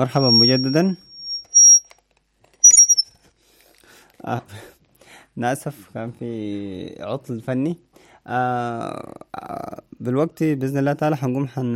مرحبا 0.03 0.31
مجددا 0.31 0.97
آه. 4.25 4.43
ناسف 5.37 5.91
كان 5.95 6.11
في 6.11 7.03
عطل 7.03 7.41
فني 7.41 7.77
آه. 8.27 9.15
آه. 9.35 9.83
بالوقت 10.01 10.43
بإذن 10.43 10.79
الله 10.79 10.93
تعالى 10.93 11.17
حنقوم 11.17 11.47
حن 11.49 11.75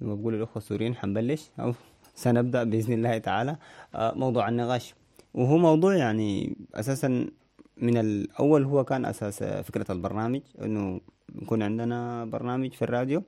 زي 0.00 0.06
ما 0.06 0.14
بقول 0.14 0.34
الأخوة 0.34 0.56
السوريين 0.56 0.94
حنبلش 0.96 1.50
أو 1.60 1.74
سنبدأ 2.14 2.64
بإذن 2.64 2.92
الله 2.92 3.18
تعالى 3.18 3.56
آه. 3.94 4.12
موضوع 4.14 4.48
النقاش 4.48 4.94
وهو 5.34 5.56
موضوع 5.56 5.96
يعني 5.96 6.56
أساسا 6.74 7.08
من 7.76 7.96
الأول 7.96 8.64
هو 8.64 8.84
كان 8.84 9.04
أساس 9.04 9.44
فكرة 9.44 9.92
البرنامج 9.92 10.40
إنه 10.62 11.00
يكون 11.42 11.62
عندنا 11.62 12.24
برنامج 12.24 12.72
في 12.72 12.82
الراديو 12.82 13.22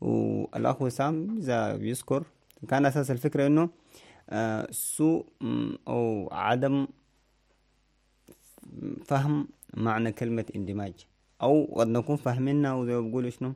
والأخ 0.00 0.82
وسام 0.82 1.38
إذا 1.38 1.76
بيذكر 1.76 2.24
كان 2.68 2.86
أساس 2.86 3.10
الفكرة 3.10 3.46
إنه 3.46 3.70
آه، 4.30 4.66
سوء 4.70 5.26
أو 5.88 6.28
عدم 6.32 6.86
فهم 9.04 9.48
معنى 9.74 10.12
كلمة 10.12 10.44
اندماج. 10.56 11.06
أو 11.42 11.74
قد 11.76 11.88
نكون 11.88 12.16
فاهمينها 12.16 12.72
وزي 12.74 12.92
ما 12.92 13.00
بيقولوا 13.00 13.30
شنو؟ 13.30 13.52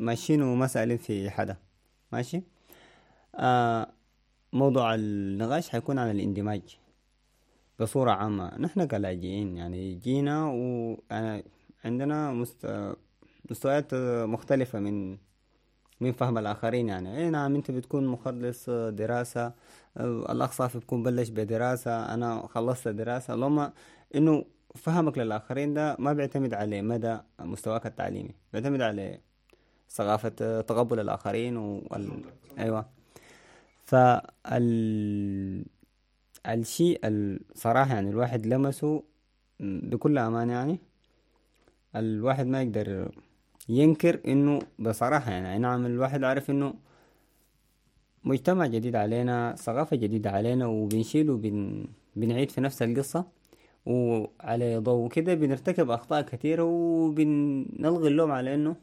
ماشيين 0.00 0.42
وما 0.42 0.66
سائلين 0.66 0.96
في 0.96 1.30
حدا. 1.30 1.56
ماشي؟ 2.12 2.42
آه 3.34 3.92
موضوع 4.52 4.94
النقاش 4.94 5.68
حيكون 5.68 5.98
عن 5.98 6.10
الاندماج 6.10 6.78
بصورة 7.80 8.10
عامة. 8.10 8.58
نحن 8.58 8.84
كلاجئين 8.84 9.56
يعني 9.56 9.94
جينا 9.94 10.46
وعندنا 10.46 12.32
مست... 12.32 12.66
مستويات 13.50 13.94
مختلفة 14.24 14.78
من 14.78 15.18
من 16.00 16.12
فهم 16.12 16.38
الآخرين 16.38 16.88
يعني. 16.88 17.16
إيه 17.18 17.28
نعم 17.28 17.54
أنت 17.54 17.70
بتكون 17.70 18.06
مخلص 18.06 18.70
دراسة 18.70 19.52
الأخ 20.00 20.52
صافي 20.52 20.78
بيكون 20.78 21.02
بلش 21.02 21.28
بدراسة 21.28 22.14
أنا 22.14 22.46
خلصت 22.46 22.88
دراسة. 22.88 23.34
اللهم 23.34 23.72
إنه 24.14 24.44
فهمك 24.74 25.18
للآخرين 25.18 25.74
ده 25.74 25.96
ما 25.98 26.12
بيعتمد 26.12 26.54
على 26.54 26.82
مدى 26.82 27.18
مستواك 27.40 27.86
التعليمي 27.86 28.34
بيعتمد 28.52 28.80
على 28.82 29.20
ثقافة 29.90 30.60
تقبل 30.60 31.00
الآخرين 31.00 31.56
وال... 31.56 32.22
أيوة. 32.58 32.86
فال 33.84 35.64
الشيء 36.46 37.00
الصراحة 37.04 37.94
يعني 37.94 38.10
الواحد 38.10 38.46
لمسه 38.46 39.02
بكل 39.60 40.18
أمانة 40.18 40.52
يعني 40.52 40.78
الواحد 41.96 42.46
ما 42.46 42.62
يقدر 42.62 43.10
ينكر 43.68 44.20
إنه 44.26 44.58
بصراحة 44.78 45.30
يعني 45.30 45.58
نعم 45.58 45.86
الواحد 45.86 46.24
عارف 46.24 46.50
إنه 46.50 46.74
مجتمع 48.24 48.66
جديد 48.66 48.96
علينا 48.96 49.54
ثقافة 49.58 49.96
جديدة 49.96 50.30
علينا 50.30 50.66
وبنشيل 50.66 51.30
وبن 51.30 51.86
بنعيد 52.16 52.50
في 52.50 52.60
نفس 52.60 52.82
القصة 52.82 53.24
وعلى 53.86 54.78
ضوء 54.78 55.08
كده 55.08 55.34
بنرتكب 55.34 55.90
أخطاء 55.90 56.22
كثيرة 56.22 56.62
وبنلغي 56.62 58.08
اللوم 58.08 58.30
على 58.32 58.54
إنه 58.54 58.76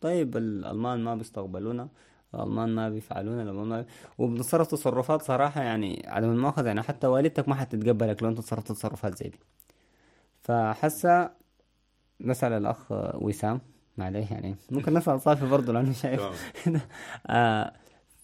طيب 0.00 0.36
الألمان 0.36 1.04
ما 1.04 1.14
بيستقبلونا 1.14 1.88
الألمان 2.34 2.74
ما 2.74 2.88
بيفعلون 2.88 3.40
الألمان 3.40 3.66
ما 3.68 3.84
وبنتصرف 4.18 4.66
تصرفات 4.70 5.22
صراحة 5.22 5.62
يعني 5.62 6.02
على 6.06 6.26
من 6.26 6.38
مؤاخذة 6.38 6.66
يعني 6.66 6.82
حتى 6.82 7.06
والدتك 7.06 7.48
ما 7.48 7.54
حتتقبلك 7.54 8.22
لو 8.22 8.28
أنت 8.28 8.38
تصرفت 8.38 8.68
تصرفات 8.72 9.18
زي 9.18 9.28
دي. 9.28 9.38
فحاسة 10.42 11.30
نسأل 12.20 12.52
الأخ 12.52 12.86
وسام 13.14 13.60
معليه 13.98 14.26
يعني. 14.30 14.56
ممكن 14.70 14.94
نسأل 14.94 15.20
صافي 15.20 15.46
برضه 15.46 15.72
لأنه 15.72 15.92
شايف. 15.92 16.20
آه 17.26 17.72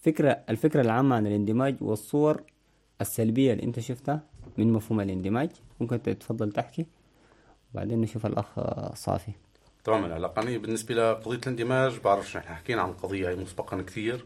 فكرة 0.01 0.39
الفكرة 0.49 0.81
العامة 0.81 1.15
عن 1.15 1.27
الاندماج 1.27 1.75
والصور 1.81 2.43
السلبية 3.01 3.53
اللي 3.53 3.63
أنت 3.63 3.79
شفتها 3.79 4.21
من 4.57 4.73
مفهوم 4.73 5.01
الاندماج. 5.01 5.49
ممكن 5.79 6.01
تتفضل 6.01 6.51
تحكي 6.51 6.85
وبعدين 7.73 8.01
نشوف 8.01 8.25
الأخ 8.25 8.59
صافي. 8.93 9.31
تمام 9.83 10.05
العلاقة 10.05 10.57
بالنسبة 10.57 10.95
لقضية 10.95 11.37
الاندماج 11.37 11.99
بعرفش 11.99 12.37
نحن 12.37 12.55
حكينا 12.55 12.81
عن 12.81 12.89
القضية 12.89 13.29
هي 13.29 13.35
مسبقا 13.35 13.81
كثير. 13.81 14.25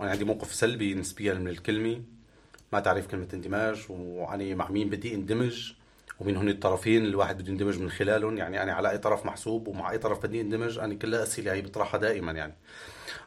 وأنا 0.00 0.10
عندي 0.10 0.24
موقف 0.24 0.54
سلبي 0.54 0.94
نسبيا 0.94 1.34
من 1.34 1.48
الكلمة. 1.48 2.02
ما 2.72 2.80
تعريف 2.80 3.06
كلمة 3.06 3.28
اندماج 3.34 3.86
وأنا 3.88 4.54
مع 4.54 4.70
مين 4.70 4.90
بدي 4.90 5.14
اندمج. 5.14 5.72
ومين 6.20 6.36
هن 6.36 6.48
الطرفين 6.48 7.04
الواحد 7.04 7.42
بده 7.42 7.50
يندمج 7.50 7.78
من 7.78 7.90
خلالهم. 7.90 8.38
يعني 8.38 8.62
أنا 8.62 8.72
على 8.72 8.90
أي 8.90 8.98
طرف 8.98 9.26
محسوب 9.26 9.68
ومع 9.68 9.90
أي 9.90 9.98
طرف 9.98 10.26
بدي 10.26 10.40
اندمج 10.40 10.78
أنا 10.78 10.94
كلها 10.94 11.22
أسئلة 11.22 11.52
هي 11.52 11.62
بطرحها 11.62 12.00
دائما 12.00 12.32
يعني. 12.32 12.54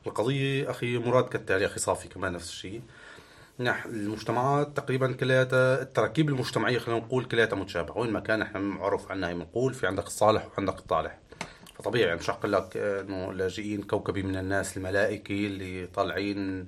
القضية 0.07 0.69
أخي 0.69 0.97
مراد 0.97 1.29
كالتالي 1.29 1.65
أخي 1.65 1.79
صافي 1.79 2.07
كمان 2.07 2.33
نفس 2.33 2.49
الشيء. 2.49 2.81
نحن 3.59 3.89
المجتمعات 3.89 4.77
تقريبا 4.77 5.11
كلياتها 5.11 5.81
التراكيب 5.81 6.29
المجتمعية 6.29 6.77
خلينا 6.77 6.99
نقول 6.99 7.25
كلياتها 7.25 7.55
متشابهة. 7.55 7.97
وين 7.97 8.11
ما 8.11 8.19
كان 8.19 8.41
إحنا 8.41 8.59
معروف 8.59 9.11
عنها 9.11 9.33
بنقول 9.33 9.73
في 9.73 9.87
عندك 9.87 10.07
الصالح 10.07 10.47
وعندك 10.57 10.79
الطالح. 10.79 11.19
فطبيعي 11.75 12.07
يعني 12.07 12.19
مش 12.19 12.29
هقول 12.29 12.53
لك 12.53 12.77
إنه 12.77 13.33
لاجئين 13.33 13.81
كوكبي 13.81 14.23
من 14.23 14.37
الناس 14.37 14.77
الملائكة 14.77 15.33
اللي 15.33 15.87
طالعين 15.87 16.67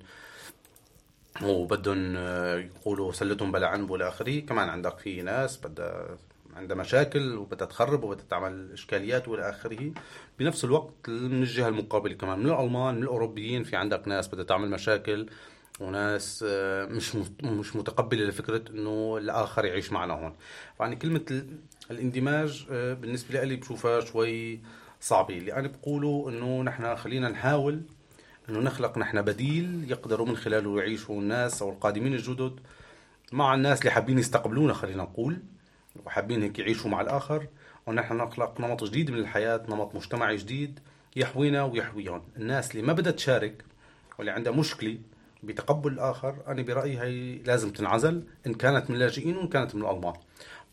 وبدهم 1.44 2.16
يقولوا 2.58 3.12
سلتهم 3.12 3.52
بلا 3.52 3.68
عنب 3.68 3.90
والى 3.90 4.08
اخره 4.08 4.40
كمان 4.40 4.70
عندك 4.70 4.98
في 4.98 5.22
ناس 5.22 5.58
بدها 5.58 6.18
عندها 6.56 6.78
مشاكل 6.78 7.36
وبدها 7.36 7.68
تخرب 7.68 8.04
وبدها 8.04 8.26
تعمل 8.30 8.72
إشكاليات 8.74 9.28
وإلى 9.28 9.50
آخره. 9.50 9.92
بنفس 10.40 10.64
الوقت 10.66 11.10
من 11.10 11.42
الجهة 11.44 11.68
المقابلة 11.68 12.14
كمان 12.14 12.40
من 12.40 12.46
الألمان 12.46 12.96
من 12.96 13.04
الأوروبيين 13.04 13.64
في 13.64 13.76
عندك 13.76 14.08
ناس 14.08 14.28
بدها 14.28 14.44
تعمل 14.44 14.70
مشاكل 14.70 15.30
وناس 15.80 16.46
آه، 16.48 16.86
مش 16.86 17.16
مش 17.44 17.76
متقبلة 17.76 18.24
لفكرة 18.26 18.64
إنه 18.70 19.18
الآخر 19.18 19.66
يعيش 19.66 19.92
معنا 19.92 20.14
هون. 20.14 20.36
فعني 20.80 20.96
كلمة 20.96 21.44
الاندماج 21.92 22.66
آه، 22.72 22.94
بالنسبة 22.94 23.44
لي 23.44 23.56
بشوفها 23.56 24.00
شوي 24.00 24.60
صعبة. 25.02 25.38
اللي 25.38 25.54
أنا 25.54 25.68
بقوله 25.68 26.26
إنه 26.30 26.62
نحن 26.64 26.96
خلينا 26.96 27.30
نحاول 27.30 27.82
إنه 28.52 28.60
نخلق 28.60 28.98
نحن 28.98 29.22
بديل 29.22 29.92
يقدروا 29.92 30.28
من 30.28 30.38
خلاله 30.38 30.80
يعيشوا 30.80 31.22
الناس 31.22 31.62
أو 31.62 31.70
القادمين 31.70 32.14
الجدد 32.14 32.60
مع 33.32 33.54
الناس 33.54 33.80
اللي 33.80 33.92
حابين 33.92 34.20
يستقبلونا 34.20 34.74
خلينا 34.74 35.04
نقول 35.04 35.40
وحابين 36.06 36.42
هيك 36.44 36.60
يعيشوا 36.60 36.90
مع 36.90 37.02
الآخر. 37.02 37.48
ونحن 37.88 38.18
نخلق 38.18 38.62
نمط 38.62 38.84
جديد 38.84 39.12
من 39.12 39.18
الحياة 39.18 39.66
نمط 39.70 39.96
مجتمعي 39.96 40.36
جديد 40.36 40.80
يحوينا 41.16 41.64
ويحويهم. 41.64 42.22
الناس 42.38 42.72
اللي 42.72 42.82
ما 42.82 42.94
بدها 42.94 43.12
تشارك 43.12 43.66
واللي 44.18 44.32
عندها 44.32 44.54
مشكلة 44.54 44.98
بتقبل 45.44 45.92
الآخر 45.92 46.36
أنا 46.48 46.62
برأيي 46.62 47.00
هي 47.00 47.36
لازم 47.38 47.70
تنعزل 47.70 48.24
إن 48.48 48.54
كانت 48.54 48.90
من 48.90 48.96
اللاجئين 48.96 49.38
وإن 49.38 49.48
كانت 49.48 49.76
من 49.76 49.82
الألمان. 49.82 50.14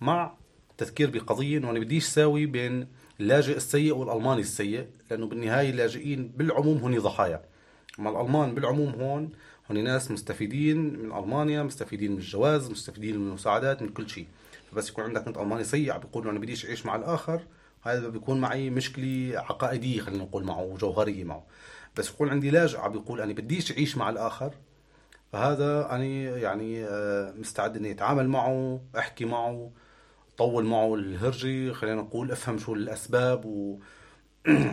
مع 0.01 0.35
تذكير 0.79 1.11
بقضية 1.11 1.59
إنه 1.59 1.71
أنا 1.71 1.79
بديش 1.79 2.05
ساوي 2.05 2.47
بين 2.47 2.89
اللاجئ 3.21 3.57
السيء 3.57 3.95
والألماني 3.97 4.41
السيء 4.41 4.87
لأنه 5.11 5.27
بالنهاية 5.27 5.71
اللاجئين 5.71 6.29
بالعموم 6.37 6.79
هن 6.79 6.99
ضحايا. 6.99 7.43
أما 7.99 8.11
الألمان 8.11 8.55
بالعموم 8.55 8.89
هون 8.89 9.31
هن 9.71 9.85
ناس 9.85 10.11
مستفيدين 10.11 10.77
من 10.77 11.13
ألمانيا 11.13 11.63
مستفيدين 11.63 12.13
من 12.13 12.19
الجواز 12.19 12.71
مستفيدين 12.71 13.19
من 13.19 13.29
المساعدات 13.29 13.83
من 13.83 13.89
كل 13.89 14.09
شيء. 14.09 14.27
فبس 14.73 14.89
يكون 14.91 15.05
عندك 15.05 15.27
انت 15.27 15.39
ألماني 15.39 15.65
سيء 15.65 15.99
بيقول 15.99 16.29
أنا 16.29 16.39
بديش 16.39 16.67
أعيش 16.67 16.87
مع 16.87 16.97
الآخر 16.97 17.43
هذا 17.83 18.09
بيكون 18.09 18.41
معي 18.41 18.71
مشكلة 18.71 19.33
عقائدية 19.35 20.01
خلينا 20.01 20.25
نقول 20.25 20.45
معه 20.45 20.77
جوهرية 20.81 21.25
معه. 21.25 21.47
بس 21.97 22.09
يكون 22.11 22.29
عندي 22.29 22.51
لاجئ 22.51 22.89
بيقول 22.89 23.21
أنا 23.21 23.33
بديش 23.33 23.73
أعيش 23.73 23.97
مع 23.97 24.11
الآخر 24.11 24.55
فهذا 25.33 25.91
أنا 25.91 26.05
يعني 26.37 26.85
آه، 26.85 27.35
مستعد 27.39 27.77
إني 27.77 27.91
أتعامل 27.91 28.29
معه 28.29 28.81
أحكي 28.99 29.25
معه 29.25 29.71
طول 30.39 30.65
معه 30.65 30.95
الهرجة 30.95 31.73
خلينا 31.73 32.03
نقول 32.03 32.33
أفهم 32.33 32.59
شو 32.59 32.75
الأسباب 32.75 33.45
و 33.45 33.79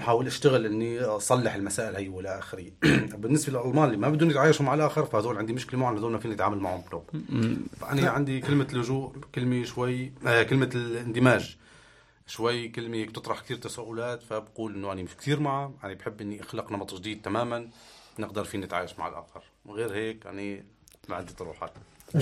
حاول 0.01 0.27
اشتغل 0.27 0.65
إني 0.65 1.01
أصلح 1.01 1.55
المسائل 1.55 1.95
هي 1.95 2.09
والى 2.09 2.39
آخره. 2.39 2.65
بالنسبة 3.21 3.53
للألمان 3.53 3.85
اللي 3.85 3.97
ما 3.97 4.09
بدهم 4.09 4.29
يتعايشوا 4.29 4.65
مع 4.65 4.73
الآخر 4.73 5.05
فهذول 5.05 5.37
عندي 5.37 5.53
مشكلة 5.53 5.79
معهم 5.79 5.97
هذول 5.97 6.11
ما 6.11 6.17
فيني 6.19 6.33
أتعامل 6.33 6.57
معهم 6.57 6.81
بلوب 6.89 7.09
فأنا 7.79 8.09
عندي 8.09 8.39
كلمة 8.39 8.67
لجوء 8.73 9.15
كلمة 9.35 9.63
شوي 9.63 10.13
آه 10.27 10.43
كلمة 10.43 10.69
الاندماج. 10.75 11.57
شوي 12.27 12.67
كلمة 12.67 12.97
هيك 12.97 13.11
تطرح 13.11 13.41
كثير 13.41 13.57
تساؤلات 13.57 14.23
فبقول 14.23 14.73
إنه 14.75 14.91
أنا 14.91 15.03
مش 15.03 15.15
كثير 15.17 15.39
معه 15.39 15.73
أنا 15.83 15.93
بحب 15.93 16.21
إني 16.21 16.41
أخلق 16.41 16.71
نمط 16.71 16.93
جديد 16.93 17.21
تماما 17.21 17.69
نقدر 18.19 18.43
فيه 18.43 18.57
نتعايش 18.57 18.99
مع 18.99 19.07
الآخر. 19.07 19.43
وغير 19.65 19.93
هيك 19.95 20.25
يعني 20.25 20.65
ما 21.09 21.15
عندي 21.15 21.33
طروحات. 21.33 21.71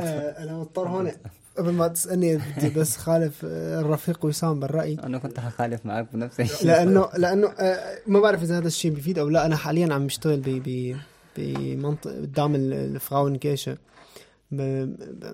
آه، 0.00 0.42
أنا 0.44 0.52
مضطر 0.58 0.88
هون 0.88 1.12
قبل 1.58 1.72
ما 1.72 1.88
تسألني 1.88 2.36
بدي 2.36 2.68
بس 2.68 2.96
خالف 2.96 3.40
آه، 3.44 3.80
الرفيق 3.80 4.24
وسام 4.24 4.60
بالرأي. 4.60 4.96
أنا 5.04 5.18
كنت 5.18 5.40
حخالف 5.40 5.86
معك 5.86 6.08
بنفس 6.12 6.40
الشيء. 6.40 6.66
لأنه 6.66 7.08
لأنه 7.18 7.48
آه، 7.48 7.98
ما 8.06 8.20
بعرف 8.20 8.42
إذا 8.42 8.58
هذا 8.58 8.66
الشيء 8.66 8.90
بيفيد 8.90 9.18
أو 9.18 9.28
لا. 9.28 9.46
أنا 9.46 9.56
حاليا 9.56 9.94
عم 9.94 10.06
بشتغل 10.06 10.40
ب 10.40 10.48
ب 10.48 10.96
بمنطقه 11.36 12.20
قدام 12.20 12.54
الفراون 12.54 13.36
كيشة. 13.36 13.78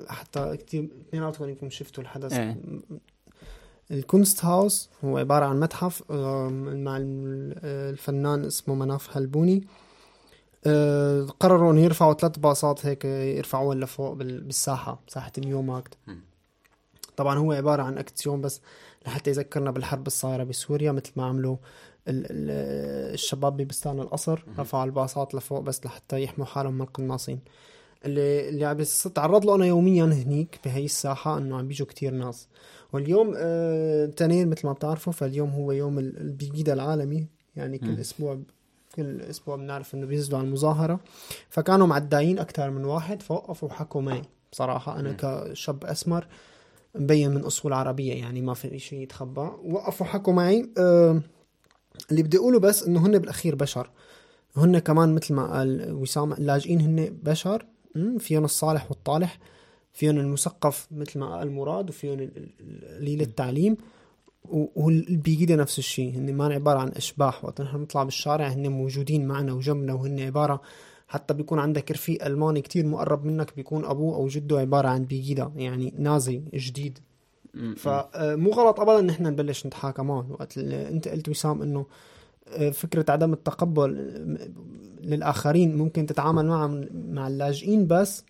حتى 0.08 0.56
كثير 0.56 0.88
اثنيناتكم 1.08 1.48
يمكن 1.48 1.70
شفتوا 1.70 2.02
الحدث. 2.02 2.32
إيه. 2.32 2.56
الكونست 3.90 4.44
هاوس 4.44 4.90
هو 5.04 5.18
عبارة 5.18 5.44
عن 5.44 5.60
متحف 5.60 6.10
مع 6.10 6.98
الفنان 7.00 8.44
اسمه 8.44 8.74
مناف 8.74 9.16
هلبوني. 9.16 9.56
آه، 9.56 9.89
قرروا 11.40 11.72
إنه 11.72 11.80
يرفعوا 11.80 12.14
ثلاث 12.14 12.38
باصات 12.38 12.86
هيك 12.86 13.04
يرفعوها 13.04 13.74
لفوق 13.74 14.12
بالساحة 14.12 15.00
ساحة 15.08 15.32
اليوم 15.38 15.66
ماكت 15.66 15.94
طبعا 17.16 17.38
هو 17.38 17.52
عبارة 17.52 17.82
عن 17.82 17.98
اكتيون 17.98 18.40
بس 18.40 18.60
لحتى 19.06 19.30
يذكرنا 19.30 19.70
بالحرب 19.70 20.06
الصايرة 20.06 20.44
بسوريا 20.44 20.92
مثل 20.92 21.12
ما 21.16 21.24
عملوا 21.24 21.56
الشباب 22.08 23.56
ببستان 23.56 24.00
القصر. 24.00 24.44
رفعوا 24.58 24.84
الباصات 24.84 25.34
لفوق 25.34 25.60
بس 25.60 25.86
لحتى 25.86 26.22
يحموا 26.22 26.46
حالهم 26.46 26.74
من 26.74 26.80
القناصين. 26.82 27.40
اللي 28.04 28.48
اللي 28.48 28.64
عم 28.64 28.82
تعرض 29.14 29.46
له 29.46 29.54
أنا 29.54 29.66
يوميا 29.66 30.04
هنيك 30.04 30.60
بهي 30.64 30.84
الساحة 30.84 31.38
إنه 31.38 31.58
عم 31.58 31.68
بيجوا 31.68 31.86
كتير 31.86 32.14
ناس. 32.14 32.48
واليوم 32.92 33.34
آه 33.36 34.06
تنين 34.06 34.50
مثل 34.50 34.66
ما 34.66 34.72
بتعرفوا 34.72 35.12
فاليوم 35.12 35.50
هو 35.50 35.72
يوم 35.72 35.98
البيجيدا 35.98 36.72
العالمي 36.72 37.26
يعني 37.56 37.78
كل. 37.78 38.00
أسبوع 38.00 38.38
كل 39.02 39.20
أسبوع 39.20 39.56
بنعرف 39.56 39.94
إنه 39.94 40.06
بينزلوا 40.06 40.38
على 40.38 40.46
المظاهرة. 40.46 41.00
فكانوا 41.48 41.86
معداين 41.86 42.38
أكثر 42.38 42.70
من 42.70 42.84
واحد 42.84 43.22
فوقفوا 43.22 43.68
وحكوا 43.68 44.00
معي. 44.00 44.22
بصراحة 44.52 45.00
أنا. 45.00 45.12
كشاب 45.12 45.84
أسمر 45.84 46.26
مبين 46.94 47.30
من 47.30 47.40
أصول 47.44 47.72
عربية 47.72 48.14
يعني 48.14 48.40
ما 48.40 48.54
في 48.54 48.78
شيء 48.78 49.00
يتخبى. 49.00 49.50
وقفوا 49.64 50.06
حكوا 50.06 50.32
معي. 50.32 50.70
آه 50.78 51.22
اللي 52.10 52.22
بدي 52.22 52.36
أقوله 52.36 52.58
بس 52.58 52.82
إنه 52.82 53.06
هن 53.06 53.18
بالأخير 53.18 53.54
بشر. 53.54 53.90
هن 54.56 54.78
كمان 54.78 55.14
مثل 55.14 55.34
ما 55.34 55.58
قال 55.58 55.92
وسام 55.92 56.32
اللاجئين 56.32 56.80
هن 56.80 57.18
بشر. 57.22 57.66
فيهم 58.18 58.44
الصالح 58.44 58.90
والطالح. 58.90 59.38
فيهم 59.92 60.18
المثقف 60.18 60.88
مثل 60.90 61.18
ما 61.18 61.36
قال 61.38 61.52
مراد 61.52 61.88
وفيهم 61.88 62.30
قليل 62.98 63.20
التعليم. 63.20 63.76
والبيجيدا 64.48 65.56
نفس 65.56 65.78
الشيء 65.78 66.14
هن 66.16 66.34
ما 66.34 66.44
عبارة 66.44 66.78
عن 66.78 66.88
أشباح. 66.88 67.44
وقت 67.44 67.60
نحن 67.60 67.76
نطلع 67.76 68.02
بالشارع 68.02 68.48
هن 68.48 68.68
موجودين 68.68 69.26
معنا 69.26 69.52
وجنبنا 69.52 69.92
وهن 69.94 70.20
عبارة 70.20 70.60
حتى 71.08 71.34
بيكون 71.34 71.58
عندك 71.58 71.90
رفيق 71.90 72.24
ألماني 72.24 72.60
كتير 72.62 72.86
مقرب 72.86 73.24
منك 73.24 73.56
بيكون 73.56 73.84
أبوه 73.84 74.16
أو 74.16 74.28
جده 74.28 74.58
عبارة 74.58 74.88
عن 74.88 75.04
بيجيدا 75.04 75.52
يعني 75.56 75.94
نازي 75.98 76.42
جديد. 76.54 76.98
فمو 77.76 78.50
غلط 78.50 78.80
ابدا 78.80 78.98
ان 78.98 79.10
إحنا 79.10 79.30
نبلش 79.30 79.66
نتحاكى 79.66 80.02
معهم 80.02 80.30
وقت 80.30 80.58
أنت 80.58 81.08
قلت 81.08 81.28
وسام 81.28 81.62
إنه 81.62 81.86
آه، 82.48 82.70
فكرة 82.70 83.04
عدم 83.08 83.32
التقبل 83.32 83.96
آه، 83.98 84.48
للآخرين 85.06 85.76
ممكن 85.76 86.06
تتعامل 86.06 86.46
معهم 86.46 86.88
مع 86.94 87.28
اللاجئين 87.28 87.86
بس 87.86 88.24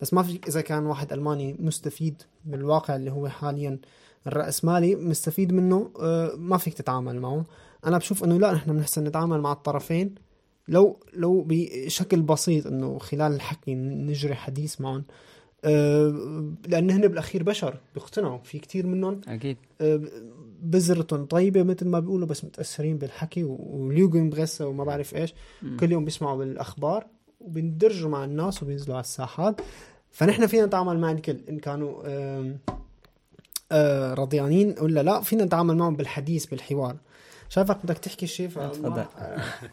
بس 0.00 0.14
ما 0.14 0.22
فيك 0.22 0.48
إذا 0.48 0.60
كان 0.60 0.86
واحد 0.86 1.12
ألماني 1.12 1.56
مستفيد 1.58 2.22
بالواقع 2.44 2.96
اللي 2.96 3.10
هو 3.10 3.28
حاليا. 3.28 3.78
الرأسمالي 4.26 4.96
مستفيد 4.96 5.52
منه 5.52 5.90
آه، 6.00 6.34
ما 6.36 6.56
فيك 6.56 6.74
تتعامل 6.74 7.20
معه. 7.20 7.44
أنا 7.86 7.98
بشوف 7.98 8.24
إنه 8.24 8.38
لا 8.38 8.52
نحن 8.52 8.72
بنحسن 8.72 9.04
نتعامل 9.04 9.40
مع 9.40 9.52
الطرفين. 9.52 10.14
لو 10.68 11.00
لو 11.14 11.44
بشكل 11.48 12.22
بسيط 12.22 12.66
إنه 12.66 12.98
خلال 12.98 13.32
الحكي 13.32 13.74
نجري 13.74 14.34
حديث 14.34 14.80
معهم 14.80 15.04
آه، 15.64 16.52
لأن 16.68 16.90
هن 16.90 17.08
بالأخير 17.08 17.42
بشر 17.42 17.76
بيقتنعوا 17.94 18.38
في 18.38 18.58
كتير 18.58 18.86
منهم 18.86 19.20
أكيد. 19.28 19.56
آه، 19.80 20.00
بذرتهم 20.62 21.24
طيبة 21.24 21.62
مثل 21.62 21.86
ما 21.86 22.00
بيقولوا 22.00 22.26
بس 22.26 22.44
متأثرين 22.44 22.98
بالحكي 22.98 23.44
وليوجن 23.44 24.30
بغسه 24.30 24.66
وما 24.66 24.84
بعرف 24.84 25.14
إيش. 25.14 25.34
مم. 25.62 25.76
كل 25.76 25.92
يوم 25.92 26.04
بيسمعوا 26.04 26.38
بالأخبار 26.38 27.06
وبيندرجوا 27.40 28.10
مع 28.10 28.24
الناس 28.24 28.62
وبينزلوا 28.62 28.94
على 28.94 29.04
الساحات. 29.04 29.60
فنحن 30.10 30.46
فينا 30.46 30.66
نتعامل 30.66 30.98
مع 30.98 31.10
الكل 31.10 31.40
إن 31.48 31.58
كانوا 31.58 32.02
رضيانين. 34.14 34.74
ولا 34.80 35.02
لا 35.02 35.20
فينا 35.20 35.44
نتعامل 35.44 35.76
معهم 35.76 35.96
بالحديث 35.96 36.46
بالحوار. 36.46 36.96
شايفك 37.48 37.78
بدك 37.84 37.98
تحكي 37.98 38.26
شيء 38.26 38.48
تفضل. 38.48 39.04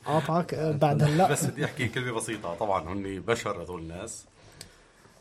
قاطعك 0.05 0.53
آه، 0.53 0.71
بعد 0.71 1.03
هلا. 1.03 1.31
بس 1.31 1.45
بدي 1.45 1.65
أحكي 1.65 1.87
كلمة 1.87 2.11
بسيطة. 2.11 2.53
طبعا 2.55 2.93
هن 2.93 3.19
بشر 3.27 3.61
هذول 3.63 3.81
الناس. 3.81 4.25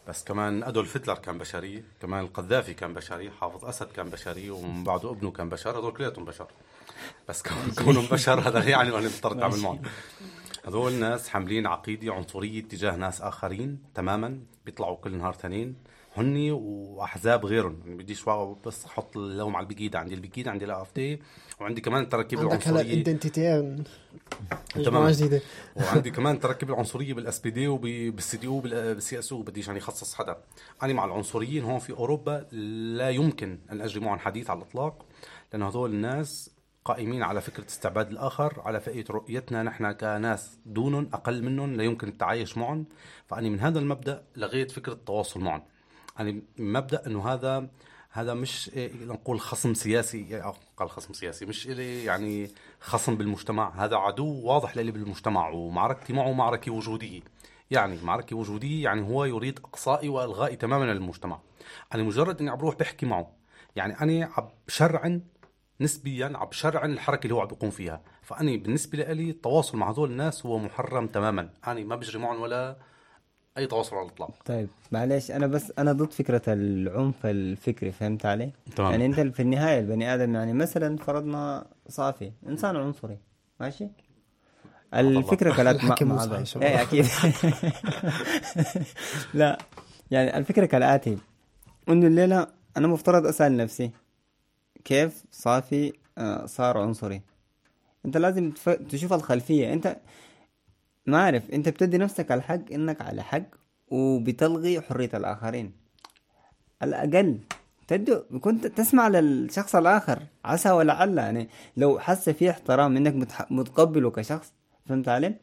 بس 0.09 0.25
كمان 0.25 0.63
أدولف 0.63 0.97
هتلر 0.97 1.15
كان 1.15 1.39
بشري 1.39 1.85
كمان 2.03 2.21
القذافي 2.25 2.75
كان 2.75 2.95
بشري 2.95 3.31
حافظ 3.31 3.65
أسد 3.65 3.87
كان 3.97 4.09
بشري 4.11 4.51
ومن 4.51 4.85
بعده 4.85 5.11
ابنه 5.11 5.31
كان 5.31 5.49
بشر. 5.49 5.79
هذول 5.79 5.93
كلياتهم 5.93 6.25
بشر. 6.25 6.47
بس 7.29 7.43
كون- 7.43 7.85
كونهم 7.85 8.07
بشر 8.07 8.41
هذا 8.41 8.59
لا 8.59 8.69
يعني 8.69 8.89
انه 8.89 8.99
نضطر 8.99 9.35
نتعامل 9.35 9.59
معهم. 9.59 9.83
هذول 10.67 10.93
ناس 10.93 11.29
حاملين 11.29 11.67
عقيدة 11.67 12.15
عنصرية 12.15 12.63
تجاه 12.63 12.97
ناس 12.97 13.21
آخرين 13.21 13.79
تماما 13.95 14.39
بيطلعوا 14.67 14.97
كل 14.97 15.17
نهار 15.17 15.33
تنين. 15.35 15.75
هني 16.17 16.51
وأحزاب 16.51 17.47
غيرهم. 17.47 17.81
يعني 17.85 18.03
بديش 18.03 18.25
بس 18.67 18.85
أحط 18.85 19.17
اللوم 19.17 19.57
على 19.57 19.65
ال 19.65 19.70
Pegida 19.70 19.99
عندي. 19.99 20.15
ال 20.15 20.20
Pegida 20.20 20.51
عندي 20.51 20.65
ال 20.65 20.95
AfD 20.95 21.23
وعندي 21.61 21.81
كمان 21.81 22.03
التراكيب 22.03 22.39
عندك 22.39 22.69
هلا 22.69 22.81
العنصرية. 22.81 22.97
identity 22.97 23.41
تماما. 23.41 23.85
جماعة 24.77 25.13
جديدة. 25.13 25.41
وعندي 25.77 26.11
كمان 26.11 26.41
تركب 26.41 26.71
العنصرية 26.71 27.15
بال 27.15 27.41
SPD 27.41 27.69
وبال 27.69 28.37
CDU 28.37 28.47
أو 28.47 28.61
بال 28.61 29.19
CSU 29.19 29.33
أو 29.33 29.43
بديش 29.43 29.67
يعني 29.67 29.79
أخصص 29.79 30.15
حدا. 30.15 30.37
أنا 30.83 30.93
مع 30.93 31.05
العنصريين 31.05 31.65
هون 31.65 31.79
في 31.79 31.93
أوروبا 31.93 32.47
لا 32.97 33.11
يمكن 33.11 33.59
أن 33.73 33.81
أجري 33.81 34.05
معهم 34.05 34.19
حديث 34.19 34.51
على 34.51 34.59
الإطلاق 34.63 35.07
لأنه 35.53 35.69
هذول 35.69 35.91
الناس 35.91 36.51
قائمين 36.85 37.23
على 37.23 37.41
فكرة 37.41 37.67
استعباد 37.67 38.11
الآخر 38.11 38.61
على 38.61 38.81
فئة 38.81 39.05
رؤيتنا 39.11 39.63
نحن 39.63 39.93
كناس 39.93 40.59
دونهم 40.67 41.11
أقل 41.13 41.43
منهم 41.43 41.75
لا 41.75 41.85
يمكن 41.85 42.09
التعايش 42.09 42.59
معهم. 42.59 42.87
فاني 43.27 43.51
من 43.51 43.61
هذا 43.61 43.79
المبدأ 43.79 44.25
لغيت 44.37 44.71
فكرة 44.71 44.93
التواصل 44.93 45.41
معهم. 45.41 45.63
يعني 46.19 46.43
مبدأ 46.59 47.07
إنه 47.07 47.29
هذا 47.29 47.69
هذا 48.11 48.35
مش 48.35 48.71
نقول 49.01 49.41
خصم 49.41 49.75
سياسي 49.75 50.43
أو 50.43 50.55
قال 50.77 50.91
خصم 50.91 51.13
سياسي 51.13 51.47
مش 51.47 51.67
إلي 51.67 52.05
يعني 52.05 52.51
خصم 52.81 53.17
بالمجتمع 53.17 53.85
هذا 53.85 53.97
عدو 53.97 54.41
واضح 54.43 54.77
لي 54.77 54.91
بالمجتمع 54.91 55.49
ومعركتي 55.49 56.13
معه 56.13 56.33
معركه 56.33 56.73
وجودية. 56.73 57.21
يعني 57.71 57.99
معركة 58.03 58.37
وجودية 58.37 58.85
يعني 58.85 59.03
هو 59.03 59.25
يريد 59.25 59.59
إقصائي 59.59 60.09
وإلغائي 60.09 60.57
تماما 60.57 60.85
للمجتمع. 60.85 61.41
أنا 61.95 62.03
مجرد 62.03 62.41
إني 62.41 62.51
عم 62.51 62.57
بروح 62.57 62.75
بحكي 62.75 63.07
معه 63.07 63.33
يعني 63.77 64.01
أنا 64.01 64.31
عم 64.37 64.49
بشرعن 64.67 65.23
نسبيا 65.81 66.33
عم 66.35 66.47
بشرعن 66.47 66.93
الحركة 66.93 67.25
اللي 67.25 67.35
هو 67.35 67.41
عم 67.41 67.47
بيقوم 67.47 67.71
فيها. 67.71 68.03
فاني 68.23 68.57
بالنسبة 68.57 68.99
لي 68.99 69.31
التواصل 69.31 69.79
مع 69.79 69.91
هذول 69.91 70.11
الناس 70.11 70.47
هو 70.47 70.59
محرم 70.59 71.07
تماما. 71.07 71.51
أنا 71.67 71.85
ما 71.85 71.97
بجري 71.97 72.19
معهم 72.19 72.41
ولا 72.41 72.77
أي 73.59 73.67
تواصل 73.67 73.97
على 73.97 74.07
الإطلاق 74.07 74.31
طيب 74.45 74.69
معلش 74.93 75.31
أنا 75.31 75.47
بس 75.47 75.73
أنا 75.79 75.93
ضد 75.93 76.13
فكرة 76.13 76.43
العنف 76.49 77.27
الفكري 77.27 77.93
فهمت 77.93 78.27
علي؟ 78.27 78.51
تمام. 78.77 78.91
يعني 78.91 79.07
أنت 79.07 79.21
في 79.21 79.43
النهاية 79.43 79.81
البني 79.81 80.15
آدم 80.15 80.35
يعني 80.35 80.53
مثلا 80.53 80.97
فرضنا 80.97 81.67
صافي 81.89 82.33
إنسان 82.49 82.77
عنصري 82.77 83.19
ماشي؟ 83.61 83.89
الفكرة 84.95 85.55
كالاتي 85.55 85.87
الحكي 85.87 86.05
مو 86.05 86.15
مع-. 86.15 86.45
إيه 86.63 86.83
أكيد 86.83 87.07
لا 89.35 89.59
يعني 90.11 90.39
الفكرة 90.39 90.67
كالآتي 90.67 91.19
إنه 91.89 92.07
الليلة 92.07 92.47
أنا 92.77 92.89
مفترض 92.89 93.27
أسأل 93.27 93.57
نفسي 93.57 93.91
كيف 94.85 95.25
صافي 95.33 95.93
آه، 96.19 96.47
صار 96.47 96.79
عنصري 96.79 97.23
أنت 98.05 98.17
لازم. 98.17 98.51
تشوف 98.91 99.13
الخلفية 99.13 99.73
أنت 99.73 99.97
ما 101.07 101.19
أعرف 101.19 101.51
أنت 101.51 101.69
بتدي 101.69 101.99
نفسك 101.99 102.33
الحق 102.33 102.73
إنك 102.73 103.01
على 103.01 103.23
حق 103.23 103.43
وبتلغي 103.89 104.81
حرية 104.81 105.11
الآخرين. 105.15 105.73
الأقل 106.83 107.39
تدو 107.89 108.23
كنت 108.41 108.67
تسمع 108.67 109.09
للشخص 109.09 109.77
الآخر 109.77 110.23
عسى 110.45 110.71
ولعل 110.71 111.19
يعني 111.19 111.49
لو 111.77 111.99
حس 111.99 112.29
فيه 112.31 112.51
احترام 112.51 112.97
إنك 112.97 113.15
متح... 113.15 113.51
متقبله 113.51 114.11
كشخص 114.11 114.53
فهمت 114.87 115.09
علي؟ 115.09 115.35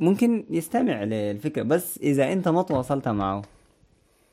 ممكن 0.00 0.46
يستمع 0.50 1.04
للفكرة 1.04 1.62
بس 1.62 1.98
إذا 1.98 2.32
أنت 2.32 2.48
ما 2.48 2.62
تواصلت 2.62 3.08
معه 3.08 3.42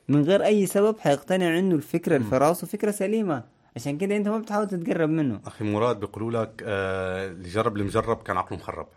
من 0.09 0.21
غير 0.23 0.45
أي 0.45 0.65
سبب 0.65 0.99
حيقتنع 0.99 1.59
إنه 1.59 1.75
الفكرة 1.75 2.15
اللي 2.15 2.27
في 2.29 2.37
راسه 2.37 2.67
فكرة 2.67 2.91
سليمة. 2.91 3.43
عشان 3.75 3.97
كده 3.97 4.17
أنت 4.17 4.27
ما 4.27 4.37
بتحاول 4.37 4.67
تتقرب 4.67 5.09
منه. 5.09 5.39
أخي 5.45 5.65
مراد 5.65 5.99
بيقولوا 5.99 6.43
لك 6.43 6.63
آه، 6.65 7.27
اللي 7.27 7.49
جرب 7.49 7.77
المجرب 7.77 8.23
كان 8.23 8.37
عقله 8.37 8.57
مخرب. 8.57 8.87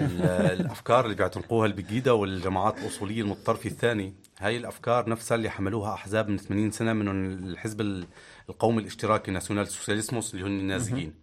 الأفكار 0.00 1.04
اللي 1.04 1.16
بيعتنقوها 1.16 1.66
البقيدة 1.66 2.14
والجماعات 2.14 2.78
الأصولية 2.78 3.22
المتطرفه 3.22 3.70
الثاني. 3.70 4.14
هاي 4.38 4.56
الأفكار 4.56 5.08
نفسها 5.08 5.34
اللي 5.34 5.50
حملوها 5.50 5.94
أحزاب 5.94 6.28
من 6.28 6.38
80 6.38 6.70
سنة 6.70 6.92
منهم 6.92 7.24
الحزب 7.48 7.80
ال- 7.80 8.06
القومي 8.48 8.80
الاشتراكي 8.82 9.30
ناسيونال 9.30 9.66
سوسياليسموس 9.68 10.34
اللي 10.34 10.44
هن 10.46 10.60
النازيين 10.60 11.14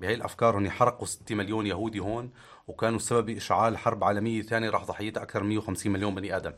بهاي 0.00 0.14
الأفكار 0.14 0.58
هن 0.58 0.70
حرقوا 0.70 1.06
6 1.06 1.34
مليون 1.34 1.66
يهودي 1.66 1.98
هون 2.00 2.30
وكانوا 2.68 2.96
السبب 2.96 3.26
باشعال 3.26 3.78
حرب 3.78 4.04
عالمية 4.04 4.42
ثانية 4.42 4.70
راح 4.70 4.84
ضحيتها 4.84 5.22
أكثر 5.22 5.42
من 5.42 5.48
150 5.48 5.92
مليون 5.92 6.14
بني 6.14 6.36
آدم. 6.36 6.52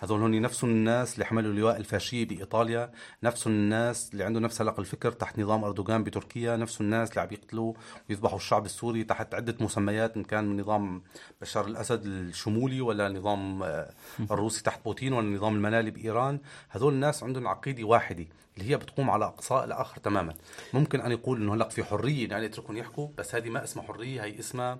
هذول 0.00 0.22
هن 0.22 0.42
نفس 0.42 0.64
الناس 0.64 1.14
اللي 1.14 1.24
حملوا 1.24 1.52
اللواء 1.52 1.76
الفاشيه 1.76 2.24
بإيطاليا 2.24 2.90
نفس 3.22 3.46
الناس 3.46 4.10
اللي 4.12 4.24
عنده 4.24 4.40
نفس 4.40 4.60
هلق 4.62 4.80
الفكر 4.80 5.12
تحت 5.12 5.38
نظام 5.38 5.64
أردوغان 5.64 6.04
بتركيا 6.04 6.56
نفس 6.56 6.80
الناس 6.80 7.10
اللي 7.10 7.20
عم 7.20 7.28
يقتلوا 7.30 7.74
ويذبحوا 8.10 8.36
الشعب 8.36 8.64
السوري 8.64 9.04
تحت 9.04 9.34
عدة 9.34 9.54
مسميات 9.60 10.16
إن 10.16 10.24
كان 10.24 10.44
من 10.44 10.60
نظام 10.60 11.02
بشار 11.40 11.66
الأسد 11.66 12.06
الشمولي 12.06 12.80
ولا 12.80 13.08
نظام 13.08 13.62
آه، 13.62 13.90
الروسي 14.30 14.62
تحت 14.62 14.84
بوتين 14.84 15.12
ولا 15.12 15.26
النظام 15.26 15.54
المنالي 15.54 15.90
بإيران 15.90 16.40
هذول 16.68 16.92
الناس 16.92 17.22
عندهم 17.22 17.48
عقيدة 17.48 17.84
واحدة 17.84 18.26
اللي 18.58 18.70
هي 18.70 18.76
بتقوم 18.76 19.10
على 19.10 19.24
اقصاء 19.24 19.64
الآخر 19.64 19.96
تماما 19.96 20.34
ممكن 20.74 21.00
أن 21.00 21.10
يقول 21.10 21.42
إنه 21.42 21.54
هلأ 21.54 21.68
في 21.68 21.84
حرية 21.84 22.28
يعني 22.28 22.46
اتركهم 22.46 22.76
يحكوا 22.76 23.08
بس 23.18 23.34
هذه 23.34 23.48
ما 23.50 23.64
اسمها 23.64 23.84
حرية 23.84 24.24
هي 24.24 24.38
اسمها 24.38 24.78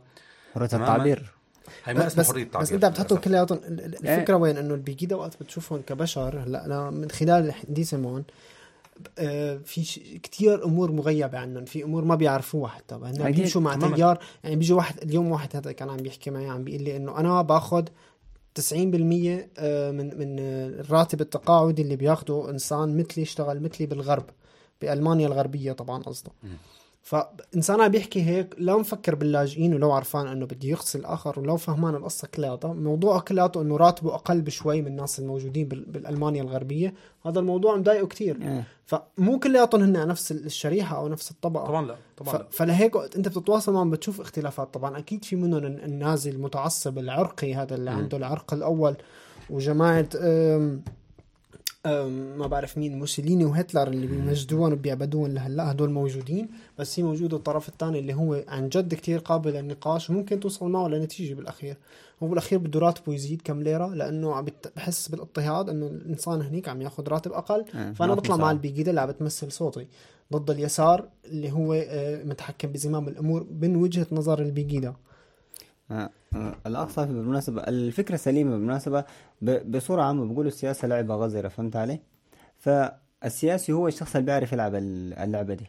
حرية. 0.54 0.64
التعبير 0.64 1.37
هي 1.84 1.94
ما 1.94 2.06
اسمها 2.06 2.22
بس 2.24 2.30
حرية 2.30 2.44
تعبير 2.44 2.60
بس 2.60 2.72
انت 2.72 2.84
بتحطوا 2.84 3.16
للأسف. 3.16 3.28
كلياتهم 3.28 3.58
ال- 3.64 4.08
الفكرة 4.08 4.34
وين 4.36 4.56
إنه 4.56 4.74
البيجيدا 4.74 5.16
وقت 5.16 5.42
بتشوفهم 5.42 5.80
كبشر 5.86 6.38
هلأ 6.46 6.64
أنا 6.66 6.90
من 6.90 7.10
خلال 7.10 7.46
الحديث 7.46 7.94
معهم 7.94 8.24
آه، 9.18 9.56
في 9.64 9.82
كتير 10.18 10.64
أمور 10.64 10.92
مغيبة 10.92 11.38
عنهم 11.38 11.64
في 11.64 11.82
أمور 11.84 12.04
ما 12.04 12.14
بيعرفوها 12.14 12.68
حتى 12.70 12.94
هن 12.94 13.12
بيمشوا 13.32 13.60
مع. 13.60 13.74
تيار 13.96 14.18
يعني 14.44 14.56
بيجي 14.56 14.72
واحد 14.72 15.02
اليوم 15.02 15.30
واحد 15.30 15.56
هذا 15.56 15.72
كان 15.72 15.90
عم 15.90 15.96
بيحكي 15.96 16.30
معي 16.30 16.48
عم 16.48 16.64
بيقول 16.64 16.82
لي 16.82 16.96
إنه 16.96 17.18
أنا 17.20 17.42
باخذ 17.42 17.84
90% 18.54 18.62
آه، 19.58 19.90
من 19.90 20.18
من 20.18 20.38
الراتب 20.80 21.20
التقاعدي 21.20 21.82
اللي 21.82 21.96
بياخده 21.96 22.50
إنسان 22.50 22.96
مثلي 22.96 23.22
اشتغل 23.22 23.60
مثلي 23.62 23.86
بالغرب 23.86 24.24
بألمانيا 24.82 25.26
الغربية 25.26 25.72
طبعا 25.72 26.02
قصده 26.02 26.30
فإنسان 27.08 27.80
عم 27.80 27.88
بيحكي 27.88 28.22
هيك 28.22 28.54
لا 28.58 28.76
مفكر 28.76 29.14
باللاجئين 29.14 29.74
ولو 29.74 29.92
عرفان 29.92 30.26
إنه 30.26 30.46
بده 30.46 30.68
يغسل 30.68 30.98
الآخر 30.98 31.40
ولو 31.40 31.56
فهمان 31.56 31.94
القصة 31.94 32.28
كلياتها. 32.34 32.72
موضوعه 32.72 33.20
كلياته 33.20 33.62
إنه 33.62 33.76
راتبه 33.76 34.14
أقل 34.14 34.40
بشوي 34.42 34.82
من 34.82 34.86
الناس 34.86 35.18
الموجودين 35.18 35.68
بال- 35.68 35.84
بالألمانيا 35.84 36.42
الغربية. 36.42 36.94
هذا 37.26 37.40
الموضوع 37.40 37.76
مضايقه 37.76 38.06
كتير. 38.06 38.38
إيه. 38.42 38.64
فمو 38.86 39.38
كلياتهم 39.38 39.82
هن 39.82 40.08
نفس 40.08 40.32
الشريحة 40.32 40.96
أو 40.96 41.08
نفس 41.08 41.30
الطبقة. 41.30 41.64
طبعا 41.66 41.86
لا 41.86 41.96
طبعا 42.16 42.32
ف... 42.32 42.36
لا. 42.36 42.46
فلهيك 42.50 42.96
أنت 42.96 43.28
بتتواصل 43.28 43.72
معهم 43.72 43.90
بتشوف 43.90 44.20
اختلافات. 44.20 44.74
طبعا 44.74 44.98
أكيد 44.98 45.24
في 45.24 45.36
منهم 45.36 45.64
الن- 45.64 45.84
النازي 45.84 46.30
المتعصب 46.30 46.98
العرقي 46.98 47.54
هذا 47.54 47.74
اللي 47.74 47.90
مم. 47.90 47.96
عنده 47.98 48.16
العرق 48.16 48.54
الأول. 48.54 48.96
وجماعة 49.50 50.08
أم... 50.16 50.82
ما 51.86 52.46
بعرف 52.46 52.78
مين 52.78 52.98
موسوليني 52.98 53.44
وهتلر 53.44 53.88
اللي 53.88 54.06
بيمجدوهم 54.06 54.72
وبيعبدوهم 54.72 55.26
لهلا 55.26 55.70
هدول 55.70 55.90
موجودين 55.90 56.48
بس 56.78 56.98
هي 56.98 57.02
موجود 57.04 57.34
الطرف 57.34 57.68
الثاني 57.68 57.98
اللي 57.98 58.14
هو 58.14 58.44
عن 58.48 58.68
جد 58.68 58.94
كتير 58.94 59.18
قابل 59.18 59.52
للنقاش 59.52 60.10
وممكن 60.10 60.40
توصل 60.40 60.70
معه 60.70 60.88
لنتيجة 60.88 61.34
بالأخير. 61.34 61.76
هو 62.22 62.28
بالأخير 62.28 62.58
بده 62.58 62.80
راتبه 62.80 63.14
يزيد 63.14 63.42
كم 63.42 63.62
ليرة 63.62 63.94
لأنه 63.94 64.34
عم 64.34 64.46
بحس 64.76 65.08
بالاضطهاد 65.08 65.68
إنه 65.68 65.86
الإنسان 65.86 66.42
هنيك 66.42 66.68
عم 66.68 66.82
ياخذ 66.82 67.08
راتب 67.08 67.32
أقل 67.32 67.64
آه، 67.74 67.92
فأنا 67.92 68.14
بطلع 68.14 68.36
مع. 68.36 68.50
البيجيدا 68.50 68.90
اللي 68.90 69.00
عم 69.00 69.08
بتمثل 69.08 69.52
صوتي. 69.52 69.86
ضد 70.32 70.50
اليسار 70.50 71.08
اللي 71.24 71.52
هو 71.52 71.72
آه، 71.72 72.24
متحكم 72.24 72.68
بزمام 72.72 73.08
الأمور 73.08 73.46
من 73.60 73.76
وجهة 73.76 74.06
نظر 74.12 74.42
البيجيدا. 74.42 74.94
آه، 76.34 76.38
آه، 76.38 76.54
الأخ 76.66 76.88
صافي 76.88 77.12
بالمناسبة 77.12 77.62
الفكرة 77.62 78.16
سليمة 78.16 78.50
بالمناسبة 78.50 79.04
ب- 79.42 79.76
بصورة 79.76 80.02
عامة 80.02 80.24
بيقولوا 80.24 80.50
السياسة 80.50 80.88
لعبة 80.88 81.14
غزرة 81.14 81.48
فهمت 81.48 81.76
علي؟ 81.76 82.00
فالسياسي 82.58 83.72
هو 83.72 83.88
الشخص 83.88 84.16
اللي 84.16 84.26
بيعرف 84.26 84.52
يلعب 84.52 84.74
ال- 84.74 85.14
اللعبة 85.14 85.54
دي 85.54 85.64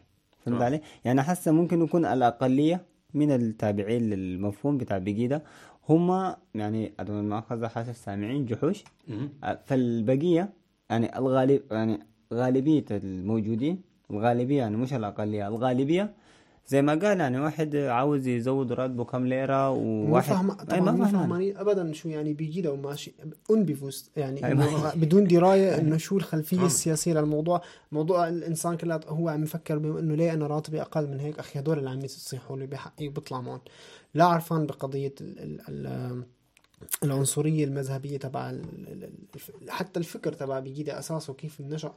فهمت. 0.46 0.62
علي؟ 0.62 0.80
يعني 1.04 1.22
حاسة 1.22 1.52
ممكن 1.52 1.84
يكون 1.84 2.06
الأقلية 2.06 2.80
من 3.14 3.32
التابعين 3.32 4.10
للمفهوم 4.10 4.78
بتاع 4.78 4.98
بقيدة 4.98 5.42
هم 5.88 6.34
يعني 6.54 6.92
أدوم 7.00 7.18
المؤاخذة 7.18 7.66
حاسة 7.68 7.92
سامعين 7.92 8.46
جحوش 8.46 8.84
مهم. 9.08 9.28
فالبقية 9.64 10.52
يعني 10.90 11.18
الغالب 11.18 11.62
يعني 11.70 11.98
غالبية 12.34 12.84
الموجودين 12.90 13.82
الغالبية 14.10 14.58
يعني 14.58 14.76
مش 14.76 14.94
الأقلية 14.94 15.48
الغالبية 15.48 16.14
زي 16.68 16.82
ما 16.82 16.92
قال 16.94 17.20
يعني 17.20 17.40
واحد 17.40 17.76
عاوز 17.76 18.26
يزود 18.26 18.72
راتبه 18.72 19.04
كم 19.04 19.26
ليرة 19.26 19.74
مو 19.74 20.08
وواحد 20.10 20.32
فاهم 20.34 20.50
أي 20.50 20.56
طبعا 20.80 20.90
ما. 20.92 21.04
فاهمانين 21.08 21.56
ابدا 21.56 21.92
شو 21.92 22.08
يعني 22.08 22.32
بيجي 22.32 22.62
له 22.62 22.76
ماشي 22.76 23.12
انبيفوس 23.50 24.10
يعني 24.16 24.46
أي 24.46 24.52
إنه 24.52 24.82
ما- 24.82 24.92
بدون 24.94 25.24
دراية 25.26 25.78
إنه 25.78 25.96
شو 25.96 26.16
الخلفية. 26.16 26.66
السياسية 26.66 27.12
للموضوع. 27.12 27.62
موضوع 27.92 28.28
الإنسان 28.28 28.76
كله 28.76 29.00
هو 29.08 29.28
عم 29.28 29.42
يفكر 29.42 29.78
بما 29.78 30.00
إنه 30.00 30.14
ليه 30.14 30.32
أنا 30.32 30.46
راتبي 30.46 30.80
أقل 30.80 31.06
من 31.08 31.20
هيك؟ 31.20 31.38
أخي 31.38 31.58
هدول 31.58 31.78
اللي 31.78 31.90
عم 31.90 32.04
يصيحوا 32.04 32.56
لي 32.56 32.66
بحقي 32.66 33.08
بيطلع 33.08 33.40
معهم. 33.40 33.60
لا 34.14 34.24
عرفان 34.24 34.66
بقضية 34.66 35.14
ال 35.20 35.38
ال 35.40 35.60
ال 35.86 36.22
العنصرية 37.04 37.64
المذهبية 37.64 38.16
تبع 38.16 38.50
ال- 38.50 38.62
ال- 38.88 39.10
ال- 39.62 39.70
حتى 39.70 40.00
الفكر 40.00 40.32
تبع 40.32 40.58
بيجيدا 40.60 40.98
أساسه 40.98 41.34
كيف 41.34 41.60
نشا 41.60 41.94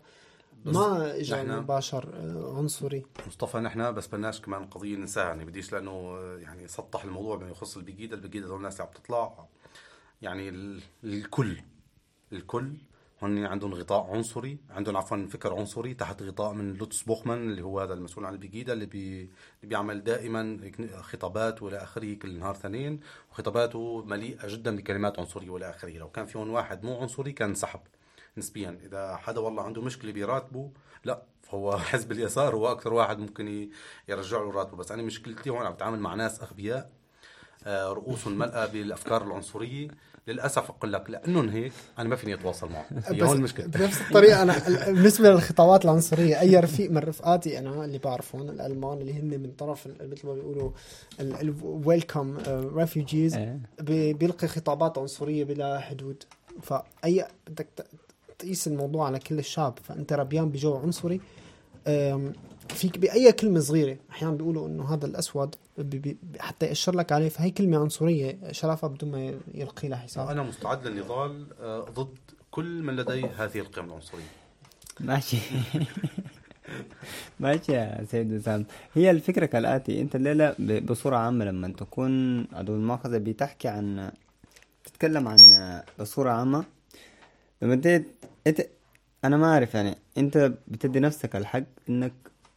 ما 0.66 1.16
اجى 1.16 1.44
مباشر 1.44 2.10
آه، 2.14 2.58
عنصري. 2.58 3.06
مصطفى 3.28 3.58
نحن 3.58 3.92
بس 3.94 4.08
بدناش 4.08 4.42
كمان 4.42 4.66
قضية 4.66 4.96
ننساها 4.96 5.26
يعني 5.28 5.46
بديش 5.46 5.74
لأنه 5.74 5.92
آه، 5.92 6.38
يعني 6.42 6.68
سطح 6.68 7.04
الموضوع 7.04 7.36
بما 7.36 7.50
يخص 7.50 7.78
البقيده 7.78 8.16
البقيده 8.16 8.46
هذول 8.48 8.58
الناس 8.58 8.74
اللي 8.82 8.84
عم 8.96 9.02
تطلع. 9.04 9.46
يعني 10.22 10.50
ال- 10.50 10.82
الكل 11.04 11.58
الكل 12.34 12.74
هن 13.22 13.46
عندهم 13.46 13.74
غطاء 13.74 14.12
عنصري 14.16 14.58
عندهم 14.70 14.98
عفوا 14.98 15.26
فكر 15.30 15.54
عنصري 15.54 15.94
تحت 15.94 16.24
غطاء 16.24 16.54
من 16.54 16.74
لوتس 16.74 17.02
بوخمان 17.04 17.50
اللي 17.50 17.62
هو 17.62 17.80
هذا 17.80 17.94
المسؤول 17.94 18.26
عن 18.26 18.34
البقيدة 18.34 18.74
اللي, 18.74 18.86
بي 18.86 19.20
اللي 19.22 19.30
بيعمل 19.64 20.04
دائما 20.04 20.72
خطابات 21.02 21.62
وإلى 21.62 21.78
آخره 21.84 22.14
كل 22.14 22.40
نهار 22.40 22.56
ثانيين 22.56 23.00
وخطاباته 23.32 24.04
مليئة 24.06 24.48
جدا 24.48 24.76
بكلمات 24.76 25.20
عنصرية 25.20 25.50
وإلى 25.50 25.70
آخره. 25.70 25.90
لو 25.98 26.10
كان 26.10 26.26
في 26.26 26.38
هون 26.38 26.50
واحد 26.50 26.84
مو 26.86 27.02
عنصري 27.02 27.32
كان 27.32 27.50
انسحب 27.50 27.80
نسبيا. 28.38 28.78
إذا 28.86 29.16
حدا 29.16 29.40
والله 29.40 29.64
عنده 29.64 29.82
مشكلة 29.82 30.12
براتبه 30.12 30.70
لا 31.06 31.22
فهو 31.42 31.78
حزب 31.92 32.12
اليسار 32.12 32.56
هو 32.56 32.72
أكثر 32.72 32.94
واحد 32.94 33.20
ممكن 33.20 33.70
يرجع 34.08 34.38
له 34.38 34.52
راتبه. 34.52 34.78
بس 34.78 34.92
أنا 34.92 35.02
مشكلتي 35.04 35.50
هون 35.50 35.66
عم 35.66 35.74
بتعامل 35.74 36.00
مع 36.00 36.16
ناس 36.16 36.42
أغبياء 36.42 36.90
آه، 37.68 37.88
رؤوسهم 37.94 38.38
ملأى 38.38 38.68
بالأفكار 38.74 39.24
العنصرية. 39.24 39.88
للأسف 40.28 40.70
أقول 40.70 40.94
لك 40.94 41.10
لأنهم 41.10 41.50
هيك 41.50 41.72
أنا 42.00 42.10
ما 42.10 42.16
فيني 42.16 42.34
أتواصل 42.34 42.70
معهم. 42.72 42.86
هي 43.06 43.22
هون 43.24 43.38
المشكلة. 43.38 43.66
بنفس 43.68 44.02
الطريقة 44.02 44.42
أنا 44.44 44.68
ال- 44.68 44.86
بالنسبة 44.96 45.30
للخطابات 45.32 45.86
العنصرية 45.86 46.40
أي 46.40 46.60
رفيق 46.60 46.92
من 46.92 46.98
رفقاتي 46.98 47.60
أنا 47.60 47.86
اللي 47.86 47.98
بعرفهم 47.98 48.42
الألمان 48.50 48.98
اللي 49.02 49.14
هن 49.14 49.26
من 49.40 49.52
طرف 49.52 49.88
مثل 49.88 50.28
ما 50.28 50.34
بيقولوا 50.34 50.72
الويلكم 51.20 52.38
ريفوجيز 52.76 53.36
إيه. 53.36 53.60
بيلقي 54.14 54.48
خطابات 54.48 54.98
عنصرية 54.98 55.44
بلا 55.44 55.80
حدود. 55.80 56.24
فأي 56.62 57.28
بدك 57.48 57.68
تقيس 58.44 58.68
الموضوع 58.68 59.06
على 59.06 59.20
كل 59.20 59.40
الشعب. 59.40 59.80
فأنت 59.84 60.14
ربيان 60.14 60.50
بجو 60.50 60.76
عنصري 60.78 61.22
فيك 62.70 62.98
بأي 62.98 63.32
كلمة 63.32 63.60
صغيرة. 63.60 63.98
أحيانا 64.12 64.34
بيقولوا 64.36 64.68
إنه 64.68 64.94
هذا 64.94 65.06
الأسود 65.06 65.56
بي- 65.78 66.00
بي- 66.00 66.18
حتى 66.40 66.66
يأشر 66.66 66.96
لك 66.96 67.12
عليه 67.12 67.30
فهي 67.30 67.52
كلمة 67.52 67.78
عنصرية. 67.80 68.38
شرفها 68.52 68.90
بدون 68.90 69.12
ما 69.12 69.34
يلقي 69.54 69.88
لها 69.88 69.98
حساب. 69.98 70.30
أنا 70.30 70.44
مستعد 70.44 70.88
للنضال 70.88 71.46
آه، 71.62 71.80
ضد 71.82 72.18
كل 72.52 72.84
من 72.84 72.96
لديه 72.96 73.32
هذه 73.38 73.60
القيم 73.60 73.86
العنصرية. 73.86 74.24
ماشي. 75.00 75.38
ماشي 77.40 77.72
يا 77.72 78.06
سيد 78.12 78.34
وسام. 78.34 78.66
هي 78.94 79.12
الفكرة 79.12 79.46
كالآتي. 79.46 80.02
أنت 80.02 80.16
الليلة 80.16 80.56
ب- 80.60 80.86
بصورة 80.86 81.16
عامة 81.16 81.46
لما 81.46 81.68
تكون 81.68 82.46
عدو 82.54 82.76
المؤاخذة 82.76 83.18
بتحكي 83.18 83.68
عن 83.68 84.12
تتكلم 84.86 85.28
عن 85.28 85.38
بصورة 86.00 86.30
عامة. 86.32 86.64
لما 87.64 87.74
انت 87.74 88.02
انت 88.48 88.62
أنا 89.26 89.38
ما 89.38 89.54
اعرف 89.54 89.74
يعني 89.74 89.96
انت 90.18 90.52
بتدي 90.68 91.00
نفسك 91.00 91.36
الحق 91.36 91.64
انك 91.90 92.14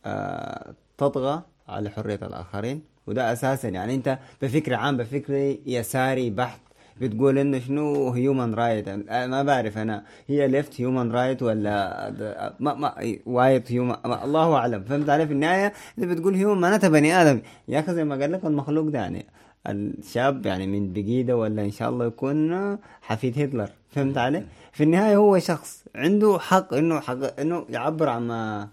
آه 0.06 0.74
تطغى 0.98 1.42
على 1.68 1.90
حرية 1.90 2.18
الآخرين 2.22 2.82
وده 3.06 3.32
أساسا. 3.32 3.68
يعني 3.68 3.94
انت 3.94 4.18
بفكر 4.42 4.74
عام 4.74 4.96
بفكر 4.96 5.56
يساري 5.66 6.30
بحت 6.30 6.60
بتقول 7.00 7.38
إنه 7.38 7.58
شنو؟ 7.58 8.10
human 8.10 8.54
right 8.54 8.88
ما 8.88 9.42
بعرف 9.42 9.78
أنا 9.78 10.04
هي 10.26 10.48
left 10.48 10.80
human 10.80 11.12
right 11.12 11.42
ولا 11.42 12.54
ما 12.60 12.74
ما 12.74 13.18
white 13.26 13.72
human 13.72 13.94
الله 14.04 14.54
أعلم. 14.56 14.84
فهمت 14.84 15.08
علي؟ 15.08 15.26
في 15.26 15.32
النهاية 15.32 15.72
انت 15.98 16.06
بتقول 16.06 16.34
human 16.34 16.60
معناتها 16.60 16.88
بني 16.88 17.14
آدم. 17.22 17.40
يا 17.68 17.80
أخي 17.80 17.94
زي 17.94 18.04
ما 18.04 18.16
قال 18.20 18.32
لك 18.32 18.44
المخلوق 18.44 18.88
ده 18.88 18.98
يعني 18.98 19.26
الشاب 19.70 20.46
يعني 20.46 20.66
من 20.66 20.92
بقيده 20.92 21.36
ولا 21.36 21.62
إن 21.64 21.70
شاء 21.70 21.88
الله 21.90 22.06
يكون 22.06 22.78
حفيد 23.02 23.38
هتلر 23.38 23.70
فهمت 23.90 24.18
علي؟ 24.18 24.44
في 24.72 24.82
النهاية 24.84 25.16
هو 25.16 25.38
شخص 25.38 25.84
عنده 25.94 26.38
حق 26.38 26.74
إنه 26.74 27.00
حق 27.00 27.40
إنه 27.40 27.66
يعبر 27.68 28.08
عن 28.08 28.26
ما 28.26 28.68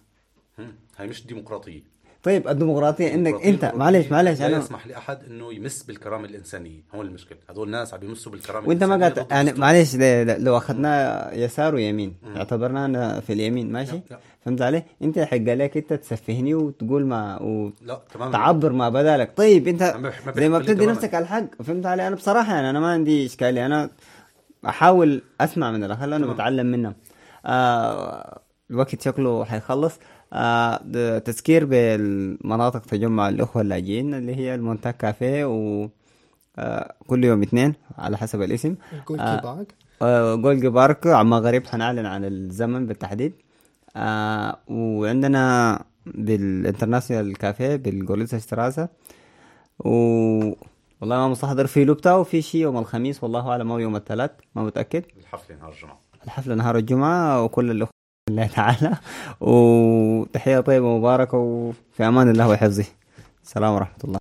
هاي 0.97 1.07
مش 1.07 1.25
ديمقراطية 1.27 1.92
طيب 2.23 2.47
الديمقراطية 2.47 3.13
انك 3.13 3.45
انت 3.45 3.71
معلش 3.75 4.11
معلش 4.11 4.39
لا 4.39 4.47
أنا 4.47 4.57
يسمح 4.57 4.87
لاحد 4.87 5.17
إنه 5.29 5.53
يمس 5.53 5.83
بالكرامة 5.83 6.25
الإنسانية 6.25 6.79
هون 6.95 7.05
المشكلة 7.05 7.37
هذول 7.49 7.67
الناس 7.67 7.93
عم 7.93 7.99
يمسوا 8.03 8.31
بالكرامة 8.31 8.67
وأنت 8.67 8.83
ما 8.83 8.97
قاعد 8.99 9.27
يعني. 9.31 9.53
معلش 9.53 9.95
لو 10.43 10.57
اخذناه 10.57 11.33
يسار 11.33 11.75
ويمين 11.75 12.13
اعتبرناه 12.37 13.19
في 13.19 13.33
اليمين 13.33 13.71
ماشي 13.71 13.99
لا. 14.11 14.19
فهمت 14.45 14.61
علي؟ 14.61 14.83
أنت 15.01 15.19
حق 15.19 15.37
عليك 15.37 15.77
أنت 15.77 15.93
تسفهني 15.93 16.55
وتقول 16.55 17.05
ما 17.05 17.39
لا 17.81 18.01
تمام 18.13 18.29
وتعبر 18.29 18.71
ما 18.71 18.89
بدالك 18.89 19.31
طيب 19.37 19.67
أنت 19.67 19.83
زي 20.35 20.49
ما 20.49 20.59
بتدي. 20.59 20.85
نفسك 20.85 21.15
الحق 21.15 21.61
فهمت 21.63 21.85
علي؟ 21.85 22.07
أنا 22.07 22.15
بصراحة 22.15 22.53
يعني 22.55 22.69
أنا 22.69 22.79
ما 22.79 22.91
عندي 22.91 23.25
إشكالية 23.25 23.65
أنا 23.65 23.89
أحاول 24.65 25.21
أسمع 25.41 25.71
من 25.71 25.83
الآخر 25.83 26.05
لأنه. 26.05 26.33
بتعلم 26.33 26.65
منهم 26.65 26.93
آه 27.45 28.39
الوقت 28.71 29.01
شكله 29.01 29.45
حيخلص 29.45 29.99
تذكير 31.25 31.65
بالمناطق 31.65 32.79
تجمع 32.79 33.29
الأخوة 33.29 33.61
اللاجئين 33.61 34.13
اللي 34.13 34.35
هي 34.35 34.55
المونتاك 34.55 34.97
كافيه 34.97 35.45
و 35.45 35.89
آه 36.57 36.93
كل 37.07 37.23
يوم 37.23 37.41
اثنين 37.41 37.73
على 37.97 38.17
حسب 38.17 38.41
الاسم. 38.41 38.75
الجول 38.93 39.19
آه، 39.19 39.65
آه، 40.01 40.35
جولجي 40.35 40.69
بارك 40.69 41.07
عما 41.07 41.37
غريب 41.37 41.67
حنعلن 41.67 42.05
عن 42.05 42.25
الزمن 42.25 42.85
بالتحديد. 42.87 43.33
آه 43.95 44.57
وعندنا 44.67 45.79
بالانترناسيونال 46.05 47.37
كافيه 47.37 47.75
بالجوليسا 47.75 48.37
اشتراسة 48.37 48.89
و 49.79 49.89
والله 51.01 51.15
ما 51.17 51.27
مستحضر 51.27 51.67
في 51.67 51.85
لوبتا 51.85 52.13
وفي 52.13 52.41
شيء 52.41 52.61
يوم 52.61 52.77
الخميس 52.77 53.23
والله 53.23 53.49
أعلم 53.49 53.71
أو 53.71 53.79
يوم 53.79 53.95
الثلاث 53.95 54.31
ما 54.55 54.63
متأكد. 54.63 55.03
الحفله 55.19 55.55
نهار 55.57 55.71
الجمعة. 55.71 55.99
الحفله 56.23 56.55
نهار 56.55 56.77
الجمعة 56.77 57.43
وكل 57.43 57.71
الأخوة 57.71 57.92
الله 58.29 58.47
تعالى. 58.47 58.97
وتحيه 59.41 60.59
طيبة 60.59 60.97
مباركه 60.97 61.37
وفي 61.37 62.07
أمان 62.07 62.29
الله 62.29 62.49
وحفظه 62.49 62.85
السلام 63.43 63.73
ورحمة 63.73 63.97
الله. 64.03 64.19